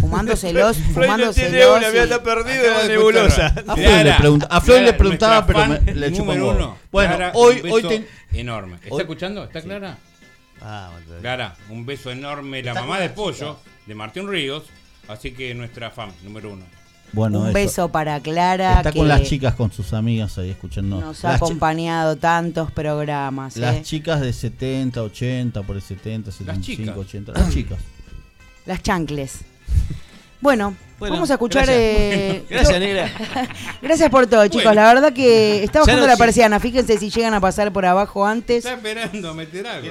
Fumándoselos, 0.00 0.76
Floyd 0.76 0.88
no 0.88 1.02
fumándoselos. 1.02 1.50
tiene 1.50 1.66
una, 1.66 1.90
y- 1.90 1.96
está 1.98 2.22
perdido 2.22 2.64
en 2.64 2.72
la 2.74 2.84
nebulosa. 2.88 3.46
A 3.46 3.52
Floyd 3.74 3.76
le, 3.78 3.84
Clara, 4.02 4.18
pregunta- 4.18 4.46
a 4.50 4.60
Floyd 4.60 4.78
le 4.78 4.82
Clara, 4.84 4.96
preguntaba, 4.98 5.46
pero 5.46 5.66
me- 5.66 5.94
le 5.94 6.10
número 6.10 6.46
huevo. 6.48 6.56
uno. 6.58 6.78
Bueno, 6.92 7.16
Clara, 7.16 7.32
hoy- 7.34 7.60
un 7.64 7.70
hoy 7.72 7.82
ten- 7.82 8.06
Enorme. 8.32 8.76
¿Está 8.82 8.94
hoy- 8.94 9.00
escuchando? 9.02 9.44
¿Está 9.44 9.62
Clara? 9.62 9.98
Ah, 10.60 10.90
bueno, 10.92 11.20
Clara, 11.20 11.56
un 11.70 11.86
beso 11.86 12.10
enorme. 12.10 12.62
La 12.62 12.74
mamá 12.74 12.98
de 12.98 13.10
Pollo, 13.10 13.58
de 13.86 13.94
Martín 13.94 14.28
Ríos. 14.28 14.64
Así 15.08 15.30
que 15.32 15.54
nuestra 15.54 15.90
fan 15.90 16.10
número 16.24 16.52
uno. 16.52 16.64
Bueno, 17.12 17.38
un 17.40 17.44
eso. 17.46 17.54
beso 17.54 17.88
para 17.92 18.18
Clara, 18.20 18.78
Está 18.78 18.90
que 18.90 18.98
con 18.98 19.06
las 19.06 19.22
chicas, 19.22 19.54
con 19.54 19.70
sus 19.70 19.92
amigas 19.92 20.36
ahí 20.38 20.50
escuchando. 20.50 21.00
nos 21.00 21.24
ha 21.24 21.32
las, 21.32 21.36
acompañado 21.42 22.16
tantos 22.16 22.72
programas. 22.72 23.56
las 23.56 23.76
eh. 23.76 23.82
chicas 23.84 24.20
de 24.20 24.32
70, 24.32 25.02
80, 25.04 25.62
por 25.62 25.76
el 25.76 25.82
70, 25.82 26.32
75, 26.32 26.82
chicas. 26.82 26.96
80. 26.98 27.32
Las 27.32 27.54
chicas. 27.54 27.78
Las 28.66 28.82
chancles. 28.82 29.38
Bueno, 30.40 30.74
Bueno, 30.98 31.14
vamos 31.14 31.30
a 31.30 31.34
escuchar. 31.34 31.66
gracias. 31.66 31.82
eh, 31.84 32.44
Gracias, 32.50 32.80
negra. 32.80 33.10
Gracias 33.82 34.10
por 34.10 34.26
todo, 34.26 34.44
chicos. 34.46 34.64
Bueno. 34.64 34.80
La 34.82 34.92
verdad 34.94 35.12
que 35.12 35.64
está 35.64 35.80
bajando 35.80 36.02
no- 36.02 36.06
la 36.06 36.16
persiana. 36.16 36.60
Fíjense 36.60 36.98
si 36.98 37.10
llegan 37.10 37.34
a 37.34 37.40
pasar 37.40 37.72
por 37.72 37.84
abajo 37.86 38.26
antes. 38.26 38.58
Está 38.64 38.74
esperando 38.74 39.34
meter 39.34 39.66
algo. 39.66 39.88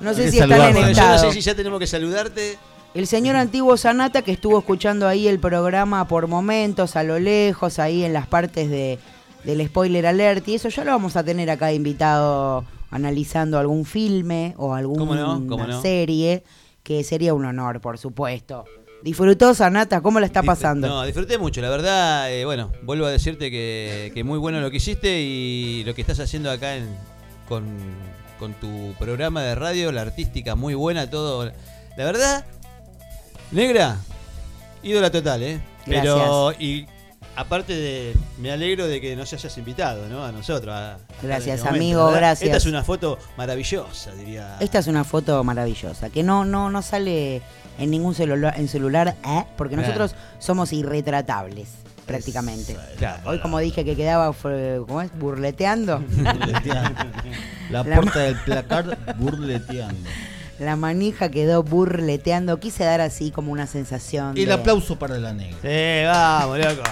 No 0.00 0.14
sé 0.14 0.30
si 0.30 0.38
están 0.38 0.60
en 0.62 0.72
Bueno, 0.74 0.90
yo 0.92 1.02
no 1.08 1.18
sé 1.18 1.32
si 1.32 1.40
ya 1.40 1.54
tenemos 1.54 1.78
que 1.78 1.86
saludarte. 1.86 2.58
El 2.94 3.06
señor 3.06 3.36
antiguo 3.36 3.76
Sanata 3.76 4.22
que 4.22 4.32
estuvo 4.32 4.58
escuchando 4.58 5.06
ahí 5.06 5.28
el 5.28 5.38
programa 5.38 6.08
por 6.08 6.26
momentos, 6.26 6.96
a 6.96 7.02
lo 7.02 7.18
lejos, 7.18 7.78
ahí 7.78 8.02
en 8.04 8.12
las 8.14 8.26
partes 8.26 8.70
de, 8.70 8.98
del 9.44 9.64
spoiler 9.66 10.06
alert 10.06 10.48
y 10.48 10.54
eso 10.54 10.68
ya 10.70 10.84
lo 10.84 10.92
vamos 10.92 11.14
a 11.16 11.22
tener 11.22 11.50
acá 11.50 11.70
invitado 11.72 12.64
analizando 12.90 13.58
algún 13.58 13.84
filme 13.84 14.54
o 14.56 14.68
¿Cómo 14.70 15.14
no? 15.14 15.32
alguna 15.32 15.48
¿Cómo 15.48 15.66
no? 15.66 15.82
serie, 15.82 16.42
que 16.82 17.04
sería 17.04 17.34
un 17.34 17.44
honor, 17.44 17.80
por 17.82 17.98
supuesto. 17.98 18.64
¿Disfrutó, 19.02 19.54
Sanata? 19.54 20.00
¿Cómo 20.00 20.18
la 20.20 20.26
está 20.26 20.42
pasando? 20.42 20.88
No, 20.88 21.04
disfruté 21.04 21.38
mucho, 21.38 21.60
la 21.60 21.70
verdad, 21.70 22.32
eh, 22.32 22.44
bueno, 22.44 22.72
vuelvo 22.82 23.06
a 23.06 23.10
decirte 23.10 23.50
que, 23.50 24.10
que 24.14 24.24
muy 24.24 24.38
bueno 24.38 24.60
lo 24.60 24.70
que 24.70 24.78
hiciste 24.78 25.20
y 25.20 25.84
lo 25.84 25.94
que 25.94 26.00
estás 26.00 26.18
haciendo 26.20 26.50
acá 26.50 26.74
en- 26.76 26.96
con, 27.48 27.64
con 28.38 28.54
tu 28.54 28.94
programa 28.98 29.42
de 29.42 29.54
radio, 29.54 29.92
la 29.92 30.02
artística 30.02 30.54
muy 30.56 30.74
buena, 30.74 31.08
todo. 31.08 31.44
La 31.96 32.04
verdad, 32.04 32.44
negra, 33.52 33.96
ídola 34.82 35.10
total, 35.10 35.42
¿eh? 35.42 35.60
Pero, 35.86 36.52
y 36.58 36.84
aparte 37.36 37.74
de, 37.74 38.14
me 38.38 38.50
alegro 38.50 38.86
de 38.86 39.00
que 39.00 39.14
nos 39.16 39.32
hayas 39.32 39.56
invitado, 39.58 40.08
¿no? 40.08 40.24
A 40.24 40.32
nosotros. 40.32 40.74
a- 40.74 40.98
Gracias, 41.22 41.58
este 41.58 41.68
amigo, 41.68 42.04
¿verdad? 42.06 42.18
gracias. 42.18 42.46
Esta 42.48 42.56
es 42.58 42.66
una 42.66 42.82
foto 42.84 43.16
maravillosa, 43.36 44.12
diría. 44.14 44.56
Esta 44.60 44.80
es 44.80 44.86
una 44.88 45.04
foto 45.04 45.42
maravillosa, 45.44 46.10
que 46.10 46.22
no, 46.22 46.44
no, 46.44 46.68
no 46.68 46.82
sale 46.82 47.40
en 47.78 47.90
ningún 47.90 48.14
celular, 48.14 48.54
en 48.56 48.68
celular 48.68 49.14
¿eh? 49.26 49.44
porque 49.56 49.74
Claro. 49.74 49.88
nosotros 49.88 50.14
somos 50.38 50.72
irretratables, 50.72 51.68
prácticamente. 52.06 52.76
Claro. 52.98 53.22
Hoy, 53.30 53.38
como 53.40 53.58
dije 53.58 53.84
que 53.84 53.94
quedaba, 53.96 54.32
¿cómo 54.32 55.00
es? 55.02 55.10
Burleteando. 55.18 56.00
Burleteando. 56.00 57.04
La 57.70 57.82
La 57.84 57.96
puerta 58.00 58.18
del 58.20 58.36
placar 58.36 58.98
burleteando. 59.18 60.08
La 60.58 60.74
manija 60.74 61.28
quedó 61.30 61.62
burleteando. 61.62 62.58
Quise 62.58 62.82
dar 62.84 63.00
así 63.00 63.30
como 63.30 63.52
una 63.52 63.66
sensación. 63.66 64.36
Y 64.36 64.40
el 64.42 64.48
de- 64.48 64.54
aplauso 64.54 64.98
para 64.98 65.18
la 65.18 65.32
negra. 65.32 65.56
Sí, 65.62 66.04
vamos, 66.06 66.58
loco. 66.58 66.82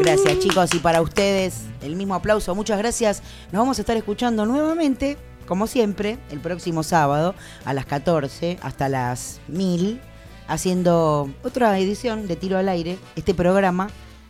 Gracias, 0.00 0.38
chicos. 0.40 0.74
Y 0.74 0.78
para 0.78 1.00
ustedes, 1.00 1.58
el 1.82 1.94
mismo 1.94 2.14
aplauso. 2.14 2.54
Muchas 2.54 2.78
gracias. 2.78 3.22
Nos 3.52 3.60
vamos 3.60 3.78
a 3.78 3.82
estar 3.82 3.96
escuchando 3.96 4.44
nuevamente, 4.46 5.16
como 5.46 5.66
siempre, 5.66 6.18
el 6.30 6.40
próximo 6.40 6.82
sábado 6.82 7.34
a 7.64 7.74
las 7.74 7.86
14 7.86 8.58
hasta 8.62 8.88
las 8.88 9.40
1000, 9.48 10.00
haciendo 10.48 11.30
otra 11.42 11.78
edición 11.78 12.26
de 12.28 12.36
Tiro 12.36 12.58
al 12.58 12.68
Aire. 12.68 12.98
Este 13.16 13.34
programa 13.34 13.88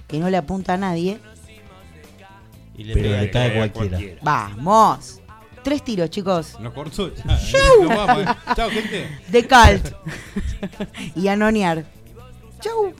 que 0.09 0.19
no 0.19 0.29
le 0.31 0.37
apunta 0.37 0.75
a 0.75 0.77
nadie. 0.77 1.21
Y 2.77 2.85
Pero 2.85 2.95
pega 3.03 3.21
le 3.21 3.31
cae 3.31 3.49
cae 3.49 3.51
a 3.51 3.73
cualquiera. 3.73 3.89
cualquiera. 3.97 4.21
¡Vamos! 4.23 5.21
Tres 5.63 5.85
tiros, 5.85 6.11
chicos. 6.11 6.59
Nos 6.59 6.73
cortó. 6.73 7.11
¡Chau! 7.15 7.83
Nos 7.89 7.97
vamos, 7.97 8.23
eh. 8.25 8.37
Chao, 8.57 8.71
gente. 8.71 9.09
De 9.29 9.47
Calt. 9.47 9.93
y 11.15 11.29
Anoniar. 11.29 11.85
¡Chau! 12.61 12.93